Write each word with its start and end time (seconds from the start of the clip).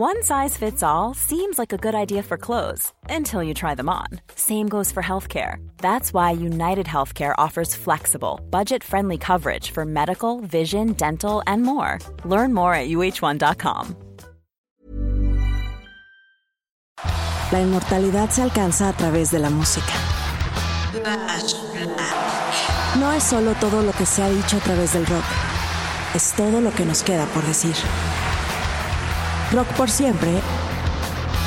One 0.00 0.22
size 0.22 0.56
fits 0.56 0.84
all 0.84 1.12
seems 1.12 1.58
like 1.58 1.72
a 1.72 1.76
good 1.76 1.96
idea 1.96 2.22
for 2.22 2.38
clothes 2.38 2.92
until 3.10 3.42
you 3.42 3.52
try 3.52 3.74
them 3.74 3.88
on. 3.88 4.06
Same 4.36 4.68
goes 4.68 4.92
for 4.92 5.02
healthcare. 5.02 5.56
That's 5.78 6.14
why 6.14 6.30
United 6.30 6.86
Healthcare 6.86 7.34
offers 7.36 7.74
flexible, 7.74 8.38
budget 8.48 8.84
friendly 8.84 9.18
coverage 9.18 9.72
for 9.72 9.84
medical, 9.84 10.40
vision, 10.42 10.92
dental, 10.92 11.42
and 11.48 11.64
more. 11.64 11.98
Learn 12.24 12.54
more 12.54 12.74
at 12.74 12.90
uh1.com. 12.90 13.96
La 17.50 17.58
inmortalidad 17.60 18.30
se 18.30 18.42
alcanza 18.42 18.90
a 18.90 18.92
través 18.92 19.32
de 19.32 19.40
la 19.40 19.50
música. 19.50 19.94
No 23.00 23.10
es 23.10 23.24
solo 23.24 23.52
todo 23.54 23.82
lo 23.82 23.90
que 23.94 24.06
se 24.06 24.22
ha 24.22 24.30
dicho 24.30 24.58
a 24.58 24.60
través 24.60 24.92
del 24.92 25.06
rock, 25.06 25.24
es 26.14 26.32
todo 26.34 26.60
lo 26.60 26.70
que 26.70 26.84
nos 26.84 27.02
queda 27.02 27.26
por 27.34 27.42
decir. 27.42 27.74
Rock 29.50 29.66
por 29.78 29.88
siempre 29.88 30.28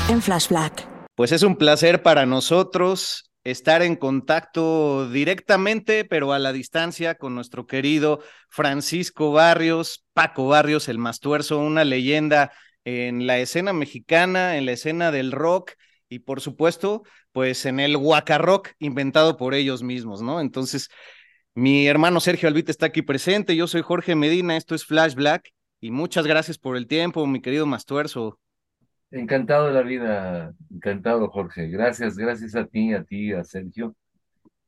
en 0.08 0.20
Flash 0.20 0.48
Black. 0.48 0.88
Pues 1.14 1.30
es 1.30 1.44
un 1.44 1.54
placer 1.54 2.02
para 2.02 2.26
nosotros 2.26 3.30
estar 3.44 3.80
en 3.82 3.94
contacto 3.94 5.08
directamente, 5.08 6.04
pero 6.04 6.32
a 6.32 6.40
la 6.40 6.52
distancia, 6.52 7.14
con 7.14 7.36
nuestro 7.36 7.66
querido 7.66 8.20
Francisco 8.48 9.30
Barrios, 9.30 10.04
Paco 10.14 10.48
Barrios, 10.48 10.88
el 10.88 10.98
Mastuerzo, 10.98 11.60
una 11.60 11.84
leyenda 11.84 12.50
en 12.84 13.28
la 13.28 13.38
escena 13.38 13.72
mexicana, 13.72 14.56
en 14.56 14.66
la 14.66 14.72
escena 14.72 15.12
del 15.12 15.30
rock 15.30 15.72
y 16.08 16.20
por 16.20 16.40
supuesto, 16.40 17.04
pues 17.30 17.64
en 17.66 17.78
el 17.78 17.94
Rock 17.94 18.70
inventado 18.80 19.36
por 19.36 19.54
ellos 19.54 19.84
mismos, 19.84 20.22
¿no? 20.22 20.40
Entonces, 20.40 20.88
mi 21.54 21.86
hermano 21.86 22.18
Sergio 22.18 22.48
Albite 22.48 22.72
está 22.72 22.86
aquí 22.86 23.02
presente, 23.02 23.54
yo 23.54 23.68
soy 23.68 23.82
Jorge 23.82 24.16
Medina, 24.16 24.56
esto 24.56 24.74
es 24.74 24.84
Flash 24.84 25.14
Black 25.14 25.52
y 25.82 25.90
muchas 25.90 26.28
gracias 26.28 26.58
por 26.58 26.76
el 26.76 26.86
tiempo, 26.86 27.26
mi 27.26 27.42
querido 27.42 27.66
Mastuerzo. 27.66 28.38
Encantado 29.10 29.66
de 29.66 29.72
la 29.72 29.82
vida, 29.82 30.54
encantado 30.70 31.28
Jorge, 31.28 31.66
gracias, 31.66 32.16
gracias 32.16 32.54
a 32.54 32.64
ti, 32.66 32.94
a 32.94 33.02
ti, 33.02 33.32
a 33.32 33.42
Sergio, 33.42 33.94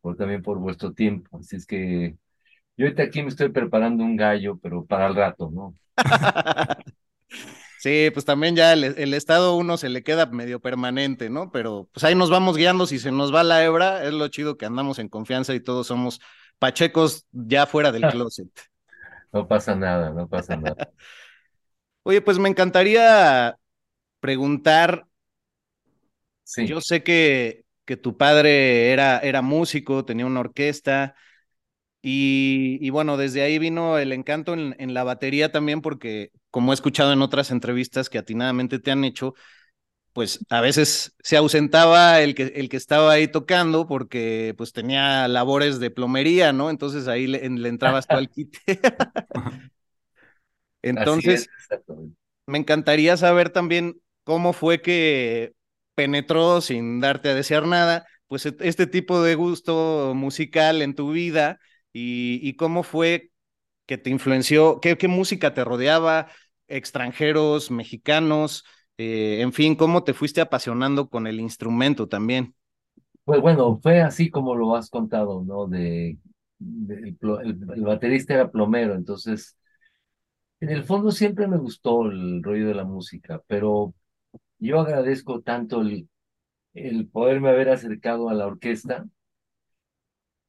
por 0.00 0.16
también 0.16 0.42
por 0.42 0.58
vuestro 0.58 0.92
tiempo, 0.92 1.38
así 1.38 1.54
es 1.54 1.66
que 1.66 2.16
yo 2.76 2.86
ahorita 2.86 3.04
aquí 3.04 3.22
me 3.22 3.28
estoy 3.28 3.48
preparando 3.50 4.02
un 4.02 4.16
gallo, 4.16 4.58
pero 4.60 4.84
para 4.84 5.06
el 5.06 5.14
rato, 5.14 5.50
¿no? 5.50 5.74
Sí, 7.78 8.08
pues 8.14 8.24
también 8.24 8.56
ya 8.56 8.72
el, 8.72 9.12
estado 9.12 9.56
uno 9.56 9.76
se 9.76 9.90
le 9.90 10.02
queda 10.02 10.24
medio 10.24 10.58
permanente, 10.58 11.28
¿no? 11.28 11.50
Pero 11.50 11.86
pues 11.92 12.02
ahí 12.04 12.14
nos 12.14 12.30
vamos 12.30 12.56
guiando, 12.56 12.86
si 12.86 12.98
se 12.98 13.12
nos 13.12 13.32
va 13.32 13.44
la 13.44 13.62
hebra, 13.62 14.04
es 14.04 14.14
lo 14.14 14.26
chido 14.28 14.56
que 14.56 14.64
andamos 14.64 14.98
en 14.98 15.10
confianza 15.10 15.54
y 15.54 15.60
todos 15.60 15.88
somos 15.88 16.18
pachecos 16.58 17.26
ya 17.30 17.66
fuera 17.66 17.92
del 17.92 18.00
closet. 18.08 18.48
No 19.34 19.46
pasa 19.46 19.74
nada, 19.74 20.10
no 20.10 20.28
pasa 20.28 20.56
nada. 20.56 20.76
Oye, 22.04 22.22
pues 22.22 22.38
me 22.38 22.48
encantaría 22.48 23.58
preguntar, 24.20 25.06
sí. 26.44 26.66
yo 26.66 26.80
sé 26.80 27.02
que, 27.02 27.64
que 27.84 27.96
tu 27.96 28.16
padre 28.16 28.92
era, 28.92 29.18
era 29.18 29.42
músico, 29.42 30.04
tenía 30.04 30.26
una 30.26 30.40
orquesta, 30.40 31.16
y, 32.06 32.90
bueno, 32.90 33.16
desde 33.16 33.40
ahí 33.40 33.58
vino 33.58 33.96
el 33.96 34.12
encanto 34.12 34.52
en, 34.52 34.92
la 34.92 35.04
batería 35.04 35.50
también, 35.50 35.80
porque 35.80 36.32
como 36.50 36.72
he 36.72 36.74
escuchado 36.74 37.14
en 37.14 37.22
otras 37.22 37.50
entrevistas 37.50 38.10
que 38.10 38.18
atinadamente 38.18 38.78
te 38.78 38.90
han 38.90 39.04
hecho, 39.04 39.32
pues 40.14 40.46
a 40.48 40.60
veces 40.60 41.14
se 41.22 41.36
ausentaba 41.36 42.20
el 42.20 42.36
que, 42.36 42.44
el 42.54 42.68
que 42.68 42.76
estaba 42.76 43.12
ahí 43.12 43.26
tocando 43.26 43.86
porque 43.86 44.54
pues 44.56 44.72
tenía 44.72 45.26
labores 45.26 45.80
de 45.80 45.90
plomería, 45.90 46.52
¿no? 46.52 46.70
Entonces 46.70 47.08
ahí 47.08 47.26
le, 47.26 47.44
entrabas 47.44 48.06
tú 48.06 48.14
al 48.14 48.30
quite. 48.30 48.58
Entonces, 50.82 51.48
me 52.46 52.58
encantaría 52.58 53.16
saber 53.16 53.50
también 53.50 54.00
cómo 54.22 54.52
fue 54.52 54.80
que 54.80 55.54
penetró 55.96 56.60
sin 56.60 57.00
darte 57.00 57.30
a 57.30 57.34
desear 57.34 57.66
nada, 57.66 58.06
pues 58.28 58.46
este 58.46 58.86
tipo 58.86 59.20
de 59.20 59.34
gusto 59.34 60.12
musical 60.14 60.80
en 60.80 60.94
tu 60.94 61.10
vida 61.10 61.58
y, 61.92 62.54
cómo 62.54 62.84
fue 62.84 63.30
que 63.86 63.98
te 63.98 64.10
influenció, 64.10 64.78
qué, 64.80 64.96
qué 64.96 65.08
música 65.08 65.54
te 65.54 65.64
rodeaba, 65.64 66.28
extranjeros, 66.68 67.70
mexicanos, 67.70 68.64
eh, 68.98 69.40
en 69.40 69.52
fin, 69.52 69.74
cómo 69.74 70.04
te 70.04 70.14
fuiste 70.14 70.40
apasionando 70.40 71.08
con 71.08 71.26
el 71.26 71.40
instrumento 71.40 72.08
también. 72.08 72.54
Pues 73.24 73.40
bueno, 73.40 73.78
fue 73.82 74.00
así 74.00 74.30
como 74.30 74.54
lo 74.54 74.76
has 74.76 74.90
contado, 74.90 75.42
¿no? 75.42 75.66
De, 75.66 76.18
el, 76.60 77.16
baterista 77.82 78.34
era 78.34 78.50
plomero, 78.50 78.94
entonces, 78.94 79.56
en 80.60 80.70
el 80.70 80.84
fondo 80.84 81.10
siempre 81.10 81.46
me 81.48 81.56
gustó 81.58 82.04
el 82.06 82.42
rollo 82.42 82.68
de 82.68 82.74
la 82.74 82.84
música, 82.84 83.42
pero 83.46 83.94
yo 84.58 84.80
agradezco 84.80 85.40
tanto 85.40 85.80
el, 85.80 86.08
el 86.74 87.08
poderme 87.08 87.50
haber 87.50 87.70
acercado 87.70 88.28
a 88.28 88.34
la 88.34 88.46
orquesta, 88.46 89.06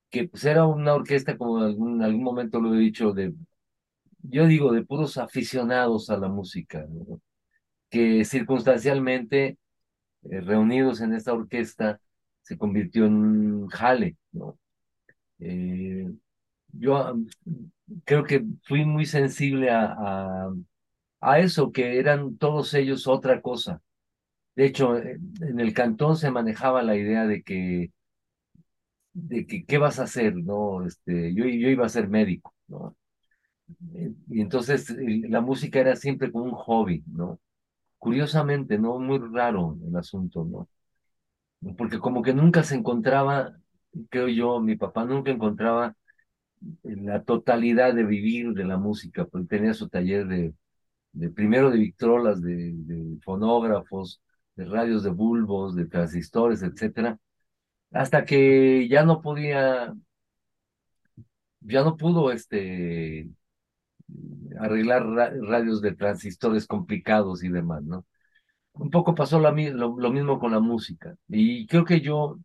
que 0.10 0.28
pues 0.28 0.46
era 0.46 0.66
una 0.66 0.94
orquesta, 0.94 1.38
como 1.38 1.60
en 1.60 1.66
algún, 1.66 2.04
algún 2.04 2.24
momento 2.24 2.60
lo 2.62 2.74
he 2.76 2.80
dicho, 2.80 3.12
de, 3.14 3.34
yo 4.22 4.48
digo, 4.48 4.72
de 4.72 4.86
puros 4.86 5.18
aficionados 5.18 6.10
a 6.10 6.18
la 6.18 6.30
música, 6.30 6.86
que 7.90 8.26
circunstancialmente, 8.26 9.58
eh, 10.24 10.42
reunidos 10.42 11.02
en 11.02 11.14
esta 11.14 11.34
orquesta, 11.34 12.00
se 12.42 12.58
convirtió 12.58 13.06
en 13.06 13.16
un 13.16 13.68
jale, 13.70 14.18
¿no? 14.32 14.60
Eh, 15.40 16.12
yo 16.74 17.16
creo 18.06 18.24
que 18.26 18.46
fui 18.64 18.86
muy 18.86 19.06
sensible 19.06 19.72
a, 19.72 20.50
a, 21.22 21.40
eso, 21.40 21.72
que 21.72 22.00
eran 22.00 22.38
todos 22.38 22.74
ellos 22.74 23.08
otra 23.08 23.42
cosa. 23.42 23.82
De 24.56 24.66
hecho, 24.66 24.98
en 24.98 25.60
el 25.60 25.74
cantón 25.74 26.18
se 26.18 26.32
manejaba 26.32 26.84
la 26.84 26.96
idea 26.98 27.28
de 27.28 27.44
que 27.44 27.92
de 29.14 29.48
que 29.48 29.66
qué 29.66 29.78
vas 29.78 30.00
a 30.00 30.04
hacer, 30.04 30.36
¿no? 30.36 30.86
Este, 30.86 31.34
yo, 31.34 31.46
yo 31.46 31.70
iba 31.70 31.86
a 31.86 31.90
ser 31.90 32.10
médico, 32.10 32.54
¿no? 32.68 32.96
Eh, 33.96 34.14
y 34.30 34.42
entonces 34.42 34.90
la 35.30 35.42
música 35.42 35.80
era 35.80 35.96
siempre 35.96 36.32
como 36.32 36.46
un 36.46 36.52
hobby, 36.52 37.04
¿no? 37.08 37.40
Curiosamente, 37.98 38.78
¿no? 38.78 39.00
Muy 39.00 39.20
raro 39.20 39.78
el 39.88 39.96
asunto, 39.96 40.46
¿no? 40.46 40.70
Porque 41.78 42.00
como 42.00 42.22
que 42.22 42.34
nunca 42.34 42.64
se 42.64 42.76
encontraba, 42.76 43.58
creo 44.10 44.28
yo, 44.28 44.60
mi 44.62 44.76
papá 44.76 45.06
nunca 45.06 45.32
encontraba 45.32 45.96
la 46.84 47.24
totalidad 47.24 47.94
de 47.96 48.04
vivir 48.06 48.54
de 48.54 48.66
la 48.66 48.78
música, 48.78 49.26
porque 49.26 49.48
tenía 49.48 49.74
su 49.74 49.90
taller 49.90 50.28
de, 50.28 50.54
primero 51.32 51.72
de 51.72 51.80
victrolas, 51.80 52.42
de, 52.42 52.74
de 52.76 53.20
fonógrafos, 53.24 54.22
de 54.56 54.66
radios 54.66 55.04
de 55.04 55.12
bulbos, 55.12 55.76
de 55.76 55.86
transistores, 55.88 56.64
etcétera, 56.64 57.20
hasta 57.92 58.26
que 58.26 58.88
ya 58.90 59.04
no 59.06 59.22
podía, 59.22 59.94
ya 61.62 61.84
no 61.84 61.98
pudo 61.98 62.32
este, 62.32 63.30
arreglar 64.60 65.06
radios 65.06 65.82
de 65.82 65.96
transistores 65.96 66.68
complicados 66.68 67.44
y 67.44 67.50
demás, 67.50 67.84
¿no? 67.84 68.06
Un 68.74 68.90
poco 68.90 69.16
pasó 69.16 69.40
lo, 69.40 69.52
mismo 69.54 70.40
con 70.40 70.52
la 70.52 70.60
música. 70.60 71.16
Y 71.30 71.66
creo 71.68 71.86
que 71.86 72.02
yo 72.02 72.38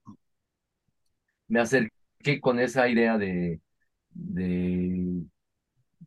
me 1.48 1.60
acerqué 1.60 2.40
con 2.40 2.60
esa 2.60 2.88
idea 2.88 3.18
de, 3.18 3.60
de, 4.10 5.24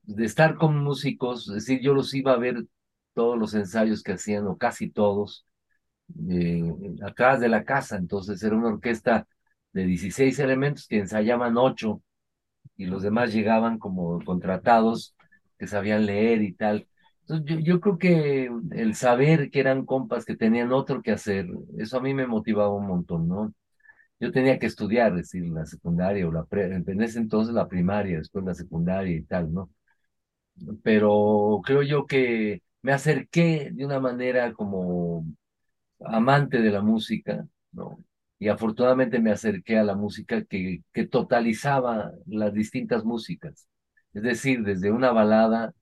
de 0.04 0.26
estar 0.26 0.56
con 0.56 0.84
músicos, 0.84 1.48
es 1.50 1.56
decir, 1.56 1.82
yo 1.82 1.94
los 1.94 2.14
iba 2.14 2.34
a 2.34 2.38
ver 2.38 2.66
todos 3.14 3.38
los 3.38 3.54
ensayos 3.54 4.04
que 4.04 4.14
hacían, 4.14 4.48
o 4.48 4.58
casi 4.58 4.90
todos, 4.90 5.46
eh, 6.30 6.64
atrás 7.04 7.40
de 7.40 7.50
la 7.50 7.64
casa. 7.64 7.98
Entonces 7.98 8.42
era 8.44 8.56
una 8.56 8.70
orquesta 8.70 9.28
de 9.74 9.86
16 9.86 10.40
elementos 10.40 10.88
que 10.88 11.00
ensayaban 11.00 11.58
8 11.58 12.02
y 12.78 12.86
los 12.86 13.04
demás 13.04 13.34
llegaban 13.34 13.80
como 13.80 14.20
contratados 14.24 15.16
que 15.58 15.68
sabían 15.68 16.06
leer 16.06 16.42
y 16.42 16.54
tal. 16.54 16.88
Entonces 17.22 17.46
yo, 17.48 17.60
yo 17.60 17.80
creo 17.82 17.98
que 17.98 18.50
el 18.72 18.96
saber 18.96 19.50
que 19.52 19.60
eran 19.60 19.86
compas 19.86 20.26
que 20.26 20.36
tenían 20.36 20.72
otro 20.74 21.02
que 21.02 21.12
hacer, 21.12 21.48
eso 21.78 21.98
a 21.98 22.02
mí 22.02 22.14
me 22.14 22.28
motivaba 22.28 22.76
un 22.76 22.88
montón, 22.88 23.28
¿no? 23.28 23.54
Yo 24.20 24.32
tenía 24.32 24.60
que 24.60 24.68
estudiar, 24.68 25.12
es 25.14 25.18
decir, 25.32 25.46
la 25.50 25.66
secundaria 25.66 26.28
o 26.28 26.32
la 26.32 26.46
pre, 26.46 26.66
en 26.76 27.04
ese 27.04 27.20
entonces 27.20 27.54
la 27.56 27.68
primaria, 27.70 28.20
después 28.20 28.46
la 28.46 28.54
secundaria 28.56 29.16
y 29.18 29.24
tal, 29.24 29.54
¿no? 29.54 29.70
Pero 30.84 31.62
creo 31.66 31.82
yo 31.84 32.06
que 32.06 32.62
me 32.82 32.94
acerqué 32.94 33.70
de 33.74 33.86
una 33.86 34.00
manera 34.00 34.54
como 34.54 35.26
amante 36.06 36.62
de 36.62 36.72
la 36.72 36.82
música, 36.82 37.48
¿no? 37.74 38.04
Y 38.40 38.50
afortunadamente 38.50 39.20
me 39.20 39.32
acerqué 39.32 39.78
a 39.80 39.84
la 39.84 39.96
música 39.96 40.44
que, 40.46 40.84
que 40.94 41.08
totalizaba 41.08 42.12
las 42.28 42.54
distintas 42.54 43.06
músicas. 43.06 43.68
Es 44.13 44.24
decir, 44.24 44.63
desde 44.63 44.92
una 44.92 45.12
balada 45.12 45.74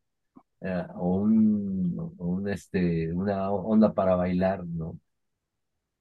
eh, 0.61 0.85
o, 0.95 1.17
un, 1.17 2.15
un, 2.17 2.49
este, 2.49 3.13
una 3.13 3.51
onda 3.51 3.93
para 3.93 4.15
bailar, 4.15 4.65
¿no? 4.65 4.99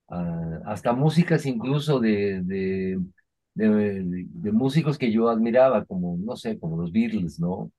Ah, 0.08 0.60
hasta 0.66 0.92
músicas 0.92 1.46
incluso 1.46 2.00
de, 2.00 2.42
de, 2.42 2.98
de, 3.54 4.52
músicos 4.52 4.98
que 4.98 5.12
yo 5.12 5.28
admiraba, 5.28 5.84
como, 5.84 6.16
no 6.18 6.36
sé, 6.36 6.58
como 6.58 6.76
los 6.80 6.90
Beatles, 6.92 7.38
¿no? 7.38 7.70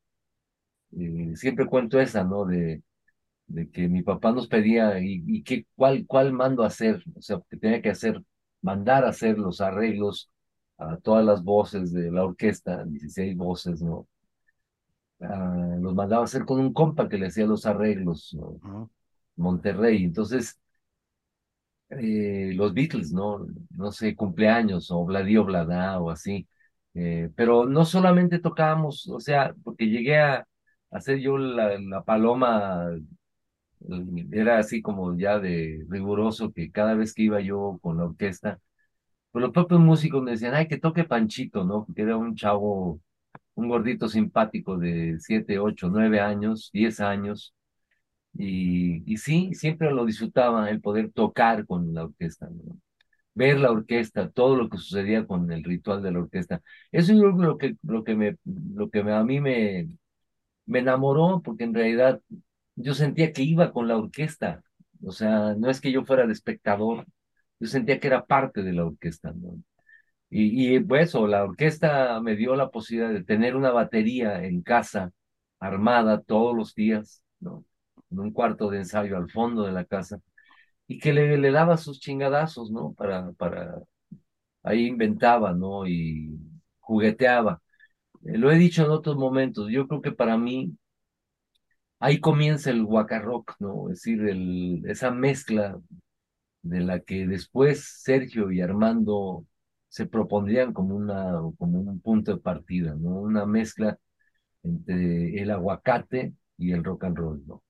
Eh, 0.98 1.36
siempre 1.36 1.66
cuento 1.66 2.00
esa, 2.00 2.24
¿no? 2.24 2.46
De, 2.46 2.84
de 3.48 3.70
que 3.72 3.90
mi 3.90 4.04
papá 4.04 4.32
nos 4.34 4.48
pedía 4.48 5.00
y, 5.02 5.24
y 5.28 5.44
que, 5.44 5.68
cuál, 5.76 6.06
cuál 6.08 6.34
mando 6.34 6.64
hacer, 6.64 7.04
o 7.16 7.22
sea, 7.22 7.42
que 7.50 7.58
tenía 7.58 7.82
que 7.82 7.92
hacer, 7.92 8.24
mandar 8.62 9.06
hacer 9.06 9.40
los 9.40 9.62
arreglos 9.62 10.32
a 10.78 10.98
todas 10.98 11.26
las 11.26 11.44
voces 11.44 11.94
de 11.94 12.12
la 12.12 12.26
orquesta, 12.26 12.86
16 12.86 13.38
voces, 13.38 13.82
¿no? 13.84 14.08
Ah, 15.22 15.76
los 15.80 15.94
mandaba 15.94 16.24
a 16.24 16.26
hacer 16.26 16.46
con 16.46 16.60
un 16.60 16.74
compa 16.74 17.08
que 17.08 17.18
le 17.18 17.28
hacía 17.28 17.46
los 17.46 17.66
arreglos, 17.68 18.34
¿no? 18.64 18.92
Monterrey. 19.36 20.04
Entonces, 20.04 20.60
eh, 21.90 22.52
los 22.56 22.74
Beatles, 22.74 23.12
¿no? 23.12 23.46
No 23.72 23.92
sé, 23.92 24.16
cumpleaños 24.16 24.92
o 24.92 25.04
Bladio 25.06 25.44
Bladá 25.46 26.00
o 26.00 26.10
así. 26.10 26.48
Eh, 26.94 27.30
pero 27.36 27.66
no 27.66 27.86
solamente 27.86 28.40
tocábamos, 28.40 29.08
o 29.10 29.20
sea, 29.20 29.54
porque 29.64 29.88
llegué 29.88 30.20
a 30.20 30.46
hacer 30.92 31.20
yo 31.20 31.38
la, 31.38 31.78
la 31.80 32.04
paloma, 32.04 32.90
era 34.32 34.60
así 34.60 34.82
como 34.82 35.18
ya 35.18 35.40
de 35.40 35.86
riguroso 35.90 36.52
que 36.54 36.72
cada 36.72 36.94
vez 36.96 37.14
que 37.14 37.24
iba 37.24 37.42
yo 37.42 37.80
con 37.82 37.98
la 37.98 38.06
orquesta, 38.06 38.60
pues 39.32 39.44
los 39.44 39.52
propios 39.54 39.82
músicos 39.82 40.24
me 40.24 40.32
decían, 40.32 40.56
ay, 40.56 40.68
que 40.68 40.80
toque 40.80 41.04
Panchito, 41.06 41.66
¿no? 41.66 41.86
Porque 41.86 42.04
era 42.04 42.18
un 42.18 42.36
chavo, 42.36 43.02
un 43.62 43.70
gordito 43.70 44.08
simpático 44.10 44.78
de 44.78 45.18
siete, 45.20 45.60
ocho, 45.60 45.90
nueve 45.90 46.20
años, 46.20 46.70
diez 46.74 47.00
años, 47.00 47.54
y, 48.34 49.04
y 49.12 49.18
sí, 49.18 49.54
siempre 49.54 49.92
lo 49.92 50.06
disfrutaba 50.06 50.70
el 50.70 50.82
poder 50.82 51.12
tocar 51.12 51.66
con 51.66 51.94
la 51.94 52.06
orquesta, 52.06 52.50
ver 53.34 53.60
la 53.60 53.72
orquesta, 53.72 54.30
todo 54.30 54.56
lo 54.56 54.70
que 54.70 54.78
sucedía 54.78 55.26
con 55.26 55.52
el 55.52 55.64
ritual 55.64 56.02
de 56.04 56.12
la 56.12 56.20
orquesta. 56.20 56.62
Eso 56.92 57.14
es 57.14 57.20
lo 57.20 57.58
que, 57.58 57.76
lo 57.84 58.04
que, 58.04 58.16
me, 58.16 58.38
lo 58.46 58.90
que 58.90 59.00
a 59.00 59.24
mí 59.24 59.40
me, 59.42 59.88
me 60.66 60.80
enamoró, 60.80 61.42
porque 61.44 61.64
en 61.66 61.74
realidad 61.74 62.22
yo 62.76 62.94
sentía 62.94 63.34
que 63.34 63.44
iba 63.44 63.72
con 63.72 63.88
la 63.88 63.98
orquesta. 63.98 64.64
O 65.04 65.12
sea, 65.12 65.56
no 65.56 65.70
es 65.70 65.82
que 65.82 65.92
yo 65.92 66.06
fuera 66.06 66.28
de 66.28 66.34
espectador, 66.34 67.06
yo 67.60 67.68
sentía 67.68 68.00
que 68.00 68.08
era 68.08 68.26
parte 68.26 68.64
de 68.64 68.74
la 68.74 68.86
orquesta. 68.86 69.34
Y, 70.32 70.76
y 70.76 70.80
pues, 70.80 71.14
la 71.14 71.44
orquesta 71.44 72.22
me 72.22 72.36
dio 72.36 72.56
la 72.56 72.72
posibilidad 72.72 73.14
de 73.14 73.24
tener 73.24 73.56
una 73.56 73.72
batería 73.72 74.44
en 74.46 74.62
casa, 74.64 75.12
armada 75.60 76.22
todos 76.22 76.56
los 76.56 76.74
días, 76.76 77.24
¿no? 77.40 77.66
en 78.12 78.20
un 78.20 78.32
cuarto 78.32 78.70
de 78.70 78.80
ensayo 78.80 79.18
al 79.18 79.30
fondo 79.30 79.64
de 79.66 79.74
la 79.74 79.86
casa, 79.86 80.22
y 80.88 81.00
que 81.00 81.14
le, 81.14 81.38
le 81.38 81.52
daba 81.52 81.78
sus 81.78 82.00
chingadazos, 82.02 82.72
¿no? 82.72 82.94
Para, 82.94 83.32
para, 83.34 83.82
ahí 84.64 84.88
inventaba, 84.88 85.54
¿no? 85.54 85.88
Y 85.88 86.40
jugueteaba. 86.80 87.62
Eh, 88.26 88.38
lo 88.38 88.52
he 88.52 88.58
dicho 88.58 88.86
en 88.86 88.92
otros 88.92 89.18
momentos, 89.18 89.70
yo 89.72 89.88
creo 89.88 90.02
que 90.02 90.12
para 90.14 90.38
mí 90.38 90.78
ahí 92.00 92.20
comienza 92.20 92.72
el 92.72 92.86
rock, 92.86 93.56
¿no? 93.60 93.90
Es 93.90 94.04
decir, 94.04 94.28
el, 94.28 94.84
esa 94.88 95.12
mezcla 95.12 95.80
de 96.64 96.80
la 96.82 97.00
que 97.02 97.28
después 97.28 98.02
Sergio 98.04 98.52
y 98.52 98.62
Armando 98.62 99.46
se 99.92 100.06
propondrían 100.06 100.72
como, 100.72 100.96
una, 100.96 101.34
como 101.60 101.82
un 101.82 102.00
punto 102.00 102.32
de 102.32 102.42
partida, 102.42 102.96
¿no? 102.98 103.10
Una 103.10 103.46
mezcla 103.46 103.98
entre 104.64 105.42
el 105.42 105.52
aguacate 105.52 106.34
y 106.58 106.72
el 106.72 106.82
rock 106.82 107.04
and 107.04 107.18
roll, 107.18 107.44
¿no? 107.46 107.62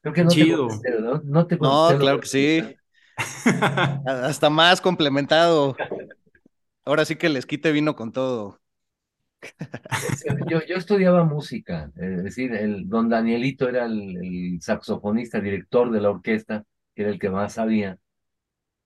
Creo 0.00 0.14
que 0.14 0.22
no 0.22 0.30
Chido. 0.30 0.68
te 0.80 1.00
¿no? 1.00 1.20
No, 1.24 1.46
te 1.48 1.56
no 1.56 1.88
claro 1.98 2.20
que 2.20 2.28
sí. 2.28 2.62
Hasta 4.06 4.48
más 4.48 4.80
complementado. 4.80 5.76
Ahora 6.84 7.04
sí 7.04 7.16
que 7.16 7.28
les 7.28 7.46
quite 7.46 7.72
vino 7.72 7.96
con 7.96 8.12
todo. 8.12 8.60
Yo, 10.48 10.64
yo 10.64 10.76
estudiaba 10.76 11.24
música, 11.24 11.90
es 11.96 12.22
decir, 12.22 12.54
el 12.54 12.88
don 12.88 13.08
Danielito 13.08 13.68
era 13.68 13.86
el, 13.86 14.58
saxofonista, 14.60 15.40
director 15.40 15.90
de 15.90 16.00
la 16.00 16.10
orquesta, 16.10 16.64
que 16.94 17.02
era 17.02 17.10
el 17.10 17.18
que 17.18 17.28
más 17.28 17.54
sabía, 17.54 17.98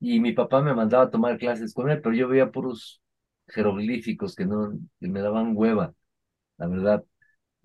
y 0.01 0.21
mi 0.21 0.33
papá 0.33 0.63
me 0.63 0.75
mandaba 0.75 1.05
a 1.05 1.11
tomar 1.11 1.39
clases 1.39 1.75
con 1.75 1.91
él, 1.91 2.01
pero 2.03 2.15
yo 2.15 2.29
veía 2.29 2.51
puros 2.51 3.03
jeroglíficos 3.49 4.35
que 4.35 4.47
no 4.47 4.73
que 5.01 5.09
me 5.09 5.21
daban 5.23 5.53
hueva, 5.57 5.95
la 6.59 6.67
verdad 6.69 7.05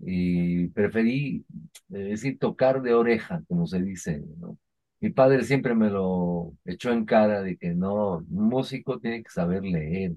y 0.00 0.68
preferí, 0.68 1.44
eh, 1.90 1.98
decir, 1.98 2.38
tocar 2.38 2.82
de 2.82 2.94
oreja, 2.94 3.42
como 3.48 3.66
se 3.66 3.80
dice, 3.82 4.22
¿no? 4.38 4.58
Mi 5.00 5.10
padre 5.10 5.44
siempre 5.44 5.74
me 5.74 5.90
lo 5.90 6.54
echó 6.64 6.92
en 6.92 7.04
cara 7.04 7.42
de 7.42 7.56
que 7.58 7.74
no, 7.74 8.18
un 8.18 8.48
músico 8.48 8.98
tiene 9.00 9.22
que 9.22 9.30
saber 9.30 9.64
leer 9.64 10.12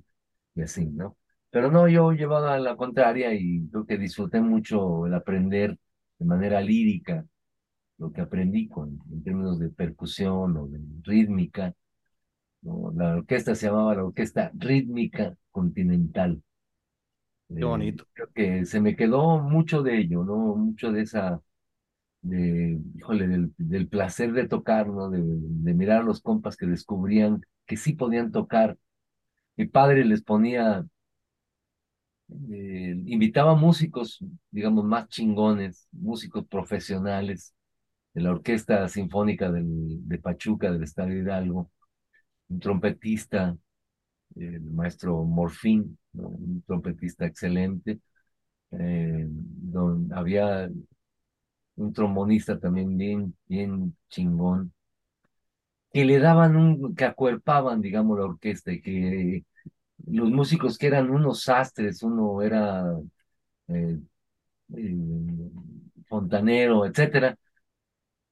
y 0.55 0.61
así, 0.61 0.85
¿no? 0.87 1.17
Pero 1.51 1.71
no, 1.71 1.87
yo 1.87 2.11
llevaba 2.13 2.59
la 2.59 2.75
contraria 2.77 3.33
y 3.33 3.67
creo 3.69 3.85
que 3.85 3.97
disfruté 3.97 4.41
mucho 4.41 5.05
el 5.07 5.13
aprender 5.13 5.77
de 6.19 6.25
manera 6.25 6.61
lírica 6.61 7.25
lo 7.97 8.11
que 8.11 8.21
aprendí 8.21 8.67
con, 8.67 8.99
en 9.11 9.23
términos 9.23 9.59
de 9.59 9.69
percusión 9.69 10.57
o 10.57 10.67
de 10.67 10.79
rítmica. 11.03 11.73
¿No? 12.61 12.91
La 12.95 13.15
orquesta 13.15 13.55
se 13.55 13.67
llamaba 13.67 13.95
la 13.95 14.05
Orquesta 14.05 14.51
Rítmica 14.55 15.35
Continental. 15.51 16.41
Qué 17.55 17.63
bonito. 17.63 18.05
creo 18.13 18.29
que 18.33 18.65
se 18.65 18.81
me 18.81 18.95
quedó 18.95 19.39
mucho 19.39 19.81
de 19.81 19.99
ello, 19.99 20.23
¿no? 20.23 20.55
Mucho 20.55 20.91
de 20.91 21.01
esa, 21.01 21.41
de, 22.21 22.79
híjole, 22.95 23.51
del, 23.57 23.87
placer 23.87 24.33
de 24.33 24.47
tocar, 24.47 24.87
¿no? 24.87 25.09
De, 25.09 25.19
mirar 25.73 26.01
a 26.01 26.03
los 26.03 26.21
compas 26.21 26.57
que 26.57 26.65
descubrían 26.65 27.41
que 27.65 27.77
sí 27.77 27.93
podían 27.93 28.31
tocar. 28.31 28.77
Mi 29.55 29.67
padre 29.67 30.05
les 30.05 30.23
ponía, 30.23 30.85
eh, 32.51 33.01
invitaba 33.05 33.55
músicos, 33.55 34.19
digamos, 34.51 34.83
más 34.85 35.07
chingones, 35.09 35.87
músicos 35.91 36.45
profesionales 36.47 37.53
de 38.13 38.21
la 38.21 38.31
Orquesta 38.31 38.87
Sinfónica 38.89 39.51
del, 39.51 40.07
de 40.07 40.17
Pachuca, 40.19 40.71
del 40.71 40.83
Estado 40.83 41.11
Hidalgo, 41.13 41.71
un 42.49 42.59
trompetista, 42.59 43.55
el 44.35 44.61
maestro 44.61 45.23
Morfín, 45.23 45.97
un 46.13 46.63
trompetista 46.67 47.25
excelente. 47.25 47.99
Eh, 48.71 49.27
había 50.13 50.69
un 51.77 51.93
trombonista 51.93 52.59
también 52.59 52.97
bien, 52.97 53.33
bien 53.47 53.95
chingón, 54.09 54.73
que 55.93 56.05
le 56.05 56.19
daban 56.19 56.55
un, 56.55 56.95
que 56.95 57.05
acuerpaban, 57.05 57.81
digamos, 57.81 58.17
la 58.19 58.25
orquesta 58.25 58.71
y 58.71 58.81
que 58.81 59.45
los 60.07 60.29
músicos 60.31 60.77
que 60.77 60.87
eran 60.87 61.09
unos 61.11 61.43
sastres, 61.43 62.03
uno 62.03 62.41
era 62.41 62.85
eh, 63.69 63.99
eh, 64.77 64.97
fontanero, 66.07 66.85
etcétera, 66.85 67.37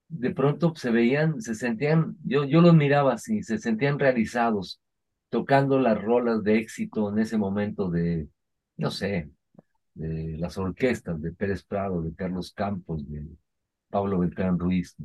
de 0.08 0.32
pronto 0.32 0.74
se 0.76 0.92
veían, 0.92 1.42
se 1.42 1.56
sentían, 1.56 2.18
yo, 2.24 2.46
yo 2.46 2.62
los 2.62 2.76
miraba 2.76 3.14
así, 3.14 3.44
se 3.44 3.58
sentían 3.58 4.00
realizados, 4.00 4.82
tocando 5.30 5.80
las 5.80 6.02
rolas 6.02 6.44
de 6.44 6.58
éxito 6.60 7.10
en 7.10 7.20
ese 7.20 7.38
momento 7.38 7.90
de, 7.90 8.28
no 8.78 8.92
sé, 8.92 9.30
de 9.94 10.38
las 10.38 10.58
orquestas 10.58 11.22
de 11.22 11.32
Pérez 11.32 11.64
Prado, 11.64 12.02
de 12.02 12.14
Carlos 12.14 12.54
Campos, 12.54 13.10
de 13.10 13.26
Pablo 13.90 14.20
Beltrán 14.20 14.60
Ruiz. 14.60 14.96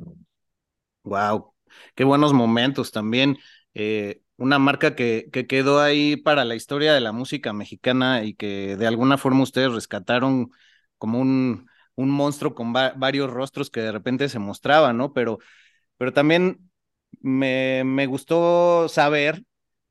Wow, 1.04 1.54
qué 1.94 2.04
buenos 2.04 2.32
momentos 2.32 2.92
también. 2.92 3.38
Eh, 3.74 4.22
una 4.36 4.58
marca 4.58 4.94
que, 4.96 5.28
que 5.32 5.46
quedó 5.46 5.80
ahí 5.80 6.16
para 6.16 6.44
la 6.44 6.54
historia 6.54 6.92
de 6.92 7.00
la 7.00 7.12
música 7.12 7.52
mexicana 7.52 8.24
y 8.24 8.34
que 8.34 8.76
de 8.76 8.86
alguna 8.86 9.18
forma 9.18 9.42
ustedes 9.42 9.72
rescataron 9.72 10.50
como 10.98 11.20
un, 11.20 11.68
un 12.00 12.10
monstruo 12.10 12.54
con 12.54 12.72
varios 12.72 13.30
rostros 13.30 13.70
que 13.70 13.80
de 13.80 13.92
repente 13.92 14.28
se 14.28 14.38
mostraban, 14.38 14.96
¿no? 14.96 15.12
Pero, 15.12 15.38
pero 15.96 16.12
también 16.12 16.70
me, 17.20 17.82
me 17.84 18.06
gustó 18.06 18.88
saber 18.88 19.44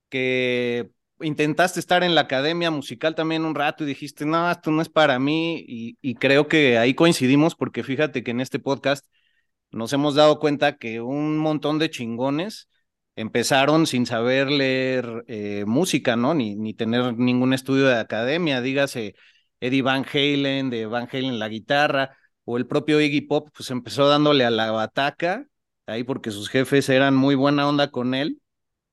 que 0.10 0.92
intentaste 1.22 1.80
estar 1.80 2.04
en 2.04 2.16
la 2.16 2.22
academia 2.22 2.72
musical 2.72 3.16
también 3.16 3.46
un 3.46 3.56
rato 3.56 3.84
y 3.84 3.88
dijiste, 3.88 4.26
no, 4.26 4.50
esto 4.50 4.72
no 4.72 4.82
es 4.82 4.90
para 4.90 5.20
mí 5.20 5.64
y, 5.68 6.16
creo 6.16 6.48
que 6.48 6.78
ahí 6.78 6.94
coincidimos 6.94 7.56
porque 7.56 7.84
fíjate 7.84 8.24
que 8.24 8.32
en 8.32 8.42
este 8.42 8.60
podcast 8.60 9.06
nos 9.72 9.94
hemos 9.94 10.16
dado 10.16 10.40
cuenta 10.40 10.78
que 10.78 11.02
un 11.02 11.38
montón 11.38 11.80
de 11.80 11.90
chingones 11.90 12.70
empezaron 13.16 13.86
sin 13.86 14.06
saber 14.06 14.50
leer 14.50 15.26
eh, 15.28 15.66
música, 15.68 16.16
¿no? 16.16 16.34
Ni, 16.34 16.56
ni 16.56 16.74
tener 16.74 17.18
ningún 17.18 17.54
estudio 17.54 17.88
de 17.88 17.98
academia, 18.00 18.62
dígase 18.62 19.16
Eddie 19.60 19.82
Van 19.82 20.06
Halen, 20.12 20.70
de 20.70 20.86
Van 20.86 21.08
Halen 21.12 21.40
la 21.40 21.50
guitarra, 21.50 22.18
o 22.46 22.58
el 22.58 22.68
propio 22.68 23.00
Iggy 23.02 23.22
Pop, 23.22 23.50
pues 23.56 23.70
empezó 23.72 24.08
dándole 24.08 24.46
a 24.46 24.50
la 24.52 24.72
bataca, 24.72 25.46
ahí 25.86 26.04
porque 26.04 26.32
sus 26.32 26.50
jefes 26.50 26.90
eran 26.90 27.16
muy 27.16 27.36
buena 27.36 27.68
onda 27.68 27.92
con 27.92 28.16
él, 28.16 28.42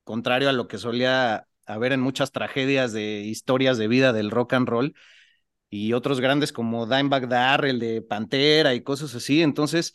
contrario 0.03 0.49
a 0.49 0.53
lo 0.53 0.67
que 0.67 0.77
solía 0.77 1.47
haber 1.65 1.91
en 1.93 2.01
muchas 2.01 2.31
tragedias 2.31 2.93
de 2.93 3.21
historias 3.21 3.77
de 3.77 3.87
vida 3.87 4.13
del 4.13 4.31
rock 4.31 4.53
and 4.53 4.69
roll, 4.69 4.95
y 5.69 5.93
otros 5.93 6.21
grandes 6.21 6.53
como 6.53 6.85
Dimebag 6.85 7.27
Darrell 7.27 7.79
de 7.79 8.01
Pantera 8.01 8.73
y 8.73 8.81
cosas 8.81 9.13
así, 9.15 9.41
entonces 9.41 9.93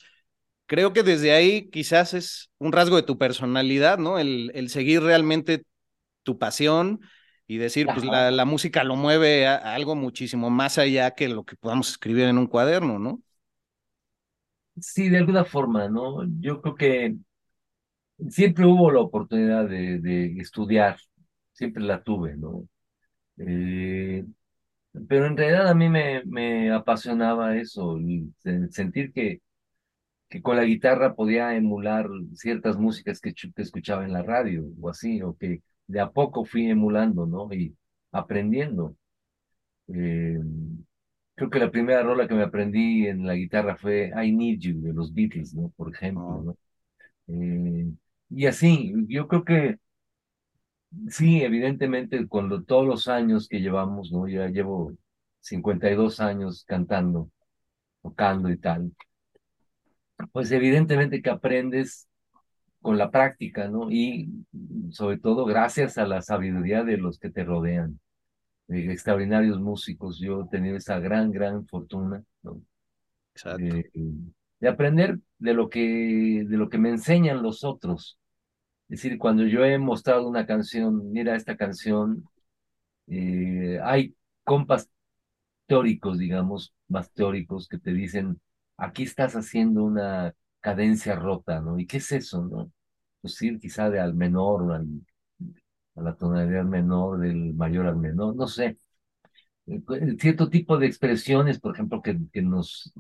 creo 0.66 0.92
que 0.92 1.02
desde 1.02 1.32
ahí 1.32 1.70
quizás 1.70 2.14
es 2.14 2.50
un 2.58 2.72
rasgo 2.72 2.96
de 2.96 3.02
tu 3.02 3.18
personalidad, 3.18 3.98
¿no? 3.98 4.18
El, 4.18 4.50
el 4.54 4.70
seguir 4.70 5.02
realmente 5.02 5.64
tu 6.22 6.38
pasión 6.38 7.00
y 7.52 7.58
decir, 7.58 7.86
pues 7.86 8.04
la, 8.04 8.30
la, 8.30 8.44
música 8.44 8.82
lo 8.84 8.96
mueve 8.96 9.46
a, 9.46 9.74
algo 9.74 9.94
muchísimo 9.94 10.50
más 10.50 10.78
allá 10.78 11.10
que 11.12 11.28
lo 11.28 11.44
que 11.44 11.56
podamos 11.56 11.90
escribir 11.90 12.24
en 12.24 12.38
un 12.38 12.46
cuaderno, 12.46 12.98
¿no? 12.98 13.20
Sí, 14.80 15.08
de 15.08 15.18
alguna 15.18 15.44
forma, 15.44 15.88
¿no? 15.88 16.24
Yo 16.40 16.62
creo 16.62 16.74
que 16.74 17.16
siempre 18.28 18.64
hubo 18.66 18.90
la 18.90 19.00
oportunidad 19.00 19.68
de, 19.68 19.98
de 19.98 20.38
estudiar, 20.38 20.96
siempre 21.52 21.82
la 21.82 22.02
tuve, 22.02 22.36
¿no? 22.36 22.66
Eh, 23.36 24.24
pero 25.08 25.26
en 25.26 25.36
realidad 25.36 25.68
a 25.68 25.74
mí 25.74 25.88
me, 25.88 26.22
me 26.24 26.72
apasionaba 26.72 27.56
eso, 27.56 27.98
sentir 28.70 29.12
que 29.12 29.40
que 30.32 30.40
con 30.40 30.56
la 30.56 30.64
guitarra 30.64 31.14
podía 31.14 31.54
emular 31.54 32.08
ciertas 32.34 32.78
músicas 32.78 33.20
que, 33.20 33.34
escuchaba 33.56 34.06
en 34.06 34.14
la 34.14 34.22
radio 34.22 34.64
o 34.80 34.88
así, 34.88 35.20
o 35.20 35.36
que 35.36 35.60
de 35.86 36.00
a 36.00 36.10
poco 36.10 36.44
fui 36.44 36.70
emulando, 36.70 37.26
¿no? 37.26 37.52
Y 37.52 37.76
aprendiendo. 38.12 38.96
Eh, 39.88 40.38
creo 41.34 41.50
que 41.50 41.58
la 41.58 41.70
primera 41.70 42.02
rola 42.02 42.28
que 42.28 42.34
me 42.34 42.42
aprendí 42.44 43.06
en 43.06 43.26
la 43.26 43.34
guitarra 43.34 43.76
fue 43.76 44.12
I 44.16 44.32
Need 44.32 44.58
You 44.60 44.80
de 44.82 44.92
los 44.94 45.12
Beatles, 45.14 45.54
¿no? 45.54 45.70
Por 45.76 45.94
ejemplo, 45.94 46.30
ah. 46.30 46.42
¿no? 46.44 46.58
Eh, 47.28 47.92
y 48.30 48.46
así, 48.46 48.92
yo 49.08 49.28
creo 49.28 49.44
que 49.44 49.78
sí, 51.08 51.42
evidentemente, 51.42 52.26
cuando 52.28 52.62
todos 52.64 52.86
los 52.86 53.08
años 53.08 53.48
que 53.48 53.60
llevamos, 53.60 54.12
¿no? 54.12 54.28
Ya 54.28 54.48
llevo 54.48 54.94
52 55.40 56.20
años 56.20 56.64
cantando, 56.66 57.30
tocando 58.02 58.50
y 58.50 58.58
tal 58.58 58.92
pues 60.32 60.50
evidentemente 60.52 61.22
que 61.22 61.30
aprendes 61.30 62.08
con 62.82 62.98
la 62.98 63.10
práctica, 63.10 63.68
¿no? 63.68 63.90
Y 63.90 64.28
sobre 64.90 65.18
todo 65.18 65.44
gracias 65.46 65.98
a 65.98 66.06
la 66.06 66.20
sabiduría 66.20 66.84
de 66.84 66.98
los 66.98 67.18
que 67.18 67.30
te 67.30 67.44
rodean, 67.44 68.00
de 68.66 68.92
extraordinarios 68.92 69.60
músicos. 69.60 70.18
Yo 70.18 70.42
he 70.42 70.48
tenido 70.48 70.76
esa 70.76 70.98
gran, 70.98 71.30
gran 71.32 71.66
fortuna, 71.66 72.22
¿no? 72.42 72.60
Exacto. 73.34 73.64
de 74.60 74.68
aprender 74.68 75.18
de 75.38 75.54
lo 75.54 75.70
que 75.70 76.44
de 76.46 76.56
lo 76.58 76.68
que 76.68 76.78
me 76.78 76.90
enseñan 76.90 77.42
los 77.42 77.64
otros. 77.64 78.18
Es 78.88 79.02
decir, 79.02 79.18
cuando 79.18 79.46
yo 79.46 79.64
he 79.64 79.78
mostrado 79.78 80.28
una 80.28 80.46
canción, 80.46 81.12
mira 81.12 81.34
esta 81.34 81.56
canción, 81.56 82.24
eh, 83.06 83.80
hay 83.82 84.14
compas 84.44 84.90
teóricos, 85.66 86.18
digamos, 86.18 86.74
más 86.88 87.10
teóricos 87.12 87.68
que 87.68 87.78
te 87.78 87.92
dicen, 87.94 88.40
aquí 88.76 89.04
estás 89.04 89.34
haciendo 89.34 89.84
una 89.84 90.34
cadencia 90.62 91.16
rota, 91.16 91.60
¿no? 91.60 91.78
¿Y 91.80 91.86
qué 91.86 91.98
es 91.98 92.12
eso, 92.12 92.44
no? 92.46 92.72
Pues 93.22 93.40
ir 93.42 93.60
quizá 93.60 93.90
de 93.90 94.00
al 94.00 94.14
menor 94.14 94.72
al, 94.74 94.88
a 95.96 96.02
la 96.02 96.14
tonalidad 96.16 96.64
menor, 96.64 97.20
del 97.20 97.54
mayor 97.54 97.86
al 97.86 97.96
menor, 97.96 98.36
no 98.36 98.46
sé. 98.46 98.78
Eh, 99.66 99.82
cierto 100.20 100.50
tipo 100.50 100.78
de 100.78 100.86
expresiones, 100.86 101.60
por 101.60 101.74
ejemplo, 101.74 102.02
que, 102.02 102.18
que 102.32 102.42
nos 102.42 102.92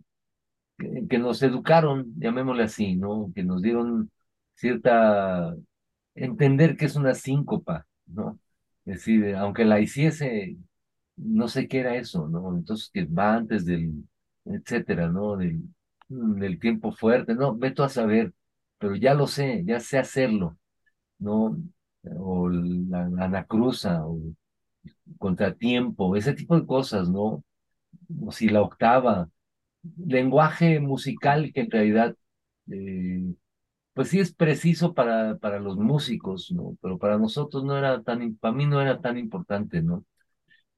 que, 1.08 1.18
nos 1.18 1.42
educaron, 1.42 2.12
llamémosle 2.18 2.64
así, 2.64 2.96
¿no? 2.96 3.32
Que 3.34 3.44
nos 3.44 3.62
dieron 3.62 4.10
cierta 4.54 5.54
entender 6.14 6.76
que 6.76 6.86
es 6.86 6.96
una 6.96 7.14
síncopa, 7.14 7.86
¿no? 8.06 8.38
Es 8.84 8.96
decir, 8.96 9.34
aunque 9.36 9.64
la 9.64 9.80
hiciese, 9.80 10.56
no 11.16 11.48
sé 11.48 11.68
qué 11.68 11.80
era 11.80 11.96
eso, 11.96 12.28
¿no? 12.28 12.56
Entonces 12.56 12.90
que 12.92 13.04
va 13.06 13.34
antes 13.36 13.64
del 13.66 14.04
etcétera, 14.44 15.08
¿no? 15.08 15.36
Del, 15.36 15.62
del 16.12 16.58
tiempo 16.58 16.92
fuerte, 16.92 17.34
no, 17.34 17.56
veto 17.56 17.84
a 17.84 17.88
saber, 17.88 18.32
pero 18.78 18.96
ya 18.96 19.14
lo 19.14 19.26
sé, 19.26 19.62
ya 19.66 19.80
sé 19.80 19.98
hacerlo, 19.98 20.58
¿no? 21.18 21.58
O 22.18 22.48
la, 22.48 23.04
anacruza, 23.24 24.06
o 24.06 24.20
contratiempo, 25.18 26.16
ese 26.16 26.34
tipo 26.34 26.58
de 26.58 26.66
cosas, 26.66 27.08
¿no? 27.08 27.44
O 28.20 28.32
si 28.32 28.48
la 28.48 28.62
octava, 28.62 29.30
lenguaje 30.06 30.80
musical 30.80 31.52
que 31.54 31.62
en 31.62 31.70
realidad, 31.70 32.16
eh, 32.70 33.34
pues 33.94 34.08
sí 34.10 34.20
es 34.20 34.34
preciso 34.34 34.94
para, 34.94 35.38
para 35.38 35.60
los 35.60 35.76
músicos, 35.78 36.52
¿no? 36.52 36.76
Pero 36.82 36.98
para 36.98 37.18
nosotros 37.18 37.64
no 37.64 37.76
era 37.78 38.02
tan, 38.02 38.36
para 38.36 38.54
mí 38.54 38.66
no 38.66 38.80
era 38.80 39.00
tan 39.00 39.18
importante, 39.18 39.82
¿no? 39.82 40.04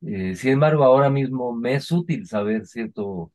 Eh, 0.03 0.37
sin 0.37 0.53
embargo, 0.53 0.85
ahora 0.85 1.11
mismo 1.11 1.55
me 1.55 1.75
es 1.75 1.91
útil 1.93 2.26
saber 2.26 2.67
cierto 2.67 3.33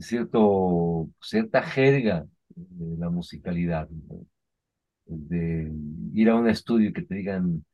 cierto, 0.00 1.08
cierta 1.20 1.62
jerga 1.62 2.26
de 2.48 2.96
la 2.98 3.10
musicalidad, 3.10 3.88
de 5.06 5.72
ir 6.14 6.30
a 6.30 6.36
un 6.36 6.48
estudio 6.48 6.90
y 6.90 6.92
que 6.92 7.02
te 7.02 7.14
digan, 7.16 7.64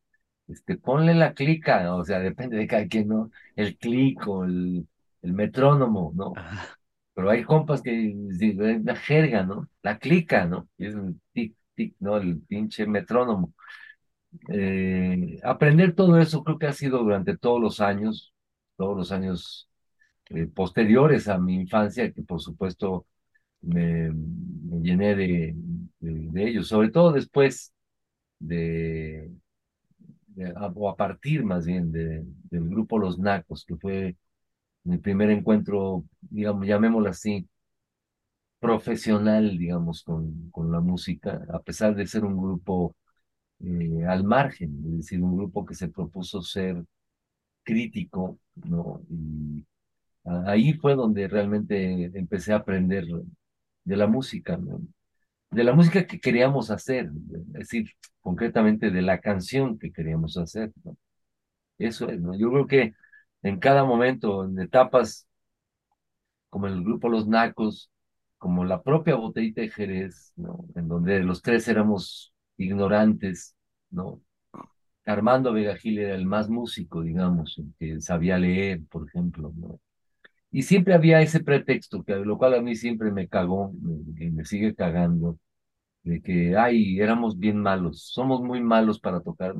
este, 0.48 0.76
ponle 0.78 1.14
la 1.14 1.34
clica, 1.34 1.94
o 1.94 2.04
sea, 2.04 2.20
depende 2.20 2.56
de 2.58 2.66
cada 2.68 2.87
quien, 2.88 3.08
¿no? 3.08 3.30
El 3.56 3.76
clic 3.78 4.26
o 4.28 4.44
el, 4.44 4.88
el 5.22 5.32
metrónomo, 5.34 6.12
¿no? 6.16 6.34
Pero 7.14 7.30
hay 7.30 7.44
compas 7.44 7.82
que 7.82 8.10
es 8.30 8.56
la 8.84 8.96
jerga, 8.96 9.44
¿no? 9.44 9.68
La 9.82 9.98
clica, 9.98 10.46
¿no? 10.46 10.68
Y 10.78 10.87
es 10.87 10.94
un 10.94 11.20
tic, 11.32 11.56
tic, 11.75 11.96
¿no? 12.00 12.16
El 12.18 12.40
pinche 12.42 12.87
metrónomo. 12.87 13.54
Eh, 14.48 15.40
aprender 15.42 15.94
todo 15.94 16.18
eso 16.18 16.44
creo 16.44 16.58
que 16.58 16.66
ha 16.66 16.72
sido 16.72 16.98
durante 16.98 17.37
todos 17.37 17.60
los 17.60 17.80
años, 17.80 18.34
todos 18.76 18.96
los 18.96 19.12
años 19.12 19.67
eh, 20.30 20.47
posteriores 20.47 21.28
a 21.28 21.38
mi 21.38 21.54
infancia, 21.56 22.12
que 22.12 22.23
por 22.23 22.40
supuesto 22.40 23.06
me, 23.62 24.11
llené 24.82 25.14
de, 25.16 25.56
ellos, 26.35 26.68
sobre 26.68 26.90
todo 26.90 27.12
después 27.12 27.73
de, 28.38 29.30
o 30.75 30.88
a 30.90 30.97
partir 30.97 31.44
más 31.44 31.66
bien 31.66 31.90
de, 31.92 32.25
del 32.50 32.68
grupo 32.68 32.99
Los 32.99 33.18
Nacos, 33.18 33.64
que 33.64 33.76
fue 33.76 34.16
mi 34.85 34.99
primer 34.99 35.30
encuentro, 35.30 36.04
digamos, 36.20 36.66
llamémoslo 36.66 37.11
así, 37.11 37.49
profesional, 38.61 39.56
digamos, 39.58 40.02
con, 40.02 40.50
con 40.50 40.73
la 40.73 40.80
música, 40.80 41.44
a 41.52 41.61
pesar 41.61 41.94
de 41.94 42.06
ser 42.06 42.25
un 42.25 42.37
grupo 42.37 42.94
eh, 43.61 44.04
al 44.06 44.25
margen, 44.25 44.82
es 44.87 44.97
decir, 44.99 45.23
un 45.23 45.37
grupo 45.37 45.64
que 45.66 45.75
se 45.75 45.88
propuso 45.88 46.42
ser 46.42 46.85
crítico, 47.64 48.38
¿no? 48.56 49.02
Ahí 50.47 50.75
fue 50.75 50.94
donde 50.94 51.28
realmente 51.28 52.11
empecé 52.18 52.52
a 52.52 52.56
aprender 52.56 53.04
de 53.85 53.97
la 53.97 54.06
música, 54.06 54.58
de 55.50 55.64
la 55.64 55.73
música 55.75 56.06
que 56.06 56.20
queríamos 56.20 56.70
hacer, 56.70 57.06
es 57.06 57.52
decir, 57.52 57.90
concretamente 58.20 58.90
de 58.90 59.02
la 59.02 59.20
canción 59.20 59.78
que 59.78 59.92
queríamos 59.92 60.37
hacer. 60.37 60.73
Eso 61.78 62.08
es. 62.11 62.20
Yo 62.38 62.50
creo 62.50 62.66
que 62.66 62.94
en 63.42 63.58
cada 63.58 63.85
momento, 63.85 64.44
en 64.44 64.58
etapas 64.61 65.26
como 66.50 66.66
el 66.66 66.82
grupo 66.82 67.08
Los 67.08 67.26
Nacos, 67.28 67.90
como 68.38 68.64
la 68.64 68.82
propia 68.82 69.16
Botellita 69.16 69.61
de 69.62 69.70
Jerez, 69.70 70.32
¿no? 70.37 70.66
En 70.76 70.88
donde 70.88 71.20
los 71.20 71.42
tres 71.42 71.68
éramos 71.68 72.32
ignorantes, 72.56 73.56
¿no? 73.90 74.23
Armando 75.06 75.52
Vega 75.52 75.76
Gil 75.76 75.99
era 75.99 76.14
el 76.14 76.26
más 76.26 76.49
músico, 76.50 77.02
digamos, 77.02 77.61
que 77.78 78.00
sabía 78.00 78.38
leer, 78.38 78.82
por 78.90 79.08
ejemplo, 79.08 79.52
¿no? 79.56 79.80
Y 80.50 80.62
siempre 80.62 80.95
había 80.95 81.21
ese 81.21 81.40
pretexto, 81.40 82.02
que 82.05 82.14
lo 82.17 82.38
cual 82.38 82.55
a 82.55 82.62
mí 82.62 82.75
siempre 82.75 83.11
me 83.12 83.28
cagó 83.28 83.73
y 84.19 84.31
me 84.31 84.45
sigue 84.45 84.75
cagando, 84.75 85.38
de 86.02 86.23
que, 86.23 86.57
ay, 86.57 87.00
éramos 87.00 87.38
bien 87.38 87.59
malos, 87.61 88.02
somos 88.12 88.43
muy 88.43 88.61
malos 88.62 89.00
para 89.00 89.21
tocar. 89.21 89.55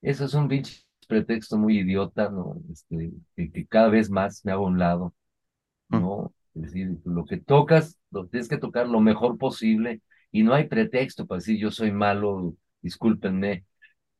Eso 0.00 0.24
es 0.24 0.34
un 0.34 0.48
pinche 0.48 0.82
pretexto 1.08 1.58
muy 1.58 1.78
idiota, 1.78 2.30
¿no? 2.30 2.56
Este, 2.72 3.12
que, 3.36 3.66
cada 3.66 3.88
vez 3.88 4.10
más 4.10 4.44
me 4.44 4.52
hago 4.52 4.64
a 4.66 4.68
un 4.68 4.78
lado, 4.78 5.14
mm. 5.88 6.00
¿no? 6.00 6.34
Es 6.54 6.62
decir, 6.62 6.98
lo 7.04 7.24
que 7.24 7.38
tocas, 7.38 7.98
lo 8.10 8.26
tienes 8.28 8.48
que 8.48 8.58
tocar 8.58 8.88
lo 8.88 9.00
mejor 9.00 9.38
posible 9.38 10.02
y 10.30 10.42
no 10.42 10.54
hay 10.54 10.68
pretexto 10.68 11.26
para 11.26 11.38
decir 11.38 11.58
yo 11.58 11.70
soy 11.70 11.92
malo, 11.92 12.54
discúlpenme. 12.82 13.66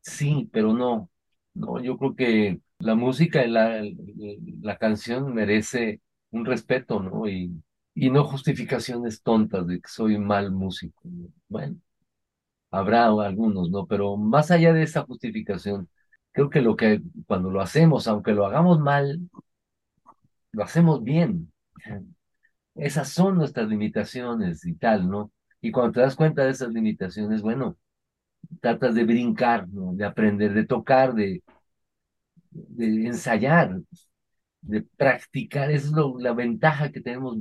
Sí, 0.01 0.49
pero 0.53 0.75
no, 0.75 1.11
no, 1.55 1.81
yo 1.83 1.97
creo 1.99 2.15
que 2.17 2.61
la 2.83 2.95
música, 2.95 3.47
la, 3.47 3.83
la 4.61 4.77
canción 4.77 5.33
merece 5.35 6.01
un 6.31 6.45
respeto, 6.45 7.01
¿no? 7.01 7.29
Y, 7.29 7.63
y 7.95 8.11
no 8.11 8.25
justificaciones 8.25 9.23
tontas 9.23 9.67
de 9.67 9.81
que 9.81 9.89
soy 9.89 10.19
mal 10.19 10.53
músico. 10.53 11.01
Bueno, 11.49 11.77
habrá 12.71 13.07
algunos, 13.07 13.71
¿no? 13.71 13.87
Pero 13.87 14.17
más 14.17 14.51
allá 14.51 14.73
de 14.73 14.83
esa 14.83 15.03
justificación, 15.05 15.89
creo 16.33 16.51
que 16.51 16.63
lo 16.63 16.77
que 16.77 17.03
cuando 17.27 17.51
lo 17.51 17.61
hacemos, 17.61 18.09
aunque 18.09 18.33
lo 18.33 18.47
hagamos 18.47 18.81
mal, 18.81 19.21
lo 20.53 20.65
hacemos 20.65 21.03
bien. 21.03 21.53
esas 22.75 23.09
son 23.11 23.37
nuestras 23.37 23.69
limitaciones 23.69 24.65
y 24.65 24.75
tal, 24.75 25.09
¿no? 25.09 25.31
Y 25.61 25.71
cuando 25.71 25.93
te 25.93 26.01
das 26.01 26.17
cuenta 26.17 26.45
de 26.45 26.51
esas 26.51 26.71
limitaciones, 26.73 27.43
bueno, 27.43 27.77
tratas 28.61 28.95
de 28.95 29.05
brincar, 29.05 29.69
¿no? 29.69 29.95
De 29.95 30.05
aprender, 30.05 30.55
de 30.55 30.67
tocar, 30.67 31.15
de, 31.15 31.43
de 32.53 33.07
ensayar, 33.07 33.81
de 34.61 34.83
practicar. 34.83 35.71
Es 35.71 35.91
la 35.93 36.33
ventaja 36.35 36.93
que 36.93 37.01
tenemos 37.01 37.39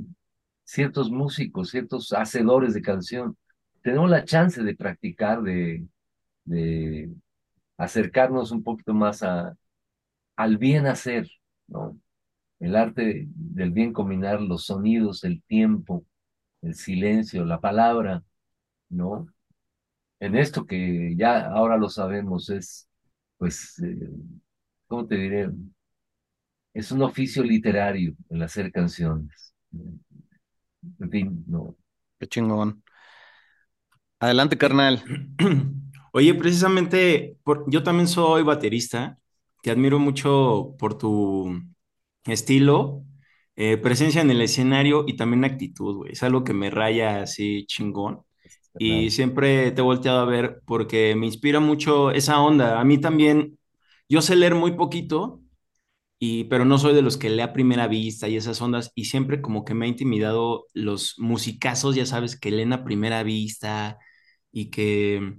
ciertos 0.64 1.10
músicos, 1.10 1.70
ciertos 1.70 2.12
hacedores 2.12 2.74
de 2.74 2.82
canción. 2.82 3.36
Tenemos 3.82 4.10
la 4.10 4.24
chance 4.24 4.62
de 4.62 4.76
practicar, 4.76 5.42
de, 5.42 5.86
de 6.44 7.10
acercarnos 7.78 8.52
un 8.52 8.62
poquito 8.62 8.94
más 8.94 9.22
a, 9.22 9.56
al 10.36 10.58
bien 10.58 10.86
hacer, 10.86 11.28
¿no? 11.68 11.98
El 12.60 12.76
arte 12.76 13.26
del 13.28 13.72
bien 13.72 13.92
combinar 13.92 14.40
los 14.40 14.66
sonidos, 14.66 15.24
el 15.24 15.42
tiempo, 15.44 16.06
el 16.62 16.74
silencio, 16.74 17.44
la 17.44 17.60
palabra, 17.60 18.24
¿no? 18.90 19.28
En 20.20 20.36
esto 20.36 20.66
que 20.66 21.14
ya 21.16 21.46
ahora 21.46 21.76
lo 21.76 21.88
sabemos 21.88 22.50
es, 22.50 22.88
pues, 23.38 23.78
eh, 23.80 24.08
¿cómo 24.92 25.06
te 25.06 25.16
diré? 25.16 25.48
Es 26.74 26.92
un 26.92 27.00
oficio 27.02 27.42
literario 27.42 28.14
el 28.28 28.42
hacer 28.42 28.70
canciones. 28.70 29.54
En 29.72 31.10
fin, 31.10 31.44
no. 31.46 31.76
Qué 32.18 32.26
chingón. 32.26 32.82
Adelante, 34.20 34.58
carnal. 34.58 35.02
Oye, 36.12 36.34
precisamente, 36.34 37.38
yo 37.68 37.82
también 37.82 38.06
soy 38.06 38.42
baterista. 38.42 39.18
Te 39.62 39.70
admiro 39.70 39.98
mucho 39.98 40.74
por 40.78 40.98
tu 40.98 41.58
estilo, 42.26 43.02
eh, 43.56 43.78
presencia 43.78 44.20
en 44.20 44.30
el 44.30 44.42
escenario 44.42 45.04
y 45.06 45.16
también 45.16 45.44
actitud, 45.44 45.96
güey. 45.96 46.12
Es 46.12 46.22
algo 46.22 46.44
que 46.44 46.52
me 46.52 46.68
raya 46.68 47.22
así 47.22 47.64
chingón. 47.66 48.22
Y 48.78 49.10
siempre 49.10 49.70
te 49.72 49.80
he 49.80 49.84
volteado 49.84 50.20
a 50.20 50.24
ver 50.26 50.60
porque 50.66 51.14
me 51.16 51.26
inspira 51.26 51.60
mucho 51.60 52.10
esa 52.10 52.40
onda. 52.40 52.80
A 52.80 52.84
mí 52.84 52.98
también, 52.98 53.58
yo 54.08 54.22
sé 54.22 54.36
leer 54.36 54.54
muy 54.54 54.72
poquito, 54.76 55.40
y, 56.18 56.44
pero 56.44 56.64
no 56.64 56.78
soy 56.78 56.94
de 56.94 57.02
los 57.02 57.16
que 57.18 57.30
lea 57.30 57.46
a 57.46 57.52
primera 57.52 57.88
vista 57.88 58.28
y 58.28 58.36
esas 58.36 58.60
ondas. 58.62 58.92
Y 58.94 59.06
siempre 59.06 59.42
como 59.42 59.64
que 59.64 59.74
me 59.74 59.86
ha 59.86 59.88
intimidado 59.88 60.66
los 60.74 61.16
musicazos, 61.18 61.96
ya 61.96 62.06
sabes, 62.06 62.38
que 62.38 62.50
leen 62.52 62.72
a 62.72 62.84
primera 62.84 63.22
vista 63.24 63.98
y 64.52 64.70
que 64.70 65.34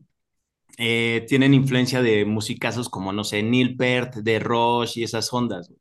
eh, 0.77 1.25
tienen 1.27 1.53
influencia 1.53 2.01
de 2.01 2.25
musicazos 2.25 2.89
como, 2.89 3.13
no 3.13 3.24
sé, 3.24 3.43
Neil 3.43 3.77
Peart, 3.77 4.15
de 4.17 4.39
Rush 4.39 4.98
y 5.00 5.03
esas 5.03 5.32
ondas. 5.34 5.72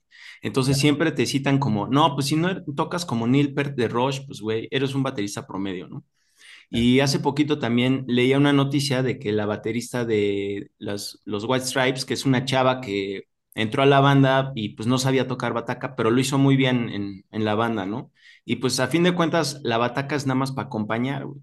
Entonces 0.43 0.79
siempre 0.79 1.13
te 1.13 1.27
citan 1.27 1.59
como, 1.59 1.87
no, 1.89 2.15
pues 2.15 2.27
si 2.29 2.37
no 2.37 2.63
tocas 2.77 3.05
como 3.07 3.27
Neil 3.27 3.55
Peart 3.55 3.77
de 3.77 3.89
Rush, 3.89 4.21
pues 4.27 4.41
güey, 4.41 4.69
eres 4.71 4.95
un 4.95 5.03
baterista 5.03 5.47
promedio, 5.47 5.89
¿no? 5.89 6.05
Y 6.73 7.01
hace 7.01 7.19
poquito 7.21 7.59
también 7.59 8.05
leía 8.09 8.39
una 8.39 8.53
noticia 8.53 9.03
de 9.03 9.19
que 9.19 9.33
la 9.33 9.47
baterista 9.47 10.05
de 10.05 10.71
los 10.79 11.21
White 11.27 11.67
Stripes, 11.67 12.05
que 12.05 12.15
es 12.15 12.25
una 12.25 12.45
chava 12.45 12.81
que 12.81 13.25
entró 13.55 13.83
a 13.83 13.87
la 13.87 14.01
banda 14.01 14.53
y 14.55 14.71
pues 14.71 14.87
no 14.89 14.99
sabía 14.99 15.29
tocar 15.29 15.53
bataca, 15.53 15.95
pero 15.97 16.11
lo 16.11 16.21
hizo 16.21 16.39
muy 16.39 16.57
bien 16.57 16.89
en, 16.89 17.25
en 17.31 17.45
la 17.45 17.55
banda, 17.55 17.85
¿no? 17.85 18.11
Y 18.47 18.57
pues 18.57 18.81
a 18.81 18.89
fin 18.89 19.03
de 19.03 19.15
cuentas, 19.15 19.61
la 19.63 19.77
bataca 19.79 20.17
es 20.17 20.27
nada 20.27 20.37
más 20.39 20.53
para 20.53 20.67
acompañar, 20.67 21.27
güey. 21.27 21.41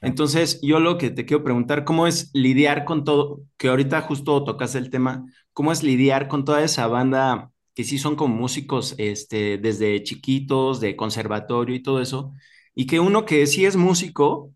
Entonces, 0.00 0.60
yo 0.62 0.80
lo 0.80 0.98
que 0.98 1.10
te 1.10 1.24
quiero 1.24 1.44
preguntar, 1.44 1.84
¿cómo 1.84 2.06
es 2.06 2.30
lidiar 2.34 2.84
con 2.84 3.04
todo? 3.04 3.42
Que 3.56 3.68
ahorita 3.68 4.02
justo 4.02 4.44
tocas 4.44 4.74
el 4.74 4.90
tema, 4.90 5.24
¿cómo 5.52 5.72
es 5.72 5.82
lidiar 5.82 6.28
con 6.28 6.44
toda 6.44 6.62
esa 6.62 6.86
banda 6.86 7.50
que 7.74 7.84
sí 7.84 7.98
son 7.98 8.16
como 8.16 8.34
músicos 8.34 8.94
este, 8.98 9.58
desde 9.58 10.02
chiquitos, 10.02 10.80
de 10.80 10.96
conservatorio 10.96 11.76
y 11.76 11.82
todo 11.82 12.00
eso, 12.02 12.32
y 12.78 12.86
que 12.86 13.00
uno 13.00 13.26
que 13.26 13.46
sí 13.48 13.66
es 13.66 13.76
músico, 13.76 14.54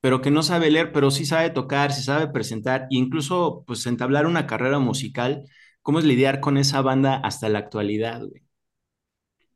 pero 0.00 0.22
que 0.22 0.30
no 0.32 0.42
sabe 0.44 0.70
leer, 0.70 0.92
pero 0.92 1.10
sí 1.12 1.26
sabe 1.26 1.50
tocar, 1.50 1.92
sí 1.92 2.02
sabe 2.02 2.28
presentar, 2.28 2.82
e 2.84 2.96
incluso 2.98 3.64
pues 3.66 3.86
entablar 3.86 4.26
una 4.26 4.46
carrera 4.46 4.78
musical, 4.80 5.44
¿cómo 5.82 5.98
es 6.00 6.06
lidiar 6.06 6.40
con 6.40 6.58
esa 6.58 6.82
banda 6.82 7.16
hasta 7.16 7.48
la 7.50 7.60
actualidad, 7.60 8.20
güey? 8.26 8.42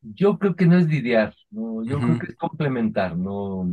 Yo 0.02 0.38
creo 0.38 0.54
que 0.56 0.66
no 0.66 0.78
es 0.78 0.86
lidiar, 0.88 1.34
no, 1.50 1.84
yo 1.84 2.02
creo 2.02 2.18
que 2.18 2.26
es 2.26 2.36
complementar, 2.36 3.16
no. 3.16 3.66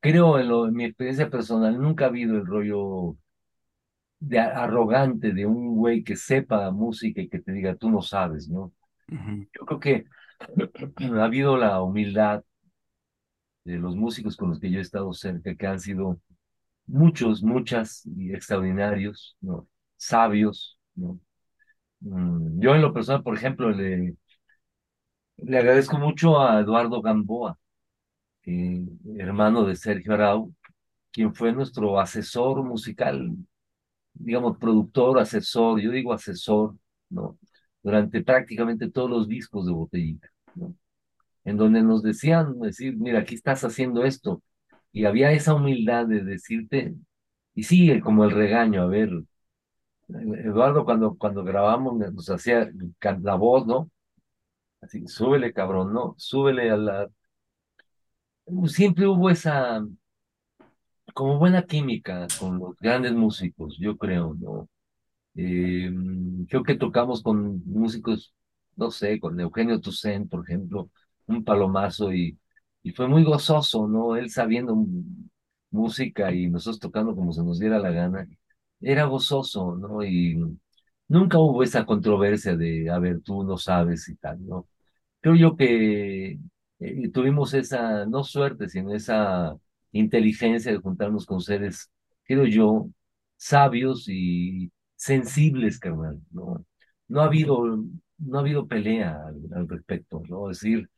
Creo 0.00 0.38
en, 0.38 0.48
lo, 0.48 0.66
en 0.68 0.74
mi 0.74 0.84
experiencia 0.84 1.30
personal, 1.30 1.78
nunca 1.80 2.04
ha 2.04 2.08
habido 2.08 2.36
el 2.36 2.46
rollo 2.46 3.16
de 4.18 4.38
arrogante 4.38 5.32
de 5.32 5.46
un 5.46 5.76
güey 5.76 6.04
que 6.04 6.16
sepa 6.16 6.70
música 6.70 7.20
y 7.22 7.28
que 7.28 7.40
te 7.40 7.52
diga, 7.52 7.74
tú 7.76 7.90
no 7.90 8.02
sabes, 8.02 8.48
¿no? 8.48 8.72
Yo 9.54 9.66
creo 9.66 9.80
que 9.80 10.04
ha 11.20 11.24
habido 11.24 11.56
la 11.56 11.82
humildad 11.82 12.44
de 13.72 13.78
los 13.78 13.96
músicos 13.96 14.36
con 14.36 14.50
los 14.50 14.60
que 14.60 14.70
yo 14.70 14.78
he 14.78 14.82
estado 14.82 15.12
cerca, 15.14 15.54
que 15.54 15.66
han 15.66 15.80
sido 15.80 16.20
muchos, 16.86 17.42
muchas 17.42 18.06
y 18.06 18.32
extraordinarios. 18.34 19.36
Sabios, 19.96 20.78
¿no? 20.94 21.20
Mm, 22.00 22.60
yo 22.60 22.74
en 22.74 22.82
lo 22.82 22.92
personal, 22.94 23.22
por 23.22 23.36
ejemplo, 23.36 23.70
le, 23.70 24.16
le 25.38 25.58
agradezco 25.58 25.98
mucho 25.98 26.40
a 26.40 26.60
Eduardo 26.60 27.02
Gamboa, 27.02 27.58
hermano 29.16 29.64
de 29.64 29.76
Sergio 29.76 30.14
Arau, 30.14 30.54
quien 31.12 31.34
fue 31.34 31.52
nuestro 31.52 32.00
asesor 32.00 32.62
musical 32.64 33.36
digamos, 34.14 34.58
productor, 34.58 35.18
asesor, 35.20 35.80
yo 35.80 35.90
digo 35.92 36.12
asesor, 36.12 36.76
¿no? 37.10 37.38
Durante 37.82 38.22
prácticamente 38.24 38.90
todos 38.90 39.10
los 39.10 39.28
discos 39.28 39.66
de 39.66 39.72
Botellita, 39.72 40.28
¿no? 40.56 40.74
En 41.44 41.56
donde 41.56 41.82
nos 41.82 42.02
decían, 42.02 42.58
decir, 42.60 42.96
mira, 42.96 43.20
aquí 43.20 43.34
estás 43.34 43.64
haciendo 43.64 44.04
esto. 44.04 44.42
Y 44.92 45.04
había 45.06 45.32
esa 45.32 45.54
humildad 45.54 46.06
de 46.06 46.22
decirte, 46.24 46.94
y 47.54 47.64
sigue 47.64 48.00
como 48.00 48.24
el 48.24 48.32
regaño, 48.32 48.82
a 48.82 48.86
ver, 48.86 49.10
Eduardo 50.08 50.84
cuando, 50.84 51.16
cuando 51.16 51.44
grabamos 51.44 51.96
nos 51.96 52.28
hacía 52.30 52.68
la 53.22 53.34
voz, 53.36 53.66
¿no? 53.66 53.90
Así, 54.80 55.06
súbele, 55.06 55.52
cabrón, 55.52 55.92
¿no? 55.92 56.14
Súbele 56.18 56.70
a 56.70 56.76
la... 56.76 57.08
Siempre 58.66 59.06
hubo 59.06 59.30
esa, 59.30 59.82
como 61.14 61.38
buena 61.38 61.62
química 61.64 62.26
con 62.38 62.58
los 62.58 62.76
grandes 62.78 63.12
músicos, 63.12 63.76
yo 63.78 63.96
creo, 63.96 64.34
¿no? 64.34 64.68
Eh, 65.36 65.90
creo 66.48 66.62
que 66.64 66.76
tocamos 66.76 67.22
con 67.22 67.62
músicos, 67.66 68.34
no 68.76 68.90
sé, 68.90 69.20
con 69.20 69.38
Eugenio 69.40 69.80
Toussaint, 69.80 70.30
por 70.30 70.44
ejemplo, 70.44 70.90
un 71.26 71.44
palomazo 71.44 72.12
y, 72.12 72.38
y 72.82 72.92
fue 72.92 73.08
muy 73.08 73.24
gozoso, 73.24 73.86
¿no? 73.88 74.16
Él 74.16 74.30
sabiendo 74.30 74.76
música 75.70 76.32
y 76.32 76.48
nosotros 76.48 76.80
tocando 76.80 77.14
como 77.14 77.32
se 77.32 77.42
nos 77.44 77.58
diera 77.58 77.78
la 77.78 77.90
gana, 77.90 78.28
era 78.80 79.04
gozoso, 79.04 79.76
¿no? 79.76 80.02
Y 80.04 80.38
nunca 81.08 81.38
hubo 81.38 81.62
esa 81.62 81.84
controversia 81.86 82.56
de, 82.56 82.90
a 82.90 82.98
ver, 82.98 83.20
tú 83.22 83.44
no 83.44 83.56
sabes 83.58 84.08
y 84.08 84.16
tal, 84.16 84.44
¿no? 84.46 84.68
Creo 85.20 85.36
yo 85.36 85.56
que 85.56 86.38
eh, 86.80 87.08
tuvimos 87.12 87.54
esa, 87.54 88.06
no 88.06 88.24
suerte, 88.24 88.68
sino 88.68 88.94
esa 88.94 89.56
inteligencia 89.92 90.72
de 90.72 90.78
juntarnos 90.78 91.26
con 91.26 91.40
seres, 91.40 91.90
creo 92.24 92.46
yo, 92.46 92.88
sabios 93.36 94.06
y 94.08 94.72
sensibles, 94.96 95.78
carnal, 95.78 96.20
¿no? 96.30 96.64
No 97.08 97.20
ha 97.22 97.24
habido, 97.26 97.84
no 98.18 98.38
ha 98.38 98.40
habido 98.40 98.66
pelea 98.68 99.18
al, 99.54 99.68
respecto, 99.68 100.22
¿no? 100.28 100.50
Es 100.50 100.60
decir, 100.60 100.88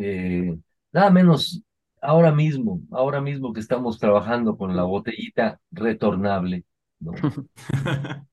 eh, 0.00 0.56
nada 0.92 1.10
menos 1.10 1.62
ahora 2.00 2.32
mismo, 2.32 2.80
ahora 2.90 3.20
mismo 3.20 3.52
que 3.52 3.60
estamos 3.60 3.98
trabajando 3.98 4.56
con 4.56 4.76
la 4.76 4.84
botellita 4.84 5.60
retornable, 5.70 6.64
¿no? 7.00 7.12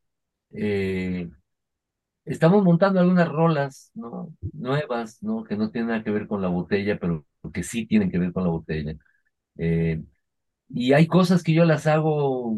Eh, 0.53 1.29
estamos 2.25 2.63
montando 2.63 2.99
algunas 2.99 3.27
rolas, 3.29 3.91
¿no? 3.95 4.33
Nuevas, 4.53 5.21
¿no? 5.23 5.43
Que 5.43 5.55
no 5.57 5.71
tienen 5.71 5.89
nada 5.89 6.03
que 6.03 6.11
ver 6.11 6.27
con 6.27 6.41
la 6.41 6.47
botella, 6.49 6.97
pero 6.99 7.25
que 7.53 7.63
sí 7.63 7.85
tienen 7.85 8.11
que 8.11 8.19
ver 8.19 8.33
con 8.33 8.43
la 8.43 8.49
botella. 8.51 8.95
Eh, 9.57 10.03
y 10.69 10.93
hay 10.93 11.07
cosas 11.07 11.43
que 11.43 11.53
yo 11.53 11.65
las 11.65 11.87
hago 11.87 12.57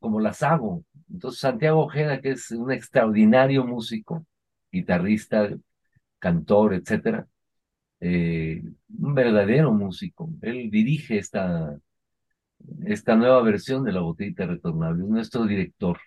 como 0.00 0.20
las 0.20 0.42
hago. 0.42 0.84
Entonces, 1.12 1.40
Santiago 1.40 1.84
Ojeda, 1.84 2.20
que 2.20 2.32
es 2.32 2.50
un 2.52 2.72
extraordinario 2.72 3.64
músico, 3.66 4.26
guitarrista, 4.72 5.50
cantor, 6.18 6.74
etcétera, 6.74 7.28
eh, 8.00 8.62
un 8.98 9.14
verdadero 9.14 9.72
músico. 9.72 10.30
Él 10.42 10.70
dirige 10.70 11.18
esta, 11.18 11.78
esta 12.86 13.14
nueva 13.16 13.42
versión 13.42 13.84
de 13.84 13.92
la 13.92 14.00
botellita 14.00 14.46
retornable, 14.46 15.02
es 15.04 15.08
nuestro 15.10 15.44
director. 15.44 15.98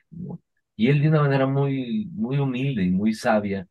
Y 0.75 0.87
él 0.89 1.01
de 1.01 1.09
una 1.09 1.21
manera 1.21 1.47
muy, 1.47 2.09
muy 2.13 2.37
humilde 2.39 2.83
y 2.83 2.91
muy 2.91 3.13
sabia 3.13 3.67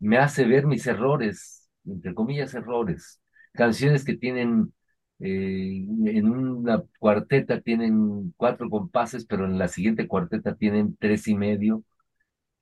me 0.00 0.18
hace 0.18 0.46
ver 0.46 0.66
mis 0.66 0.86
errores, 0.86 1.70
entre 1.86 2.14
comillas 2.14 2.54
errores, 2.54 3.20
canciones 3.54 4.04
que 4.04 4.16
tienen 4.16 4.72
eh, 5.20 5.86
en 6.06 6.28
una 6.30 6.82
cuarteta 7.00 7.60
tienen 7.60 8.34
cuatro 8.36 8.70
compases, 8.70 9.26
pero 9.26 9.46
en 9.46 9.58
la 9.58 9.68
siguiente 9.68 10.08
cuarteta 10.08 10.54
tienen 10.56 10.96
tres 10.98 11.28
y 11.28 11.36
medio. 11.36 11.84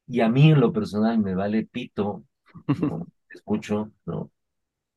Y 0.08 0.20
a 0.20 0.28
mí 0.30 0.50
en 0.52 0.60
lo 0.60 0.72
personal 0.72 1.18
me 1.20 1.34
vale 1.34 1.66
pito, 1.66 2.24
escucho, 3.30 3.92
¿no? 4.06 4.30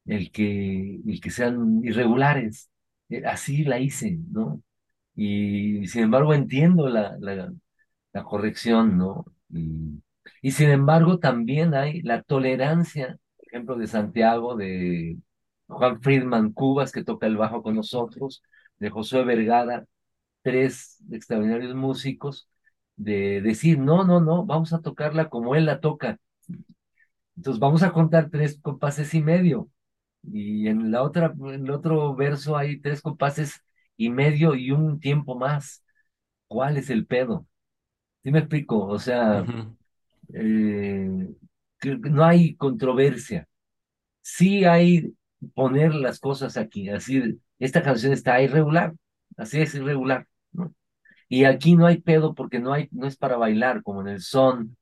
El 0.06 0.32
que, 0.32 1.02
el 1.06 1.22
que 1.22 1.30
sean 1.32 1.82
irregulares. 1.84 2.70
Eh, 3.10 3.24
así 3.26 3.64
la 3.64 3.80
hice, 3.80 4.20
¿no? 4.32 4.62
Y, 5.16 5.88
sin 5.88 6.04
embargo 6.04 6.34
entiendo 6.34 6.90
la, 6.90 7.18
la, 7.20 8.24
corrección, 8.24 8.98
¿no? 8.98 9.26
Y, 9.50 10.02
y, 10.42 10.52
sin 10.52 10.70
embargo 10.70 11.20
también 11.20 11.74
hay 11.76 12.02
la 12.02 12.24
tolerancia, 12.24 13.18
por 13.38 13.48
ejemplo, 13.48 13.76
de 13.78 13.88
Santiago, 13.88 14.56
de 14.56 15.18
Juan 15.68 16.02
Friedman 16.02 16.54
Cubas, 16.54 16.92
que 16.92 17.04
toca 17.04 17.28
el 17.28 17.38
bajo 17.38 17.64
con 17.64 17.76
nosotros, 17.76 18.44
de 18.80 18.90
Josué 18.90 19.24
Vergara, 19.26 19.86
tres 20.44 21.04
extraordinarios 21.12 21.76
músicos, 21.76 22.50
de 22.96 23.42
decir, 23.42 23.80
no, 23.80 24.04
no, 24.06 24.22
no, 24.22 24.46
vamos 24.46 24.74
a 24.74 24.82
tocarla 24.82 25.30
como 25.30 25.56
él 25.56 25.66
la 25.66 25.80
toca. 25.82 26.20
Entonces 27.36 27.60
vamos 27.60 27.84
a 27.84 27.92
contar 27.92 28.30
tres 28.30 28.60
compases 28.62 29.14
y 29.14 29.22
medio. 29.22 29.70
Y 30.24 30.68
en 30.68 30.92
la 30.92 31.04
otra, 31.04 31.34
en 31.38 31.66
el 31.66 31.72
otro 31.72 32.16
verso 32.16 32.58
hay 32.58 32.80
tres 32.80 33.02
compases 33.02 33.62
y 33.98 34.10
medio 34.10 34.56
y 34.56 34.72
un 34.72 35.00
tiempo 35.00 35.36
más. 35.38 35.84
¿Cuál 36.48 36.78
es 36.78 36.90
el 36.90 37.06
pedo? 37.08 37.48
¿Sí 38.24 38.32
me 38.32 38.40
explico? 38.40 38.86
O 38.88 39.00
sea, 39.00 39.46
eh, 40.34 41.10
no 41.84 42.24
hay 42.26 42.56
controversia. 42.56 43.48
Sí 44.22 44.66
hay 44.66 45.16
poner 45.56 45.96
las 45.96 46.20
cosas 46.20 46.58
aquí, 46.58 46.90
así, 46.90 47.40
esta 47.60 47.84
canción 47.84 48.14
está 48.14 48.42
irregular, 48.42 48.94
así 49.38 49.62
es 49.62 49.76
irregular, 49.76 50.28
¿no? 50.54 50.74
Y 51.30 51.46
aquí 51.46 51.76
no 51.76 51.88
hay 51.88 52.02
pedo 52.02 52.36
porque 52.36 52.60
no 52.60 52.74
hay, 52.74 52.90
no 52.92 53.08
es 53.08 53.18
para 53.18 53.38
bailar, 53.38 53.84
como 53.84 54.02
en 54.02 54.10
el 54.10 54.22
son, 54.22 54.78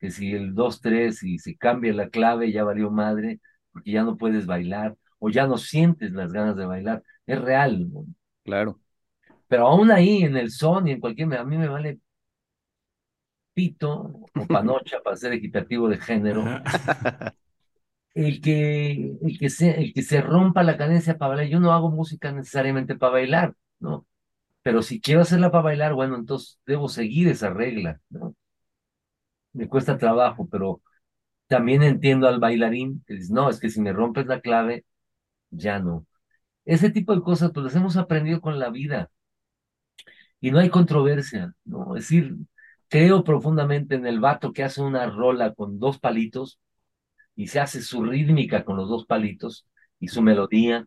que 0.00 0.10
si 0.10 0.32
el 0.32 0.54
2-3 0.54 1.22
y 1.22 1.38
se 1.38 1.56
cambia 1.56 1.92
la 1.94 2.10
clave 2.10 2.52
ya 2.52 2.64
valió 2.64 2.90
madre, 2.90 3.40
porque 3.76 3.90
ya 3.90 4.04
no 4.04 4.16
puedes 4.16 4.46
bailar, 4.46 4.96
o 5.18 5.28
ya 5.28 5.46
no 5.46 5.58
sientes 5.58 6.12
las 6.12 6.32
ganas 6.32 6.56
de 6.56 6.64
bailar, 6.64 7.02
es 7.26 7.38
real. 7.38 7.86
Claro. 8.42 8.80
Pero 9.48 9.66
aún 9.68 9.90
ahí, 9.90 10.22
en 10.22 10.34
el 10.38 10.50
son 10.50 10.88
y 10.88 10.92
en 10.92 11.00
cualquier, 11.00 11.34
a 11.34 11.44
mí 11.44 11.58
me 11.58 11.68
vale 11.68 12.00
pito 13.52 13.90
o 14.34 14.46
panocha 14.46 15.00
para 15.04 15.16
ser 15.16 15.34
equitativo 15.34 15.90
de 15.90 15.98
género. 15.98 16.42
el 18.14 18.40
que, 18.40 19.14
el 19.20 19.38
que, 19.38 19.50
se, 19.50 19.78
el 19.78 19.92
que 19.92 20.02
se 20.02 20.22
rompa 20.22 20.62
la 20.62 20.78
cadencia 20.78 21.18
para 21.18 21.34
bailar. 21.34 21.48
Yo 21.48 21.60
no 21.60 21.72
hago 21.74 21.90
música 21.90 22.32
necesariamente 22.32 22.96
para 22.96 23.12
bailar, 23.12 23.54
¿no? 23.78 24.06
Pero 24.62 24.80
si 24.80 25.02
quiero 25.02 25.20
hacerla 25.20 25.50
para 25.50 25.64
bailar, 25.64 25.92
bueno, 25.92 26.16
entonces 26.16 26.58
debo 26.64 26.88
seguir 26.88 27.28
esa 27.28 27.50
regla, 27.50 28.00
¿no? 28.08 28.34
Me 29.52 29.68
cuesta 29.68 29.98
trabajo, 29.98 30.48
pero 30.50 30.80
también 31.48 31.82
entiendo 31.82 32.28
al 32.28 32.40
bailarín 32.40 33.04
que 33.06 33.14
dice, 33.14 33.32
no, 33.32 33.50
es 33.50 33.60
que 33.60 33.70
si 33.70 33.80
me 33.80 33.92
rompes 33.92 34.26
la 34.26 34.40
clave, 34.40 34.84
ya 35.50 35.78
no. 35.80 36.06
Ese 36.66 36.90
tipo 36.90 37.14
de 37.14 37.22
cosas, 37.22 37.52
pues 37.54 37.64
las 37.66 37.76
hemos 37.76 37.96
aprendido 37.98 38.40
con 38.42 38.58
la 38.58 38.70
vida. 38.70 39.10
Y 40.40 40.50
no 40.50 40.58
hay 40.58 40.70
controversia, 40.70 41.54
¿no? 41.64 41.96
Es 41.96 42.04
decir, 42.04 42.36
creo 42.88 43.24
profundamente 43.24 43.94
en 43.94 44.06
el 44.06 44.20
vato 44.20 44.52
que 44.52 44.64
hace 44.64 44.82
una 44.82 45.06
rola 45.10 45.54
con 45.54 45.78
dos 45.78 45.98
palitos 45.98 46.60
y 47.36 47.48
se 47.48 47.60
hace 47.60 47.82
su 47.82 48.04
rítmica 48.04 48.64
con 48.64 48.76
los 48.76 48.88
dos 48.88 49.06
palitos 49.06 49.66
y 50.00 50.08
su 50.08 50.22
melodía 50.22 50.86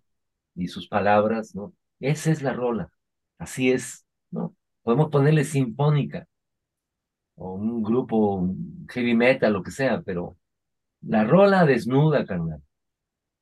y 0.56 0.68
sus 0.70 0.88
palabras, 0.88 1.56
¿no? 1.56 1.74
Esa 2.00 2.32
es 2.32 2.42
la 2.44 2.54
rola, 2.54 2.92
así 3.40 3.72
es, 3.72 4.06
¿no? 4.32 4.56
Podemos 4.84 5.10
ponerle 5.10 5.44
sinfónica 5.46 6.28
o 7.36 7.54
un 7.56 7.84
grupo 7.84 8.48
heavy 8.90 9.16
metal, 9.16 9.54
lo 9.54 9.64
que 9.64 9.72
sea, 9.72 10.02
pero 10.02 10.38
la 11.02 11.24
rola 11.24 11.66
desnuda, 11.66 12.26
carnal. 12.26 12.62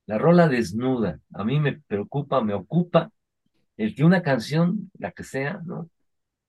La 0.06 0.18
rola 0.18 0.48
desnuda. 0.48 1.20
A 1.34 1.44
mí 1.44 1.60
me 1.60 1.80
preocupa, 1.80 2.42
me 2.42 2.54
ocupa 2.54 3.10
el 3.76 3.94
que 3.94 4.04
una 4.04 4.22
canción, 4.22 4.90
la 4.98 5.12
que 5.12 5.24
sea, 5.24 5.60
¿no? 5.64 5.90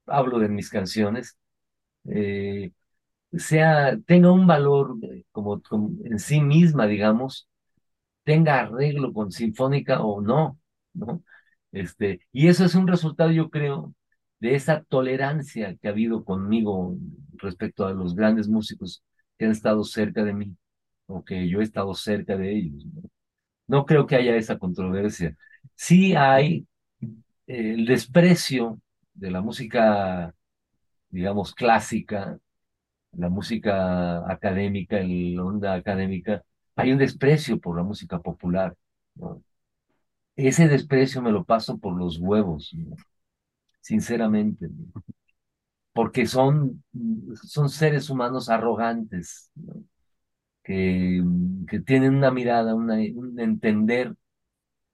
Hablo 0.07 0.39
de 0.39 0.49
mis 0.49 0.69
canciones, 0.69 1.37
eh, 2.05 2.71
sea, 3.33 3.97
tenga 4.05 4.31
un 4.31 4.47
valor 4.47 4.97
eh, 5.03 5.25
como, 5.31 5.61
en 6.05 6.19
sí 6.19 6.41
misma, 6.41 6.87
digamos, 6.87 7.47
tenga 8.23 8.59
arreglo 8.61 9.13
con 9.13 9.31
sinfónica 9.31 10.01
o 10.01 10.21
no, 10.21 10.59
¿no? 10.93 11.23
Este, 11.71 12.21
y 12.31 12.47
eso 12.47 12.65
es 12.65 12.75
un 12.75 12.87
resultado, 12.87 13.31
yo 13.31 13.49
creo, 13.49 13.93
de 14.39 14.55
esa 14.55 14.83
tolerancia 14.83 15.75
que 15.77 15.87
ha 15.87 15.91
habido 15.91 16.23
conmigo 16.25 16.97
respecto 17.33 17.85
a 17.85 17.93
los 17.93 18.15
grandes 18.15 18.47
músicos 18.49 19.03
que 19.37 19.45
han 19.45 19.51
estado 19.51 19.83
cerca 19.83 20.23
de 20.23 20.33
mí, 20.33 20.55
o 21.09 21.25
que 21.25 21.49
yo 21.49 21.61
he 21.61 21.65
estado 21.65 21.95
cerca 21.95 22.37
de 22.37 22.53
ellos. 22.57 22.85
No, 22.95 23.03
no 23.67 23.85
creo 23.85 24.07
que 24.07 24.15
haya 24.17 24.35
esa 24.37 24.57
controversia. 24.59 25.37
Sí 25.75 26.15
hay 26.15 26.67
eh, 27.47 27.73
el 27.75 27.85
desprecio 27.85 28.79
de 29.13 29.31
la 29.31 29.41
música, 29.41 30.33
digamos, 31.09 31.55
clásica, 31.55 32.39
la 33.13 33.29
música 33.29 34.29
académica, 34.31 34.99
la 35.03 35.43
onda 35.45 35.73
académica, 35.75 36.43
hay 36.75 36.91
un 36.93 36.99
desprecio 36.99 37.59
por 37.59 37.77
la 37.77 37.83
música 37.83 38.19
popular. 38.21 38.75
Ese 40.37 40.67
desprecio 40.67 41.21
me 41.21 41.31
lo 41.31 41.43
paso 41.43 41.77
por 41.77 41.95
los 41.95 42.17
huevos, 42.17 42.75
sinceramente, 43.81 44.69
porque 45.93 46.25
son, 46.25 46.83
son 47.43 47.69
seres 47.69 48.09
humanos 48.09 48.49
arrogantes, 48.49 49.51
que, 50.69 51.23
que, 51.67 51.79
tienen 51.79 52.15
una 52.15 52.29
mirada, 52.31 52.75
un 52.75 53.39
entender 53.39 54.15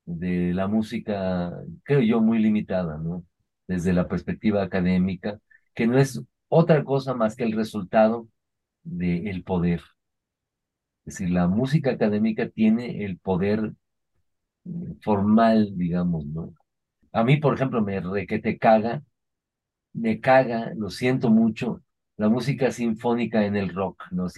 de 0.06 0.54
la 0.54 0.68
música, 0.68 1.52
creo 1.84 2.02
yo, 2.02 2.22
muy 2.22 2.40
limitada, 2.40 2.98
¿no? 2.98 3.26
Desde 3.68 3.94
la 3.94 4.08
perspectiva 4.08 4.64
académica, 4.64 5.40
que 5.74 5.88
no 5.88 5.98
es 6.00 6.22
otra 6.48 6.84
cosa 6.86 7.14
más 7.14 7.36
que 7.36 7.44
el 7.44 7.52
resultado 7.54 8.30
del 8.84 9.44
poder. 9.44 9.82
Es 11.06 11.16
decir, 11.18 11.30
la 11.32 11.48
música 11.48 11.92
académica 11.92 12.50
tiene 12.50 13.04
el 13.06 13.18
poder 13.20 13.74
formal, 15.02 15.78
digamos, 15.78 16.26
¿no? 16.26 16.54
A 17.12 17.24
mí, 17.26 17.38
por 17.38 17.54
ejemplo, 17.56 17.82
me 17.82 18.00
requete 18.00 18.58
caga, 18.58 19.04
me 19.94 20.20
caga, 20.22 20.74
lo 20.76 20.90
siento 20.90 21.30
mucho, 21.30 21.82
la 22.18 22.30
música 22.30 22.72
sinfónica 22.72 23.46
en 23.46 23.56
el 23.58 23.74
rock, 23.74 24.04
¿no? 24.12 24.28
Es 24.28 24.36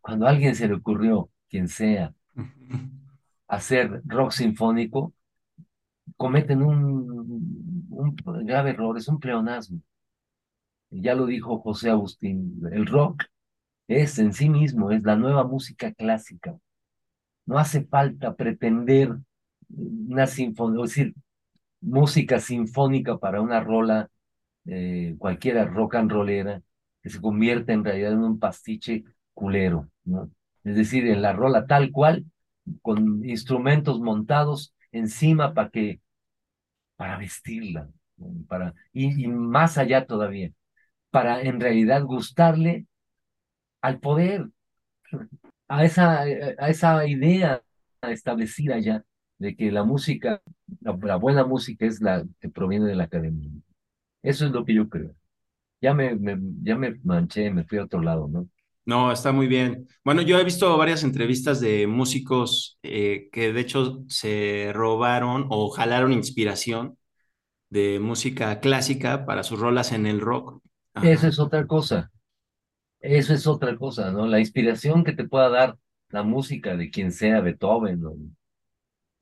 cuando 0.00 0.26
a 0.26 0.30
alguien 0.30 0.54
se 0.54 0.68
le 0.68 0.74
ocurrió, 0.74 1.30
quien 1.48 1.68
sea, 1.68 2.14
hacer 3.48 4.02
rock 4.04 4.32
sinfónico, 4.32 5.14
cometen 6.16 6.62
un, 6.62 7.86
un 7.90 8.16
grave 8.46 8.70
error, 8.70 8.96
es 8.96 9.08
un 9.08 9.18
pleonasmo 9.20 9.80
ya 10.90 11.14
lo 11.14 11.26
dijo 11.26 11.58
José 11.60 11.90
Agustín, 11.90 12.60
el 12.72 12.86
rock 12.86 13.24
es 13.88 14.18
en 14.18 14.32
sí 14.32 14.48
mismo, 14.48 14.90
es 14.90 15.02
la 15.02 15.16
nueva 15.16 15.44
música 15.44 15.92
clásica. 15.92 16.58
No 17.46 17.58
hace 17.58 17.84
falta 17.84 18.34
pretender 18.34 19.16
una 19.68 20.26
sinfonía, 20.26 20.84
es 20.84 20.90
decir, 20.90 21.14
música 21.80 22.40
sinfónica 22.40 23.18
para 23.18 23.40
una 23.40 23.60
rola, 23.60 24.10
eh, 24.66 25.14
cualquiera 25.18 25.64
rock 25.64 25.96
and 25.96 26.10
rollera, 26.12 26.62
que 27.02 27.10
se 27.10 27.20
convierta 27.20 27.72
en 27.72 27.84
realidad 27.84 28.12
en 28.12 28.24
un 28.24 28.38
pastiche 28.38 29.04
culero, 29.40 29.88
¿no? 30.04 30.30
Es 30.64 30.76
decir, 30.76 31.06
en 31.06 31.22
la 31.22 31.32
rola 31.32 31.66
tal 31.66 31.90
cual, 31.90 32.26
con 32.82 33.24
instrumentos 33.26 33.98
montados 33.98 34.74
encima 34.92 35.54
para 35.54 35.70
que, 35.70 36.00
para 36.96 37.16
vestirla, 37.16 37.88
para, 38.46 38.74
y 38.92 39.26
más 39.28 39.78
allá 39.78 40.06
todavía, 40.06 40.52
para 41.10 41.40
en 41.40 41.58
realidad 41.58 42.04
gustarle 42.04 42.86
al 43.80 43.98
poder, 44.00 44.50
a 45.68 45.84
esa, 45.84 46.20
a 46.20 46.68
esa 46.68 47.06
idea 47.06 47.62
establecida 48.02 48.78
ya 48.78 49.02
de 49.38 49.56
que 49.56 49.72
la 49.72 49.84
música, 49.84 50.42
la, 50.80 51.16
buena 51.16 51.46
música 51.46 51.86
es 51.86 52.02
la 52.02 52.24
que 52.40 52.50
proviene 52.50 52.86
de 52.86 52.96
la 52.96 53.04
academia. 53.04 53.50
Eso 54.22 54.46
es 54.46 54.52
lo 54.52 54.64
que 54.66 54.74
yo 54.74 54.88
creo. 54.90 55.14
Ya 55.80 55.94
me, 55.94 56.18
ya 56.62 56.76
me 56.76 57.00
manché, 57.04 57.50
me 57.50 57.64
fui 57.64 57.78
a 57.78 57.84
otro 57.84 58.02
lado, 58.02 58.28
¿no? 58.28 58.48
No, 58.86 59.12
está 59.12 59.30
muy 59.32 59.46
bien. 59.46 59.86
Bueno, 60.04 60.22
yo 60.22 60.38
he 60.38 60.44
visto 60.44 60.76
varias 60.76 61.04
entrevistas 61.04 61.60
de 61.60 61.86
músicos 61.86 62.78
eh, 62.82 63.28
que 63.32 63.52
de 63.52 63.60
hecho 63.60 64.02
se 64.08 64.70
robaron 64.74 65.46
o 65.50 65.70
jalaron 65.70 66.12
inspiración 66.12 66.98
de 67.70 68.00
música 68.00 68.60
clásica 68.60 69.26
para 69.26 69.42
sus 69.44 69.60
rolas 69.60 69.92
en 69.92 70.06
el 70.06 70.20
rock. 70.20 70.62
Eso 71.00 71.26
es 71.28 71.38
otra 71.38 71.66
cosa. 71.66 72.10
Eso 73.00 73.34
es 73.34 73.46
otra 73.46 73.76
cosa, 73.76 74.10
¿no? 74.12 74.26
La 74.26 74.40
inspiración 74.40 75.04
que 75.04 75.12
te 75.12 75.28
pueda 75.28 75.48
dar 75.50 75.78
la 76.10 76.22
música 76.24 76.76
de 76.76 76.90
quien 76.90 77.12
sea, 77.12 77.40
Beethoven 77.40 78.04
o 78.06 78.16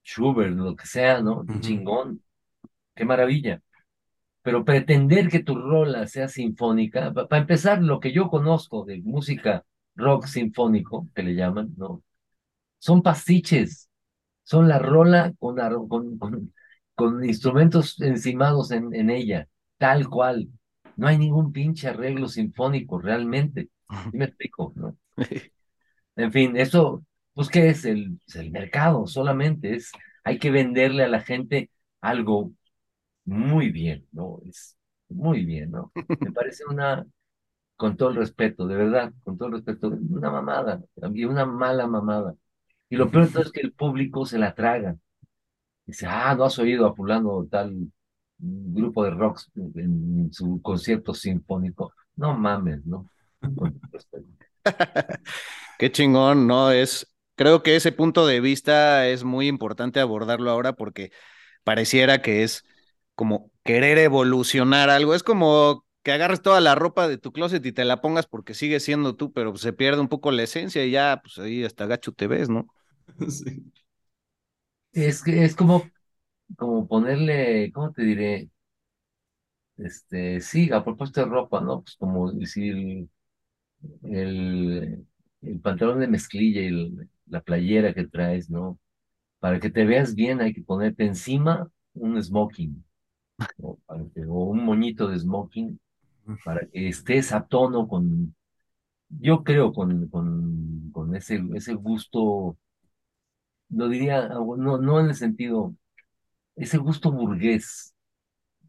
Schubert, 0.05 0.55
lo 0.57 0.75
que 0.77 0.87
sea, 0.87 1.21
¿no? 1.23 1.45
Chingón. 1.61 2.23
Qué 2.95 3.05
maravilla. 3.07 3.63
Pero 4.49 4.65
pretender 4.65 5.29
que 5.29 5.41
tu 5.41 5.55
rola 5.55 6.07
sea 6.07 6.27
sinfónica, 6.27 7.13
para 7.13 7.37
empezar, 7.37 7.83
lo 7.83 8.01
que 8.01 8.13
yo 8.13 8.31
conozco 8.31 8.87
de 8.87 9.03
música 9.03 9.67
rock 9.95 10.25
sinfónico, 10.25 11.07
que 11.15 11.23
le 11.23 11.35
llaman, 11.35 11.75
¿no? 11.77 12.03
Son 12.79 13.03
pastiches, 13.03 13.91
son 14.45 14.67
la 14.67 14.79
rola 14.79 15.35
con, 15.39 15.59
con, 15.87 16.55
con, 16.95 17.25
instrumentos 17.27 18.01
encimados 18.01 18.71
en, 18.71 18.95
en 18.95 19.11
ella, 19.11 19.49
tal 19.77 20.09
cual. 20.09 20.49
No 20.97 21.09
hay 21.09 21.19
ningún 21.19 21.53
pinche 21.53 21.89
arreglo 21.89 22.27
sinfónico 22.27 22.99
realmente. 22.99 23.69
¿Sí 24.11 24.17
me 24.17 24.25
explico? 24.25 24.73
¿no? 24.77 24.97
En 26.17 26.33
fin, 26.33 26.57
eso, 26.57 27.05
pues, 27.35 27.51
¿qué 27.51 27.69
es? 27.69 27.85
El, 27.85 28.19
el 28.35 28.51
mercado 28.51 29.07
solamente. 29.07 29.75
Es, 29.77 29.93
hay 30.25 30.39
que 30.39 30.51
venderle 30.51 31.05
a 31.05 31.09
la 31.09 31.21
gente 31.21 31.71
algo 32.01 32.53
muy 33.29 33.71
bien, 33.71 34.07
¿no? 34.13 34.41
Es 34.49 34.77
muy 35.09 35.45
bien, 35.45 35.71
¿no? 35.71 35.93
Me 36.21 36.33
parece 36.33 36.65
una, 36.65 37.07
con 37.77 37.97
todo 37.97 38.11
el 38.11 38.17
respeto, 38.17 38.67
de 38.67 38.77
verdad, 38.77 39.13
con 39.23 39.37
todo 39.37 39.49
el 39.49 39.55
respeto, 39.55 39.89
una 39.89 40.31
mamada, 40.31 40.83
una 40.97 41.45
mala 41.45 41.87
mamada. 41.87 42.35
Y 42.89 42.97
lo 42.97 43.11
peor 43.11 43.29
es 43.35 43.53
que 43.53 43.61
el 43.61 43.73
público 43.73 44.25
se 44.25 44.39
la 44.39 44.55
traga. 44.55 44.97
Dice, 45.85 46.07
ah, 46.09 46.35
no 46.35 46.45
has 46.45 46.59
oído 46.59 46.87
a 46.87 46.95
tal 47.51 47.77
grupo 48.39 49.05
de 49.05 49.11
rock 49.11 49.41
en 49.75 50.31
su 50.33 50.63
concierto 50.63 51.13
sinfónico. 51.13 51.93
No 52.17 52.37
mames, 52.37 52.85
¿no? 52.87 53.11
Qué 55.79 55.93
chingón, 55.93 56.47
¿no? 56.47 56.71
Es, 56.71 57.15
creo 57.35 57.63
que 57.63 57.77
ese 57.77 57.93
punto 57.93 58.27
de 58.27 58.41
vista 58.41 59.07
es 59.07 59.23
muy 59.23 59.49
importante 59.49 60.01
abordarlo 60.01 60.51
ahora 60.51 60.73
porque 60.73 61.13
pareciera 61.63 62.23
que 62.23 62.43
es 62.43 62.65
como 63.19 63.53
querer 63.65 63.99
evolucionar 63.99 64.91
algo. 64.91 65.15
Es 65.17 65.25
como 65.25 65.87
que 66.05 66.13
agarres 66.13 66.43
toda 66.43 66.61
la 66.63 66.77
ropa 66.77 67.09
de 67.09 67.19
tu 67.19 67.33
closet 67.33 67.67
y 67.67 67.73
te 67.73 67.85
la 67.87 68.01
pongas 68.03 68.27
porque 68.29 68.55
sigue 68.55 68.81
siendo 68.81 69.17
tú, 69.17 69.33
pero 69.35 69.57
se 69.59 69.75
pierde 69.75 70.01
un 70.03 70.09
poco 70.09 70.33
la 70.33 70.45
esencia 70.45 70.85
y 70.87 70.93
ya, 70.93 71.21
pues 71.23 71.39
ahí 71.39 71.65
hasta 71.65 71.87
gacho 71.87 72.13
te 72.13 72.29
ves, 72.29 72.49
¿no? 72.51 72.69
Sí. 73.31 73.73
Es 74.93 75.23
que 75.23 75.45
es 75.45 75.57
como, 75.57 75.91
como 76.59 76.89
ponerle, 76.89 77.73
¿cómo 77.73 77.93
te 77.93 78.03
diré? 78.05 78.51
Este, 79.77 80.41
sí, 80.41 80.71
a 80.73 80.83
propósito 80.85 81.21
de 81.21 81.27
ropa, 81.29 81.61
¿no? 81.61 81.83
Pues 81.83 81.97
como 81.97 82.33
decir 82.33 83.09
el, 84.05 85.07
el 85.43 85.61
pantalón 85.61 86.01
de 86.01 86.09
mezclilla 86.09 86.61
y 86.63 86.97
la 87.27 87.41
playera 87.43 87.95
que 87.95 88.07
traes, 88.07 88.51
¿no? 88.51 88.79
Para 89.41 89.61
que 89.61 89.71
te 89.71 89.85
veas 89.87 90.15
bien 90.17 90.41
hay 90.41 90.55
que 90.55 90.63
ponerte 90.63 91.07
encima 91.07 91.71
un 91.95 92.23
smoking 92.23 92.85
o, 93.61 93.79
un 94.27 94.65
moñito 94.65 95.09
de 95.09 95.19
smoking 95.19 95.79
para 96.45 96.67
que 96.67 96.89
estés 96.89 97.33
a 97.33 97.47
tono 97.47 97.89
con, 97.89 98.35
yo 99.09 99.45
creo, 99.45 99.73
con, 99.73 100.09
con, 100.09 100.91
con 100.93 101.17
ese, 101.17 101.43
ese 101.55 101.75
gusto, 101.75 102.57
lo 103.71 103.89
diría, 103.89 104.29
no, 104.29 104.79
no 104.79 105.01
en 105.01 105.07
el 105.07 105.15
sentido, 105.15 105.75
ese 106.57 106.79
gusto 106.79 107.13
burgués 107.13 107.95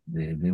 de, 0.05 0.53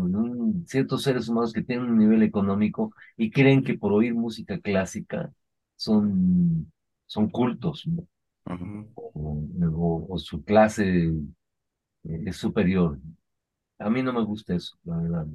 ciertos 0.66 1.04
seres 1.04 1.30
humanos 1.30 1.54
que 1.54 1.64
tienen 1.64 1.90
un 1.90 1.98
nivel 1.98 2.24
económico 2.24 2.94
y 3.18 3.32
creen 3.32 3.64
que 3.64 3.78
por 3.78 3.94
oír 3.94 4.14
música 4.14 4.60
clásica 4.60 5.32
son, 5.76 6.72
son 7.06 7.30
cultos, 7.30 7.86
o, 8.96 10.18
su 10.18 10.44
clase 10.44 11.08
eh, 12.04 12.24
es 12.26 12.38
superior. 12.38 13.00
A 13.80 13.90
mí 13.90 14.02
no 14.04 14.12
me 14.14 14.24
gusta 14.24 14.54
eso, 14.56 14.78
la 14.84 14.98
verdad. 14.98 15.26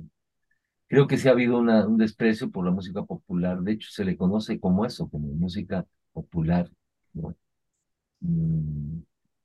Creo 0.89 1.07
que 1.09 1.19
sí 1.19 1.29
ha 1.29 1.33
habido 1.33 1.59
un 1.61 1.99
desprecio 1.99 2.51
por 2.51 2.65
la 2.67 2.73
música 2.73 3.05
popular. 3.05 3.61
De 3.63 3.73
hecho, 3.73 3.91
se 3.91 4.05
le 4.05 4.17
conoce 4.17 4.61
como 4.61 4.87
eso, 4.87 5.09
como 5.11 5.29
música 5.35 5.87
popular. 6.13 6.71
Mm, 8.21 9.01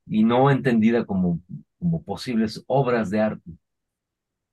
y 0.08 0.24
no 0.24 0.50
entendida 0.52 1.06
como, 1.06 1.40
como 1.80 2.04
posibles 2.04 2.64
obras 2.68 3.10
de 3.10 3.22
arte. 3.22 3.52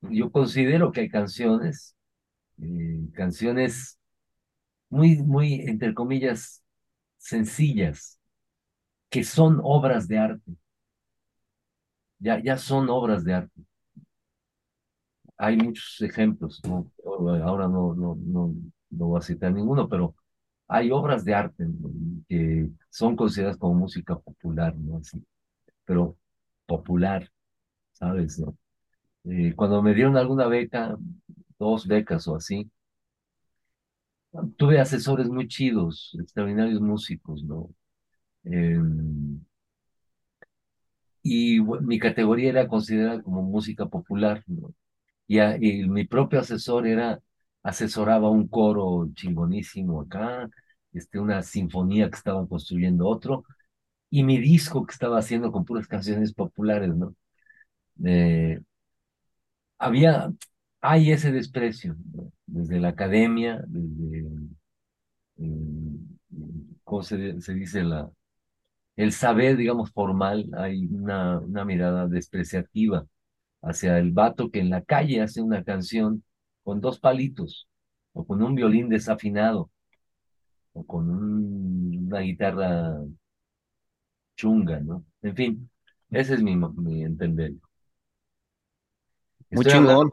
Yo 0.03 0.31
considero 0.33 0.91
que 0.93 1.03
hay 1.03 1.09
canciones, 1.09 1.97
eh, 2.63 3.01
canciones 3.15 3.99
muy, 4.91 5.19
muy, 5.23 5.55
entre 5.63 5.95
comillas, 5.95 6.63
sencillas, 7.19 8.21
que 9.11 9.25
son 9.25 9.61
obras 9.65 10.09
de 10.09 10.19
arte. 10.19 10.53
Ya, 12.21 12.41
ya 12.43 12.57
son 12.57 12.89
obras 12.91 13.23
de 13.25 13.35
arte 13.35 13.63
hay 15.43 15.57
muchos 15.57 16.01
ejemplos, 16.03 16.61
¿no? 16.65 16.89
ahora 17.45 17.67
no, 17.67 17.95
no, 17.95 18.15
no, 18.15 18.55
no 18.91 19.07
voy 19.07 19.19
a 19.19 19.23
citar 19.23 19.53
ninguno, 19.53 19.89
pero 19.89 20.15
hay 20.69 20.93
obras 20.93 21.25
de 21.25 21.35
arte 21.35 21.67
que 22.29 22.71
son 22.91 23.17
consideradas 23.17 23.59
como 23.59 23.75
música 23.75 24.17
popular, 24.19 24.77
¿no? 24.77 24.99
Así, 24.99 25.21
pero 25.85 26.17
popular, 26.67 27.29
¿sabes? 27.93 28.39
No? 28.39 28.57
Eh, 29.25 29.55
cuando 29.57 29.83
me 29.83 29.95
dieron 29.95 30.17
alguna 30.17 30.47
beca, 30.49 30.97
dos 31.59 31.87
becas 31.89 32.29
o 32.29 32.37
así, 32.37 32.71
tuve 34.57 34.81
asesores 34.81 35.29
muy 35.29 35.49
chidos, 35.49 36.17
extraordinarios 36.21 36.81
músicos, 36.81 37.43
¿no? 37.45 37.69
Em, 38.45 39.41
y 41.23 41.61
mi 41.61 41.99
categoría 41.99 42.51
era 42.51 42.69
considerada 42.69 43.23
como 43.23 43.43
música 43.43 43.87
popular, 43.87 44.43
¿no? 44.47 44.73
Y, 45.39 45.89
mi 45.89 46.05
propio 46.05 46.41
asesor 46.41 46.87
era, 46.87 47.21
asesoraba 47.63 48.31
un 48.31 48.49
coro 48.49 49.09
chingonísimo 49.15 50.03
acá, 50.03 50.49
este, 50.93 51.19
una 51.21 51.43
sinfonía 51.43 52.11
que 52.11 52.17
estaban 52.17 52.47
construyendo 52.47 53.07
otro, 53.09 53.45
y 54.11 54.25
mi 54.25 54.39
disco 54.39 54.87
que 54.87 54.93
estaba 54.93 55.19
haciendo 55.19 55.53
con 55.53 55.65
puras 55.65 55.89
canciones 55.89 56.35
populares, 56.35 56.95
¿no? 56.97 57.17
Eh, 58.05 58.61
había, 59.79 60.33
hay 60.81 61.11
ese 61.13 61.33
desprecio, 61.33 61.97
desde 62.47 62.81
la 62.81 62.89
academia, 62.89 63.63
desde, 63.67 64.27
eh, 65.39 65.99
¿cómo 66.85 67.03
se, 67.03 67.17
dice? 67.55 67.83
La, 67.85 68.11
el 68.97 69.13
saber, 69.13 69.57
digamos, 69.57 69.93
formal, 69.93 70.51
hay 70.57 70.87
una, 70.87 71.39
una 71.41 71.65
mirada 71.65 72.09
despreciativa 72.09 73.07
hacia 73.63 73.99
el 73.99 74.13
vato 74.13 74.51
que 74.51 74.61
en 74.61 74.71
la 74.71 74.83
calle 74.83 75.23
hace 75.23 75.41
una 75.41 75.65
canción 75.65 76.25
con 76.63 76.81
dos 76.81 77.01
palitos, 77.01 77.69
o 78.13 78.27
con 78.27 78.43
un 78.43 78.55
violín 78.55 78.89
desafinado, 78.89 79.71
o 80.73 80.85
con 80.85 81.11
una 81.11 82.21
guitarra 82.21 82.99
chunga, 84.37 84.81
¿no? 84.81 85.05
En 85.23 85.37
fin, 85.37 85.71
ese 86.11 86.35
es 86.35 86.43
mi, 86.43 86.57
mi 86.57 87.05
entender. 87.05 87.53
Muy 89.51 89.65
chingón. 89.65 90.11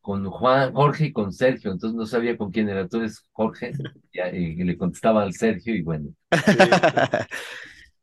Con, 0.00 0.26
Juan, 0.26 0.74
Jorge 0.74 1.06
y 1.06 1.12
con 1.12 1.32
Sergio, 1.32 1.72
entonces 1.72 1.96
no 1.96 2.04
sabía 2.04 2.36
con 2.36 2.50
quién 2.50 2.68
era. 2.68 2.86
Tú 2.86 2.98
eres 2.98 3.26
Jorge, 3.32 3.72
y, 4.12 4.62
le 4.62 4.76
contestaba 4.76 5.22
al 5.22 5.32
Sergio 5.32 5.74
y 5.74 5.80
bueno. 5.82 6.10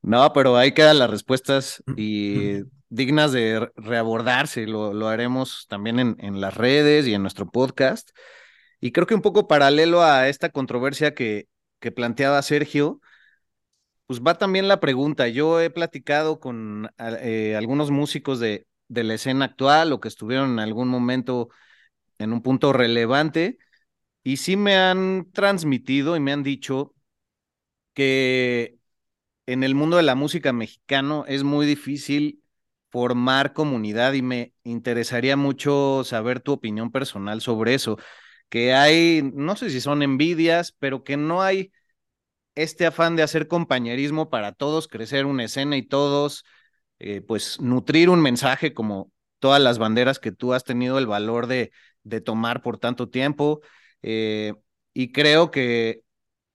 No, 0.01 0.33
pero 0.33 0.57
ahí 0.57 0.73
quedan 0.73 0.99
las 0.99 1.09
respuestas 1.09 1.83
y 1.95 2.61
dignas 2.89 3.31
de 3.31 3.71
reabordarse, 3.75 4.67
lo, 4.67 4.93
lo 4.93 5.07
haremos 5.07 5.65
también 5.69 5.99
en, 5.99 6.15
en, 6.19 6.41
las 6.41 6.55
redes 6.55 7.07
y 7.07 7.13
en 7.13 7.21
nuestro 7.21 7.49
podcast. 7.49 8.11
Y 8.79 8.91
creo 8.91 9.07
que 9.07 9.15
un 9.15 9.21
poco 9.21 9.47
paralelo 9.47 10.03
a 10.03 10.27
esta 10.27 10.49
controversia 10.49 11.13
que, 11.13 11.47
que 11.79 11.91
planteaba 11.91 12.41
Sergio, 12.41 12.99
pues 14.07 14.21
va 14.21 14.37
también 14.37 14.67
la 14.67 14.79
pregunta. 14.79 15.27
Yo 15.29 15.61
he 15.61 15.69
platicado 15.69 16.39
con 16.39 16.89
eh, 16.97 17.55
algunos 17.57 17.91
músicos 17.91 18.39
de, 18.39 18.67
de 18.89 19.03
la 19.03 19.13
escena 19.13 19.45
actual 19.45 19.93
o 19.93 19.99
que 20.01 20.09
estuvieron 20.09 20.51
en 20.51 20.59
algún 20.59 20.89
momento 20.89 21.49
en 22.17 22.33
un 22.33 22.41
punto 22.41 22.73
relevante 22.73 23.57
y 24.23 24.37
sí 24.37 24.57
me 24.57 24.75
han 24.77 25.31
transmitido 25.31 26.15
y 26.15 26.19
me 26.19 26.33
han 26.33 26.43
dicho 26.43 26.93
que 27.93 28.80
en 29.45 29.63
el 29.63 29.75
mundo 29.75 29.97
de 29.97 30.03
la 30.03 30.15
música 30.15 30.53
mexicano 30.53 31.25
es 31.27 31.43
muy 31.43 31.65
difícil 31.65 32.43
formar 32.91 33.53
comunidad 33.53 34.13
y 34.13 34.21
me 34.21 34.53
interesaría 34.63 35.37
mucho 35.37 36.03
saber 36.03 36.39
tu 36.41 36.53
opinión 36.53 36.91
personal 36.91 37.41
sobre 37.41 37.73
eso, 37.73 37.97
que 38.49 38.73
hay, 38.73 39.21
no 39.33 39.55
sé 39.55 39.69
si 39.69 39.81
son 39.81 40.03
envidias, 40.03 40.73
pero 40.73 41.03
que 41.03 41.17
no 41.17 41.41
hay 41.41 41.71
este 42.55 42.85
afán 42.85 43.15
de 43.15 43.23
hacer 43.23 43.47
compañerismo 43.47 44.29
para 44.29 44.51
todos, 44.53 44.87
crecer 44.87 45.25
una 45.25 45.45
escena 45.45 45.77
y 45.77 45.83
todos, 45.83 46.43
eh, 46.99 47.21
pues, 47.21 47.59
nutrir 47.61 48.09
un 48.09 48.21
mensaje 48.21 48.73
como 48.73 49.11
todas 49.39 49.61
las 49.61 49.79
banderas 49.79 50.19
que 50.19 50.31
tú 50.31 50.53
has 50.53 50.63
tenido 50.63 50.97
el 50.99 51.07
valor 51.07 51.47
de, 51.47 51.71
de 52.03 52.21
tomar 52.21 52.61
por 52.61 52.77
tanto 52.77 53.09
tiempo. 53.09 53.61
Eh, 54.01 54.53
y 54.93 55.11
creo 55.11 55.51
que, 55.51 56.01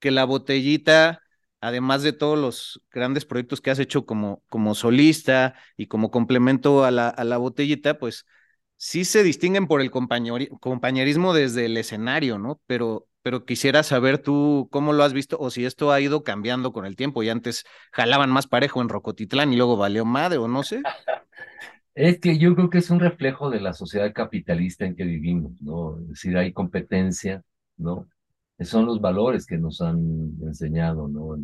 que 0.01 0.11
la 0.11 0.25
botellita 0.25 1.23
además 1.61 2.03
de 2.03 2.13
todos 2.13 2.39
los 2.39 2.83
grandes 2.91 3.25
proyectos 3.25 3.61
que 3.61 3.71
has 3.71 3.79
hecho 3.79 4.07
como, 4.07 4.43
como 4.49 4.75
solista 4.75 5.55
y 5.77 5.87
como 5.87 6.11
complemento 6.11 6.85
a 6.85 6.91
la, 6.91 7.09
a 7.09 7.25
la 7.25 7.39
botellita, 7.39 7.99
pues 7.99 8.27
sí 8.77 9.05
se 9.05 9.23
distinguen 9.23 9.67
por 9.67 9.81
el 9.81 9.91
compañerismo 9.91 11.35
desde 11.35 11.67
el 11.67 11.77
escenario, 11.77 12.39
¿no? 12.39 12.61
Pero, 12.67 13.09
pero 13.23 13.45
quisiera 13.45 13.83
saber 13.83 14.19
tú 14.19 14.69
cómo 14.71 14.93
lo 14.93 15.03
has 15.05 15.13
visto 15.13 15.39
o 15.41 15.51
si 15.51 15.65
esto 15.65 15.93
ha 15.93 16.01
ido 16.01 16.23
cambiando 16.25 16.73
con 16.73 16.87
el 16.87 16.97
tiempo 16.97 17.23
y 17.23 17.29
antes 17.31 17.65
jalaban 17.93 18.31
más 18.31 18.47
parejo 18.47 18.81
en 18.83 18.89
Rocotitlán 18.89 19.53
y 19.53 19.57
luego 19.57 19.77
valió 19.77 20.05
madre 20.05 20.39
o 20.39 20.49
no 20.49 20.63
sé. 20.63 20.85
Es 21.95 22.21
que 22.21 22.39
yo 22.39 22.55
creo 22.55 22.71
que 22.71 22.79
es 22.79 22.91
un 22.91 23.01
reflejo 23.01 23.51
de 23.51 23.61
la 23.61 23.73
sociedad 23.73 24.13
capitalista 24.13 24.85
en 24.85 24.97
que 24.97 25.05
vivimos, 25.05 25.53
¿no? 25.63 25.99
Es 26.01 26.09
decir, 26.09 26.37
hay 26.37 26.53
competencia, 26.53 27.43
¿no? 27.79 28.07
Son 28.61 28.87
los 28.87 29.01
valores 29.01 29.47
que 29.47 29.59
nos 29.59 29.81
han 29.81 29.99
enseñado, 30.43 31.09
¿no? 31.09 31.37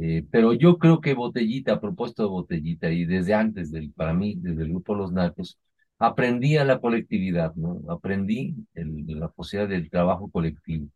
Eh, 0.00 0.24
pero 0.30 0.52
yo 0.54 0.78
creo 0.78 1.00
que 1.00 1.14
Botellita, 1.14 1.72
a 1.74 1.80
propósito 1.80 2.22
de 2.22 2.28
Botellita, 2.28 2.90
y 2.90 3.04
desde 3.04 3.34
antes, 3.34 3.70
del, 3.72 3.92
para 3.92 4.14
mí, 4.14 4.36
desde 4.38 4.62
el 4.62 4.68
grupo 4.70 4.94
Los 4.94 5.12
Narcos, 5.12 5.58
aprendí 5.98 6.56
a 6.56 6.64
la 6.64 6.80
colectividad, 6.80 7.54
¿no? 7.56 7.82
Aprendí 7.88 8.54
la 8.74 9.28
posibilidad 9.28 9.68
del 9.68 9.90
trabajo 9.90 10.30
colectivo. 10.30 10.86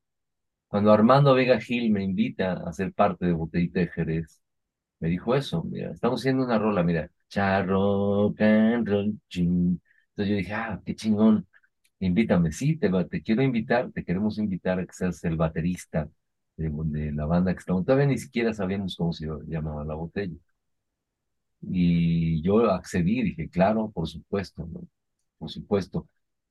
Cuando 0.68 0.92
Armando 0.92 1.34
Vega 1.34 1.60
Gil 1.60 1.90
me 1.92 2.04
invita 2.04 2.54
a 2.54 2.72
ser 2.72 2.92
parte 2.94 3.26
de 3.26 3.32
Botellita 3.34 3.80
de 3.80 3.88
Jerez, 3.88 4.40
me 5.00 5.08
dijo 5.08 5.34
eso, 5.36 5.64
mira, 5.64 5.92
estamos 5.92 6.20
haciendo 6.20 6.44
una 6.44 6.58
rola, 6.58 6.82
mira, 6.84 7.10
charro, 7.28 8.34
can, 8.36 8.84
Entonces 8.86 9.80
yo 10.16 10.36
dije, 10.36 10.54
ah, 10.54 10.80
qué 10.84 10.94
chingón, 10.94 11.46
invítame, 12.06 12.52
sí, 12.52 12.76
te, 12.76 12.90
te 13.06 13.22
quiero 13.22 13.42
invitar, 13.42 13.90
te 13.92 14.04
queremos 14.04 14.38
invitar 14.38 14.78
a 14.80 14.86
que 14.86 14.92
seas 14.92 15.22
el 15.24 15.36
baterista 15.36 16.08
de, 16.56 16.70
de 16.86 17.12
la 17.12 17.26
banda 17.26 17.52
que 17.54 17.58
estamos, 17.60 17.84
todavía 17.84 18.06
ni 18.06 18.18
siquiera 18.18 18.52
sabíamos 18.54 18.96
cómo 18.96 19.12
se 19.12 19.26
llamaba 19.46 19.84
la 19.84 19.94
botella. 19.94 20.36
Y 21.62 22.42
yo 22.42 22.70
accedí, 22.70 23.22
dije, 23.22 23.48
claro, 23.48 23.90
por 23.90 24.06
supuesto, 24.08 24.66
¿no? 24.66 24.82
Por 25.38 25.50
supuesto. 25.50 26.08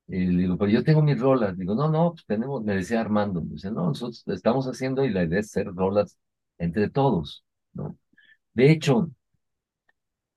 Y 0.07 0.25
digo, 0.27 0.57
pero 0.57 0.71
yo 0.71 0.83
tengo 0.83 1.01
mis 1.03 1.19
rolas. 1.19 1.57
Digo, 1.57 1.75
no, 1.75 1.89
no, 1.89 2.11
pues 2.13 2.25
tenemos, 2.25 2.63
me 2.63 2.75
decía 2.75 3.01
Armando, 3.01 3.41
dice, 3.41 3.71
no, 3.71 3.87
nosotros 3.87 4.23
estamos 4.27 4.65
haciendo 4.67 5.05
y 5.05 5.09
la 5.11 5.23
idea 5.23 5.39
es 5.39 5.47
hacer 5.47 5.67
rolas 5.67 6.17
entre 6.57 6.89
todos, 6.89 7.45
¿no? 7.73 7.97
De 8.53 8.71
hecho, 8.71 9.11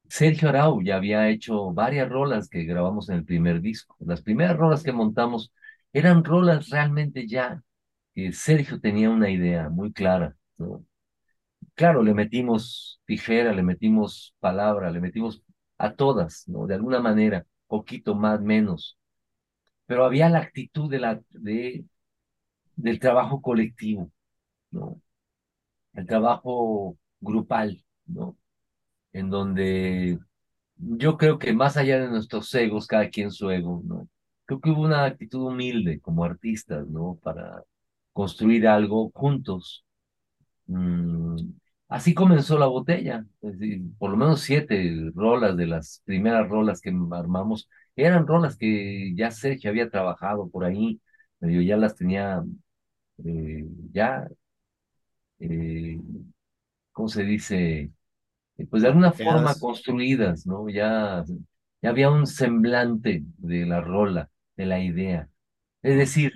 Sergio 0.09 0.49
Arau 0.49 0.83
ya 0.83 0.97
había 0.97 1.29
hecho 1.29 1.73
varias 1.73 2.09
rolas 2.09 2.49
que 2.49 2.65
grabamos 2.65 3.09
en 3.09 3.17
el 3.17 3.25
primer 3.25 3.61
disco. 3.61 3.97
Las 4.01 4.23
primeras 4.23 4.57
rolas 4.57 4.83
que 4.83 4.93
montamos 4.93 5.53
eran 5.93 6.25
rolas 6.25 6.71
realmente 6.71 7.27
ya 7.27 7.63
que 8.15 8.33
Sergio 8.33 8.81
tenía 8.81 9.11
una 9.11 9.31
idea 9.31 9.69
muy 9.71 9.93
clara, 9.93 10.37
¿no? 10.59 10.85
claro, 11.75 12.03
le 12.03 12.15
metimos 12.15 13.01
tijera, 13.07 13.53
le 13.53 13.63
metimos 13.63 14.35
palabra, 14.41 14.91
le 14.91 15.01
metimos 15.01 15.43
a 15.79 15.95
todas, 15.95 16.49
¿no? 16.49 16.67
De 16.67 16.75
alguna 16.75 17.01
manera, 17.01 17.47
poquito 17.67 18.15
más, 18.15 18.41
menos. 18.41 18.99
Pero 19.87 20.05
había 20.05 20.29
la 20.31 20.41
actitud 20.41 20.91
de 20.91 20.99
la, 21.01 21.21
de, 21.31 21.85
del 22.77 23.01
trabajo 23.01 23.43
colectivo, 23.43 24.11
¿no? 24.71 25.01
El 25.95 26.07
trabajo 26.07 26.99
grupal, 27.21 27.85
¿no? 28.07 28.37
En 29.17 29.31
donde 29.31 30.19
yo 30.77 31.17
creo 31.19 31.39
que 31.39 31.53
más 31.55 31.77
allá 31.77 32.01
de 32.01 32.09
nuestros 32.09 32.55
egos, 32.55 32.87
cada 32.87 33.11
quien 33.11 33.31
su 33.33 33.51
ego, 33.51 33.83
¿no? 33.85 34.09
Creo 34.47 34.61
que 34.61 34.71
hubo 34.71 34.83
una 34.85 35.05
actitud 35.07 35.43
humilde 35.47 36.01
como 36.01 36.25
artistas, 36.25 36.87
¿no? 36.89 37.19
Para 37.23 37.65
construir 38.13 38.69
algo 38.69 39.11
juntos. 39.15 39.85
Mm, 40.67 41.37
Así 41.89 42.15
comenzó 42.15 42.59
la 42.59 42.67
botella. 42.67 43.25
por 43.99 44.11
lo 44.11 44.17
menos 44.17 44.41
siete 44.43 45.11
rolas 45.15 45.57
de 45.57 45.67
las 45.67 46.03
primeras 46.05 46.49
rolas 46.49 46.81
que 46.81 46.91
armamos 47.13 47.69
eran 47.97 48.27
rolas 48.27 48.57
que 48.57 49.15
ya 49.17 49.31
Sergio 49.31 49.71
había 49.71 49.89
trabajado 49.91 50.51
por 50.51 50.65
ahí, 50.65 51.01
medio 51.41 51.63
ya 51.63 51.77
las 51.77 51.97
tenía 51.97 52.43
eh, 53.25 53.67
ya, 53.93 54.29
eh, 55.39 55.99
¿cómo 56.93 57.09
se 57.09 57.25
dice? 57.25 57.93
Pues 58.71 58.83
de 58.83 58.89
alguna 58.89 59.13
forma 59.13 59.55
construidas, 59.59 60.47
¿no? 60.47 60.69
Ya, 60.69 61.25
ya 61.83 61.91
había 61.91 62.11
un 62.11 62.27
semblante 62.27 63.23
de 63.39 63.67
la 63.67 63.81
rola, 63.81 64.31
de 64.57 64.67
la 64.67 64.81
idea. 64.81 65.29
Es 65.83 65.97
decir, 65.99 66.33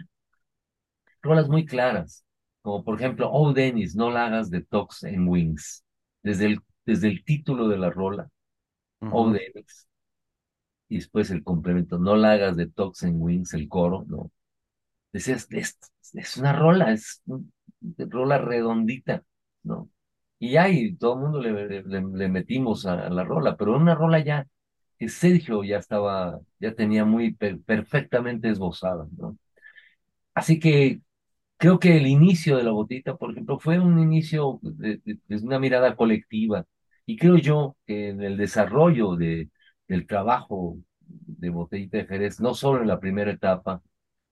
rolas 1.22 1.48
muy 1.48 1.66
claras 1.66 2.24
como 2.62 2.84
por 2.84 2.96
ejemplo, 3.00 3.30
Oh 3.32 3.52
Dennis, 3.54 3.96
no 3.96 4.10
la 4.10 4.26
hagas 4.26 4.50
de 4.50 4.62
Tox 4.62 5.04
en 5.04 5.26
Wings, 5.26 5.82
desde 6.22 6.44
el, 6.46 6.60
desde 6.84 7.08
el 7.08 7.24
título 7.24 7.68
de 7.68 7.78
la 7.78 7.88
rola, 7.90 8.28
Oh 9.10 9.30
Dennis, 9.30 9.88
y 10.88 10.96
después 10.96 11.30
el 11.30 11.44
complemento, 11.44 11.98
no 11.98 12.16
la 12.16 12.32
hagas 12.32 12.56
de 12.56 12.68
Tox 12.68 13.04
en 13.04 13.20
Wings, 13.20 13.54
el 13.54 13.68
coro, 13.68 14.04
¿no? 14.08 14.30
Decías, 15.12 15.46
es, 15.50 15.78
es 16.14 16.36
una 16.36 16.52
rola, 16.52 16.92
es 16.92 17.22
una 17.26 17.44
rola 18.08 18.38
redondita, 18.38 19.24
¿no? 19.62 19.90
Y 20.40 20.56
ahí 20.56 20.96
todo 20.96 21.14
el 21.14 21.20
mundo 21.20 21.40
le, 21.42 21.82
le, 21.84 22.28
metimos 22.28 22.86
a, 22.86 23.10
la 23.10 23.24
rola, 23.24 23.56
pero 23.56 23.76
una 23.76 23.94
rola 23.94 24.20
ya 24.20 24.46
que 24.98 25.08
Sergio 25.08 25.64
ya 25.64 25.78
estaba, 25.78 26.40
ya 26.60 26.74
tenía 26.74 27.04
muy 27.04 27.34
perfectamente 27.34 28.48
esbozada. 28.50 29.06
Así 30.34 30.58
que 30.60 31.00
creo 31.58 31.78
que 31.80 31.96
el 31.98 32.06
inicio 32.06 32.56
de 32.56 32.64
la 32.64 32.72
botita, 32.72 33.16
por 33.16 33.32
ejemplo, 33.32 33.58
fue 33.58 33.78
un 33.80 33.98
inicio 34.00 34.60
de, 34.62 35.00
una 35.42 35.58
mirada 35.58 35.96
colectiva. 35.96 36.66
Y 37.06 37.16
creo 37.18 37.36
yo 37.38 37.76
que 37.86 38.10
en 38.10 38.22
el 38.22 38.36
desarrollo 38.36 39.16
de, 39.16 39.50
del 39.88 40.06
trabajo 40.06 40.78
de 41.00 41.50
Botellita 41.50 41.98
de 41.98 42.06
Jerez, 42.06 42.40
no 42.40 42.54
solo 42.54 42.82
en 42.82 42.88
la 42.88 43.00
primera 43.00 43.32
etapa, 43.32 43.82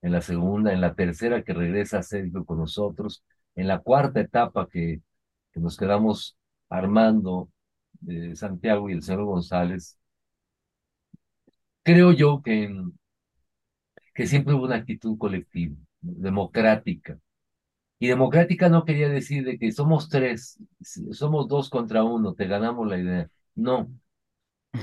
en 0.01 0.11
la 0.13 0.21
segunda, 0.21 0.73
en 0.73 0.81
la 0.81 0.95
tercera 0.95 1.43
que 1.43 1.53
regresa 1.53 2.03
Sergio 2.03 2.45
con 2.45 2.59
nosotros, 2.59 3.23
en 3.55 3.67
la 3.67 3.79
cuarta 3.79 4.21
etapa 4.21 4.67
que, 4.71 5.01
que 5.51 5.59
nos 5.59 5.77
quedamos 5.77 6.37
armando 6.69 7.49
de 8.01 8.35
Santiago 8.35 8.89
y 8.89 8.93
el 8.93 9.03
señor 9.03 9.25
González, 9.25 9.97
creo 11.83 12.11
yo 12.13 12.41
que, 12.41 12.69
que 14.13 14.27
siempre 14.27 14.53
hubo 14.53 14.65
una 14.65 14.75
actitud 14.75 15.17
colectiva 15.17 15.75
democrática. 16.01 17.19
Y 17.99 18.07
democrática 18.09 18.69
no 18.69 18.85
quería 18.85 19.09
decir 19.09 19.45
de 19.45 19.59
que 19.59 19.71
somos 19.71 20.09
tres, 20.09 20.59
somos 21.11 21.47
dos 21.49 21.69
contra 21.69 22.03
uno, 22.03 22.33
te 22.35 22.47
ganamos 22.47 22.87
la 22.87 22.99
idea. 22.99 23.29
No. 23.55 23.91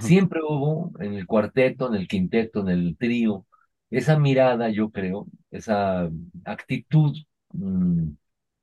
Siempre 0.01 0.41
hubo 0.43 0.93
en 1.01 1.15
el 1.15 1.27
cuarteto, 1.27 1.89
en 1.89 1.95
el 1.97 2.09
quinteto, 2.09 2.61
en 2.61 2.69
el 2.69 2.97
trío, 2.99 3.47
esa 3.91 4.19
mirada, 4.19 4.71
yo 4.71 4.91
creo, 4.91 5.27
esa 5.51 6.11
actitud 6.45 7.17
mm, 7.53 8.11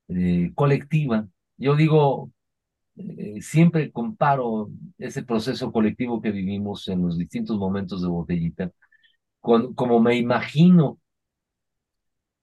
eh, 0.09 0.51
colectiva. 0.55 1.27
Yo 1.57 1.75
digo, 1.75 2.31
eh, 2.97 3.41
siempre 3.41 3.91
comparo 3.91 4.71
ese 4.99 5.23
proceso 5.23 5.71
colectivo 5.71 6.21
que 6.21 6.31
vivimos 6.31 6.87
en 6.89 7.03
los 7.03 7.17
distintos 7.17 7.57
momentos 7.57 8.01
de 8.01 8.09
botellita, 8.09 8.71
con, 9.41 9.73
como 9.75 10.01
me 10.01 10.17
imagino 10.17 10.99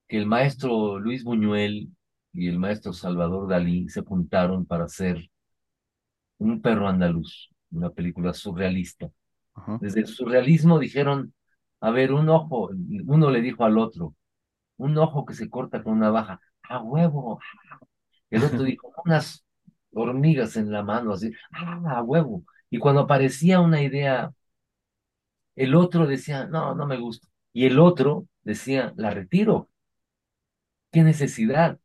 que 0.07 0.17
el 0.17 0.25
maestro 0.27 0.99
Luis 0.99 1.23
Buñuel 1.23 1.89
y 2.33 2.47
el 2.47 2.59
maestro 2.59 2.93
Salvador 2.93 3.49
Dalí 3.49 3.89
se 3.89 4.01
juntaron 4.03 4.65
para 4.65 4.85
hacer 4.85 5.29
Un 6.39 6.61
perro 6.61 6.87
andaluz, 6.87 7.49
una 7.71 7.89
película 7.91 8.33
surrealista. 8.33 9.09
Desde 9.79 10.01
el 10.01 10.07
surrealismo 10.07 10.79
dijeron, 10.79 11.33
a 11.81 11.91
ver, 11.91 12.13
un 12.13 12.29
ojo, 12.29 12.71
uno 13.07 13.31
le 13.31 13.41
dijo 13.41 13.65
al 13.65 13.77
otro, 13.79 14.15
un 14.77 14.97
ojo 14.97 15.25
que 15.25 15.33
se 15.35 15.49
corta 15.49 15.83
con 15.83 15.93
una 15.95 16.11
baja, 16.11 16.41
a 16.63 16.81
huevo. 16.81 17.39
El 18.31 18.43
otro 18.43 18.63
dijo, 18.63 18.91
unas 19.05 19.45
hormigas 19.93 20.57
en 20.57 20.71
la 20.71 20.83
mano, 20.83 21.13
así, 21.13 21.31
ah, 21.51 21.81
a 21.97 22.03
huevo. 22.03 22.43
Y 22.69 22.79
cuando 22.79 23.01
aparecía 23.01 23.59
una 23.59 23.81
idea, 23.81 24.33
el 25.55 25.75
otro 25.75 26.07
decía, 26.07 26.45
no, 26.45 26.75
no 26.75 26.85
me 26.87 26.97
gusta. 26.97 27.27
Y 27.53 27.65
el 27.65 27.79
otro 27.79 28.27
decía, 28.43 28.93
la 28.97 29.11
retiro. 29.11 29.69
¿Qué 30.91 31.03
necesidad? 31.03 31.79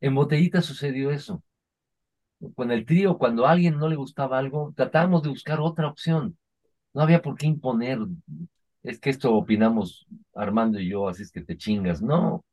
En 0.00 0.14
Botellita 0.14 0.62
sucedió 0.62 1.10
eso. 1.10 1.42
Con 2.54 2.70
el 2.70 2.84
trío, 2.84 3.16
cuando 3.18 3.46
a 3.46 3.52
alguien 3.52 3.78
no 3.78 3.88
le 3.88 3.96
gustaba 3.96 4.38
algo, 4.38 4.72
tratábamos 4.76 5.22
de 5.22 5.30
buscar 5.30 5.60
otra 5.60 5.88
opción. 5.88 6.36
No 6.92 7.02
había 7.02 7.22
por 7.22 7.36
qué 7.36 7.46
imponer. 7.46 7.98
Es 8.82 9.00
que 9.00 9.10
esto 9.10 9.34
opinamos 9.34 10.06
Armando 10.34 10.78
y 10.78 10.90
yo, 10.90 11.08
así 11.08 11.22
es 11.22 11.30
que 11.32 11.42
te 11.42 11.56
chingas. 11.56 12.02
No, 12.02 12.44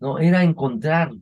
no, 0.00 0.18
era 0.18 0.42
encontrar 0.44 1.12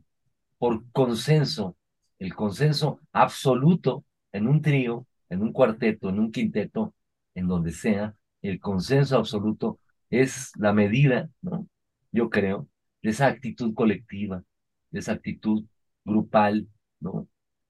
por 0.59 0.89
consenso, 0.91 1.77
el 2.19 2.35
consenso 2.35 3.01
absoluto 3.13 4.05
en 4.33 4.47
un 4.47 4.61
trío, 4.61 5.07
en 5.29 5.41
un 5.41 5.53
cuarteto, 5.53 6.09
en 6.09 6.19
un 6.19 6.31
quinteto, 6.31 6.93
en 7.35 7.47
donde 7.47 7.71
sea, 7.71 8.15
el 8.41 8.59
consenso 8.59 9.17
absoluto 9.17 9.79
es 10.09 10.51
la 10.57 10.73
medida, 10.73 11.29
¿no? 11.41 11.67
Yo 12.11 12.29
creo, 12.29 12.67
de 13.03 13.11
esa 13.11 13.27
actitud 13.27 13.73
colectiva, 13.73 14.43
de 14.91 14.99
esa 14.99 15.13
actitud 15.13 15.65
grupal, 16.05 16.67
¿no? 16.99 17.27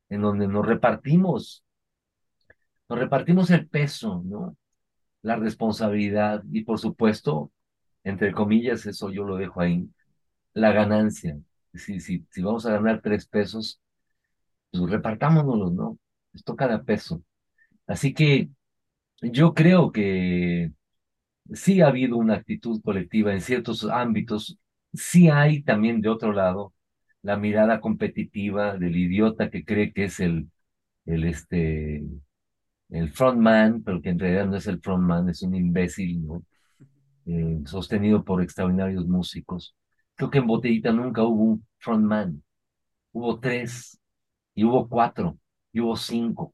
En 0.10 0.22
donde 0.22 0.48
nos 0.48 0.66
repartimos, 0.66 1.64
nos 2.90 3.00
repartimos 3.00 3.52
el 3.52 3.68
peso, 3.68 4.24
¿no? 4.26 4.58
la 5.22 5.36
responsabilidad 5.36 6.44
y 6.52 6.64
por 6.64 6.80
supuesto, 6.80 7.52
entre 8.04 8.32
comillas, 8.34 8.86
eso 8.86 9.12
yo 9.12 9.24
lo 9.26 9.38
dejo 9.38 9.62
ahí, 9.62 9.90
la 10.54 10.72
ganancia. 10.72 11.40
Si, 11.74 12.00
si, 12.00 12.26
si 12.32 12.42
vamos 12.42 12.66
a 12.66 12.72
ganar 12.74 13.02
tres 13.02 13.28
pesos, 13.28 13.82
pues 14.72 14.90
repartámonos, 14.92 15.74
¿no? 15.74 16.00
Esto 16.34 16.56
cada 16.56 16.84
peso. 16.84 17.24
Así 17.88 18.14
que 18.14 18.50
yo 19.22 19.54
creo 19.54 19.92
que 19.92 20.72
sí 21.54 21.82
ha 21.82 21.88
habido 21.88 22.18
una 22.18 22.36
actitud 22.36 22.82
colectiva 22.84 23.34
en 23.34 23.42
ciertos 23.42 23.86
ámbitos, 23.86 24.60
sí 24.94 25.30
hay 25.30 25.64
también 25.64 26.02
de 26.02 26.10
otro 26.10 26.34
lado 26.34 26.74
la 27.22 27.38
mirada 27.38 27.82
competitiva 27.82 28.78
del 28.78 28.96
idiota 28.98 29.50
que 29.50 29.66
cree 29.66 29.94
que 29.94 30.06
es 30.06 30.20
el, 30.20 30.50
el, 31.06 31.26
este, 31.26 32.04
el 32.90 33.12
frontman, 33.14 33.84
pero 33.84 34.02
que 34.02 34.10
en 34.10 34.20
realidad 34.20 34.48
no 34.48 34.58
es 34.58 34.68
el 34.68 34.82
frontman, 34.82 35.30
es 35.30 35.42
un 35.44 35.56
imbécil, 35.56 36.26
¿no? 36.26 36.44
Eh, 37.28 37.60
sostenido 37.66 38.24
por 38.26 38.42
extraordinarios 38.44 39.08
músicos. 39.08 39.76
Creo 40.20 40.30
que 40.32 40.40
en 40.40 40.48
Botellita 40.48 40.92
nunca 40.92 41.24
hubo 41.24 41.44
un 41.44 41.68
frontman, 41.78 42.44
hubo 43.14 43.40
tres, 43.40 43.98
y 44.54 44.66
hubo 44.66 44.90
cuatro, 44.90 45.40
y 45.72 45.80
hubo 45.80 45.96
cinco, 45.96 46.54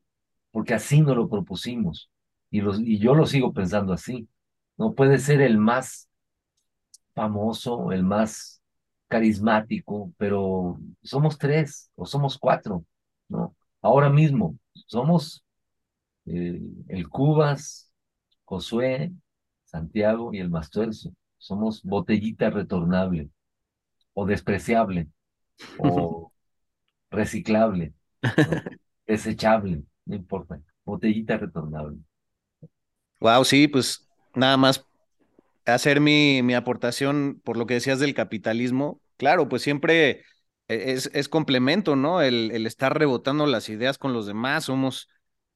porque 0.51 0.75
así 0.75 1.01
nos 1.01 1.17
lo 1.17 1.27
propusimos, 1.27 2.11
y 2.51 2.99
yo 2.99 3.15
lo 3.15 3.25
sigo 3.25 3.53
pensando 3.53 3.91
así. 3.91 4.29
No 4.77 4.93
puede 4.93 5.17
ser 5.17 5.41
el 5.41 5.57
más 5.57 6.07
famoso, 7.15 7.91
el 7.91 8.03
más 8.03 8.61
carismático, 9.07 10.13
pero 10.17 10.79
somos 11.01 11.39
tres 11.39 11.89
o 11.95 12.05
somos 12.05 12.37
cuatro, 12.37 12.85
¿no? 13.29 13.55
Ahora 13.81 14.11
mismo 14.11 14.59
somos 14.85 15.43
eh, 16.27 16.61
el 16.87 17.09
Cubas, 17.09 17.91
Josué, 18.43 19.11
Santiago 19.63 20.35
y 20.35 20.39
el 20.39 20.51
Mastuerzo. 20.51 21.13
Somos 21.39 21.81
botellita 21.81 22.51
retornable 22.51 23.31
o 24.15 24.25
despreciable 24.25 25.07
o 25.77 26.31
reciclable, 27.11 27.93
desechable, 29.07 29.83
no 30.05 30.15
importa. 30.15 30.59
Botellita 30.83 31.37
retornable. 31.37 31.97
Wow, 33.19 33.43
sí, 33.45 33.67
pues 33.67 34.07
nada 34.33 34.57
más 34.57 34.85
hacer 35.65 35.99
mi, 35.99 36.41
mi 36.43 36.53
aportación 36.53 37.41
por 37.43 37.57
lo 37.57 37.65
que 37.65 37.75
decías 37.75 37.99
del 37.99 38.13
capitalismo. 38.13 39.01
Claro, 39.17 39.49
pues 39.49 39.61
siempre 39.61 40.23
e, 40.67 40.91
es, 40.93 41.09
es 41.13 41.29
complemento, 41.29 41.95
¿no? 41.95 42.21
El, 42.21 42.51
el, 42.51 42.67
estar 42.67 42.97
rebotando 42.97 43.45
las 43.47 43.69
ideas 43.69 43.97
con 43.97 44.13
los 44.13 44.27
demás, 44.27 44.65
somos 44.65 45.09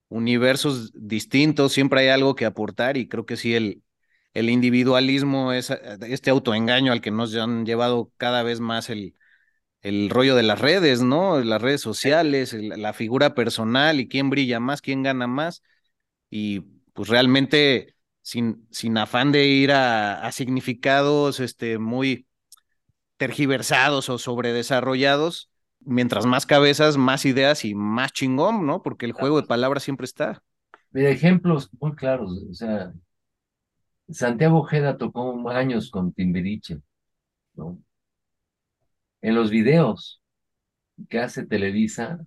universos 0.10 0.92
distintos, 0.96 1.74
siempre 1.74 2.02
hay 2.02 2.08
algo 2.10 2.36
que 2.36 2.46
aportar 2.46 2.98
y 2.98 3.08
creo 3.08 3.26
que 3.26 3.38
sí, 3.38 3.56
el, 3.56 3.84
el 4.34 4.50
individualismo 4.50 5.54
es 5.54 5.72
este 5.72 6.30
autoengaño 6.30 6.92
al 6.92 7.02
que 7.02 7.12
nos 7.12 7.36
han 7.36 7.66
llevado 7.66 8.12
cada 8.18 8.44
vez 8.44 8.60
más 8.60 8.90
el, 8.90 9.16
el 9.82 10.10
rollo 10.10 10.36
de 10.36 10.44
las 10.44 10.60
redes, 10.60 11.02
¿no? 11.02 11.40
Las 11.42 11.62
redes 11.62 11.82
sociales, 11.82 12.54
la 12.54 12.94
figura 12.94 13.36
personal 13.36 14.00
y 14.00 14.08
quién 14.10 14.30
brilla 14.30 14.60
más, 14.60 14.82
quién 14.82 15.04
gana 15.04 15.28
más. 15.28 15.64
Y 16.30 16.62
pues 16.94 17.10
realmente 17.10 17.96
sin, 18.22 18.68
sin 18.72 18.98
afán 18.98 19.32
de 19.32 19.48
ir 19.48 19.72
a, 19.72 20.26
a 20.26 20.32
significados 20.32 21.40
este, 21.40 21.80
muy 21.80 22.28
tergiversados 23.18 24.10
o 24.10 24.18
sobredesarrollados, 24.18 25.50
mientras 25.82 26.26
más 26.26 26.46
cabezas, 26.46 26.98
más 26.98 27.26
ideas 27.26 27.66
y 27.66 27.76
más 27.76 28.12
chingón, 28.14 28.66
¿no? 28.66 28.82
Porque 28.84 29.06
el 29.06 29.14
juego 29.14 29.42
de 29.42 29.48
palabras 29.48 29.84
siempre 29.84 30.06
está. 30.06 30.44
De 30.92 31.12
ejemplos 31.12 31.70
muy 31.80 31.96
claros, 31.96 32.32
o 32.50 32.54
sea, 32.54 32.94
Santiago 34.12 34.60
Ojeda 34.60 34.98
tocó 34.98 35.50
años 35.50 35.90
con 35.92 36.14
Timbiriche, 36.14 36.82
¿no? 37.56 37.80
En 39.22 39.36
los 39.36 39.50
videos 39.50 40.22
que 41.10 41.20
hace 41.20 41.46
Televisa, 41.46 42.20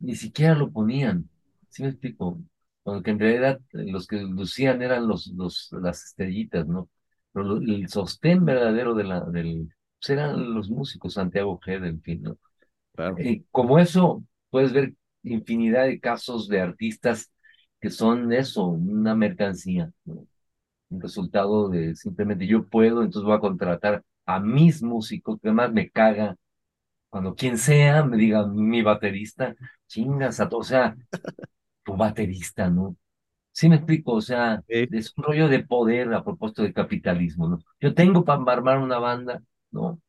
ni 0.00 0.16
siquiera 0.16 0.54
lo 0.54 0.72
ponían, 0.72 1.30
¿sí 1.70 1.82
me 1.82 1.90
explico? 1.90 2.40
Porque 2.82 3.10
en 3.12 3.20
realidad 3.20 3.60
los 3.72 4.06
que 4.06 4.18
lucían 4.18 4.82
eran 4.82 5.08
los, 5.08 5.28
los, 5.28 5.70
las 5.72 6.04
estrellitas, 6.06 6.66
¿no? 6.66 6.90
Pero 7.32 7.58
el 7.58 7.88
sostén 7.88 8.44
verdadero 8.44 8.94
de 8.94 9.04
la, 9.04 9.20
del, 9.22 9.68
pues 10.00 10.10
eran 10.10 10.54
los 10.54 10.70
músicos, 10.70 11.14
Santiago 11.14 11.52
Ojeda, 11.52 11.88
en 11.88 12.02
fin, 12.02 12.22
¿no? 12.22 12.38
Y 13.18 13.44
como 13.52 13.78
eso, 13.78 14.24
puedes 14.50 14.72
ver 14.72 14.94
infinidad 15.24 15.84
de 15.86 16.00
casos 16.00 16.48
de 16.48 16.60
artistas 16.60 17.32
que 17.80 17.90
son 17.90 18.32
eso, 18.32 18.66
una 18.66 19.14
mercancía, 19.14 19.92
¿no? 20.04 20.26
Un 20.90 21.00
resultado 21.00 21.68
de 21.68 21.94
simplemente 21.96 22.46
yo 22.46 22.66
puedo, 22.68 23.02
entonces 23.02 23.26
voy 23.26 23.36
a 23.36 23.40
contratar 23.40 24.04
a 24.26 24.40
mis 24.40 24.82
músicos, 24.82 25.40
que 25.40 25.48
además 25.48 25.72
me 25.72 25.90
caga 25.90 26.36
cuando 27.10 27.34
quien 27.34 27.58
sea 27.58 28.04
me 28.04 28.16
diga 28.16 28.46
mi 28.46 28.82
baterista, 28.82 29.54
chingas 29.88 30.40
a 30.40 30.48
todo, 30.48 30.60
o 30.60 30.64
sea, 30.64 30.96
tu 31.84 31.96
baterista, 31.96 32.68
¿no? 32.70 32.96
Sí 33.52 33.68
me 33.68 33.76
explico, 33.76 34.12
o 34.14 34.20
sea, 34.22 34.62
es 34.68 35.14
un 35.16 35.24
rollo 35.24 35.48
de 35.48 35.64
poder 35.64 36.12
a 36.14 36.24
propósito 36.24 36.62
de 36.62 36.72
capitalismo, 36.74 37.48
¿no? 37.48 37.58
Yo 37.80 37.94
tengo 37.94 38.24
para 38.24 38.42
armar 38.52 38.78
una 38.78 38.98
banda, 38.98 39.42
¿no? 39.70 40.00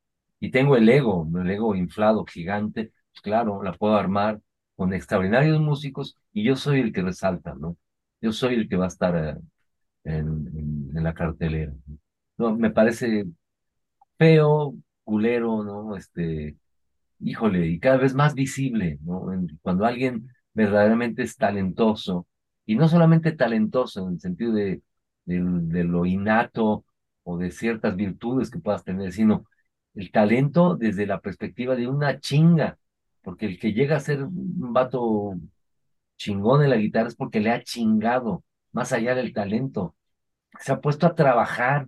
y 0.41 0.51
tengo 0.51 0.77
el 0.77 0.89
ego, 0.89 1.27
el 1.41 1.51
ego 1.51 1.75
inflado, 1.75 2.25
gigante, 2.25 2.91
pues 3.13 3.21
claro, 3.23 3.63
la 3.63 3.73
puedo 3.73 3.95
armar 3.95 4.41
con 4.75 4.93
extraordinarios 4.93 5.59
músicos 5.61 6.17
y 6.33 6.43
yo 6.45 6.55
soy 6.57 6.81
el 6.81 6.93
que 6.93 7.01
resalta, 7.03 7.55
¿no? 7.55 7.77
Yo 8.21 8.31
soy 8.33 8.55
el 8.55 8.69
que 8.69 8.77
va 8.77 8.85
a 8.85 8.89
estar 8.89 9.15
en, 10.07 10.89
la 10.93 11.13
cartelera. 11.13 11.73
No, 12.37 12.55
me 12.55 12.71
parece 12.71 13.25
feo, 14.17 14.75
culero, 15.03 15.63
¿no? 15.63 15.95
Este, 15.95 16.57
híjole, 17.19 17.67
y 17.67 17.79
cada 17.79 17.97
vez 17.97 18.13
más 18.15 18.33
visible, 18.35 18.99
¿no? 19.03 19.27
Cuando 19.61 19.85
alguien 19.85 20.29
verdaderamente 20.53 21.23
es 21.23 21.37
talentoso, 21.37 22.27
y 22.65 22.75
no 22.75 22.87
solamente 22.89 23.31
talentoso 23.33 24.07
en 24.07 24.15
el 24.15 24.19
sentido 24.19 24.53
de, 24.53 24.81
de, 25.25 25.41
de 25.43 25.83
lo 25.83 26.05
innato 26.05 26.85
o 27.23 27.37
de 27.37 27.51
ciertas 27.51 27.95
virtudes 27.95 28.49
que 28.51 28.59
puedas 28.59 28.83
tener, 28.83 29.11
sino 29.13 29.45
el 29.95 30.11
talento 30.11 30.75
desde 30.75 31.05
la 31.05 31.21
perspectiva 31.21 31.75
de 31.75 31.87
una 31.87 32.19
chinga, 32.19 32.77
porque 33.23 33.45
el 33.47 33.59
que 33.59 33.73
llega 33.73 33.97
a 33.97 33.99
ser 33.99 34.23
un 34.23 34.73
vato 34.73 35.35
chingón 36.17 36.63
en 36.63 36.69
la 36.71 36.77
guitarra 36.77 37.09
es 37.09 37.15
porque 37.15 37.39
le 37.39 37.51
ha 37.51 37.63
chingado, 37.63 38.43
más 38.77 38.93
allá 38.93 39.15
del 39.15 39.33
talento. 39.33 39.95
Se 40.59 40.71
ha 40.71 40.79
puesto 40.79 41.07
a 41.07 41.15
trabajar, 41.15 41.87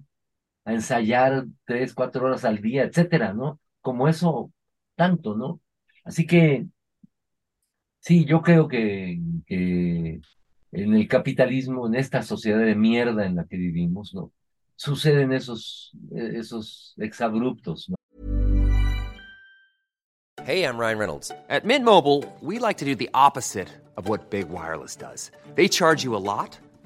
a 0.66 0.74
ensayar 0.74 1.46
tres, 1.64 1.94
cuatro 1.94 2.26
horas 2.26 2.46
al 2.46 2.64
día, 2.64 2.84
etcétera, 2.84 3.32
¿no? 3.32 3.60
Como 3.80 4.08
eso, 4.08 4.52
tanto, 4.96 5.36
¿no? 5.36 5.62
Así 6.04 6.26
que, 6.26 6.66
sí, 8.00 8.26
yo 8.26 8.42
creo 8.42 8.68
que, 8.68 9.20
que 9.46 10.20
en 10.72 10.94
el 10.96 11.08
capitalismo, 11.08 11.86
en 11.86 11.94
esta 11.94 12.24
sociedad 12.24 12.58
de 12.58 12.74
mierda 12.74 13.24
en 13.28 13.36
la 13.36 13.46
que 13.46 13.58
vivimos, 13.58 14.16
¿no? 14.16 14.32
Suceden 14.76 15.32
esos, 15.32 15.96
esos 16.12 16.96
exabruptos. 16.98 17.92
Hey, 20.44 20.64
I'm 20.64 20.80
Ryan 20.80 20.98
Reynolds. 20.98 21.32
At 21.50 21.66
Mint 21.66 21.86
Mobile, 21.86 22.26
we 22.42 22.58
like 22.58 22.78
to 22.80 22.86
do 22.86 22.96
the 22.96 23.12
opposite 23.14 23.70
of 23.96 24.10
what 24.10 24.32
Big 24.32 24.50
Wireless 24.50 24.96
does. 24.96 25.30
They 25.54 25.68
charge 25.68 26.04
you 26.04 26.16
a 26.16 26.18
lot, 26.18 26.58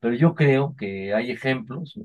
Pero 0.00 0.14
yo 0.14 0.34
creo 0.34 0.74
que 0.76 1.14
hay 1.14 1.30
ejemplos. 1.30 1.98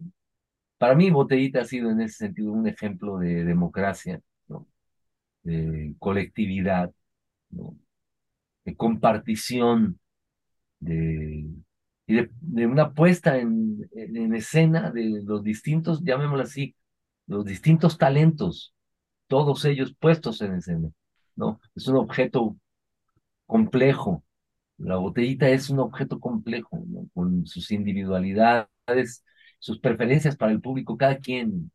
Para 0.78 0.96
mí, 0.96 1.10
Botellita 1.12 1.62
ha 1.62 1.66
sido 1.66 1.92
en 1.92 2.02
ese 2.02 2.18
sentido 2.18 2.52
un 2.52 2.68
ejemplo 2.68 3.18
de 3.20 3.44
democracia, 3.46 4.22
de 5.44 5.96
colectividad, 6.00 6.92
de 8.66 8.76
compartición, 8.76 10.00
de, 10.80 11.46
y 12.08 12.16
de, 12.16 12.30
de 12.42 12.68
una 12.68 12.94
puesta 12.94 13.38
en, 13.38 13.90
en, 13.94 14.36
escena 14.36 14.92
de 14.92 15.22
los 15.24 15.44
distintos, 15.44 16.04
llamémoslo 16.04 16.44
así, 16.44 16.76
los 17.28 17.46
distintos 17.46 17.98
talentos, 17.98 18.74
todos 19.28 19.66
ellos 19.66 19.96
puestos 20.00 20.42
en 20.42 20.56
escena, 20.56 20.90
¿no? 21.36 21.62
Es 21.76 21.88
un 21.88 21.98
objeto 21.98 22.58
complejo. 23.46 24.23
La 24.84 24.98
botellita 24.98 25.50
es 25.50 25.70
un 25.70 25.80
objeto 25.80 26.20
complejo, 26.20 26.84
con 27.14 27.46
sus 27.48 27.72
individualidades, 27.72 29.24
sus 29.60 29.80
preferencias 29.80 30.36
para 30.38 30.52
el 30.52 30.62
público, 30.62 30.98
cada 30.98 31.18
quien. 31.20 31.72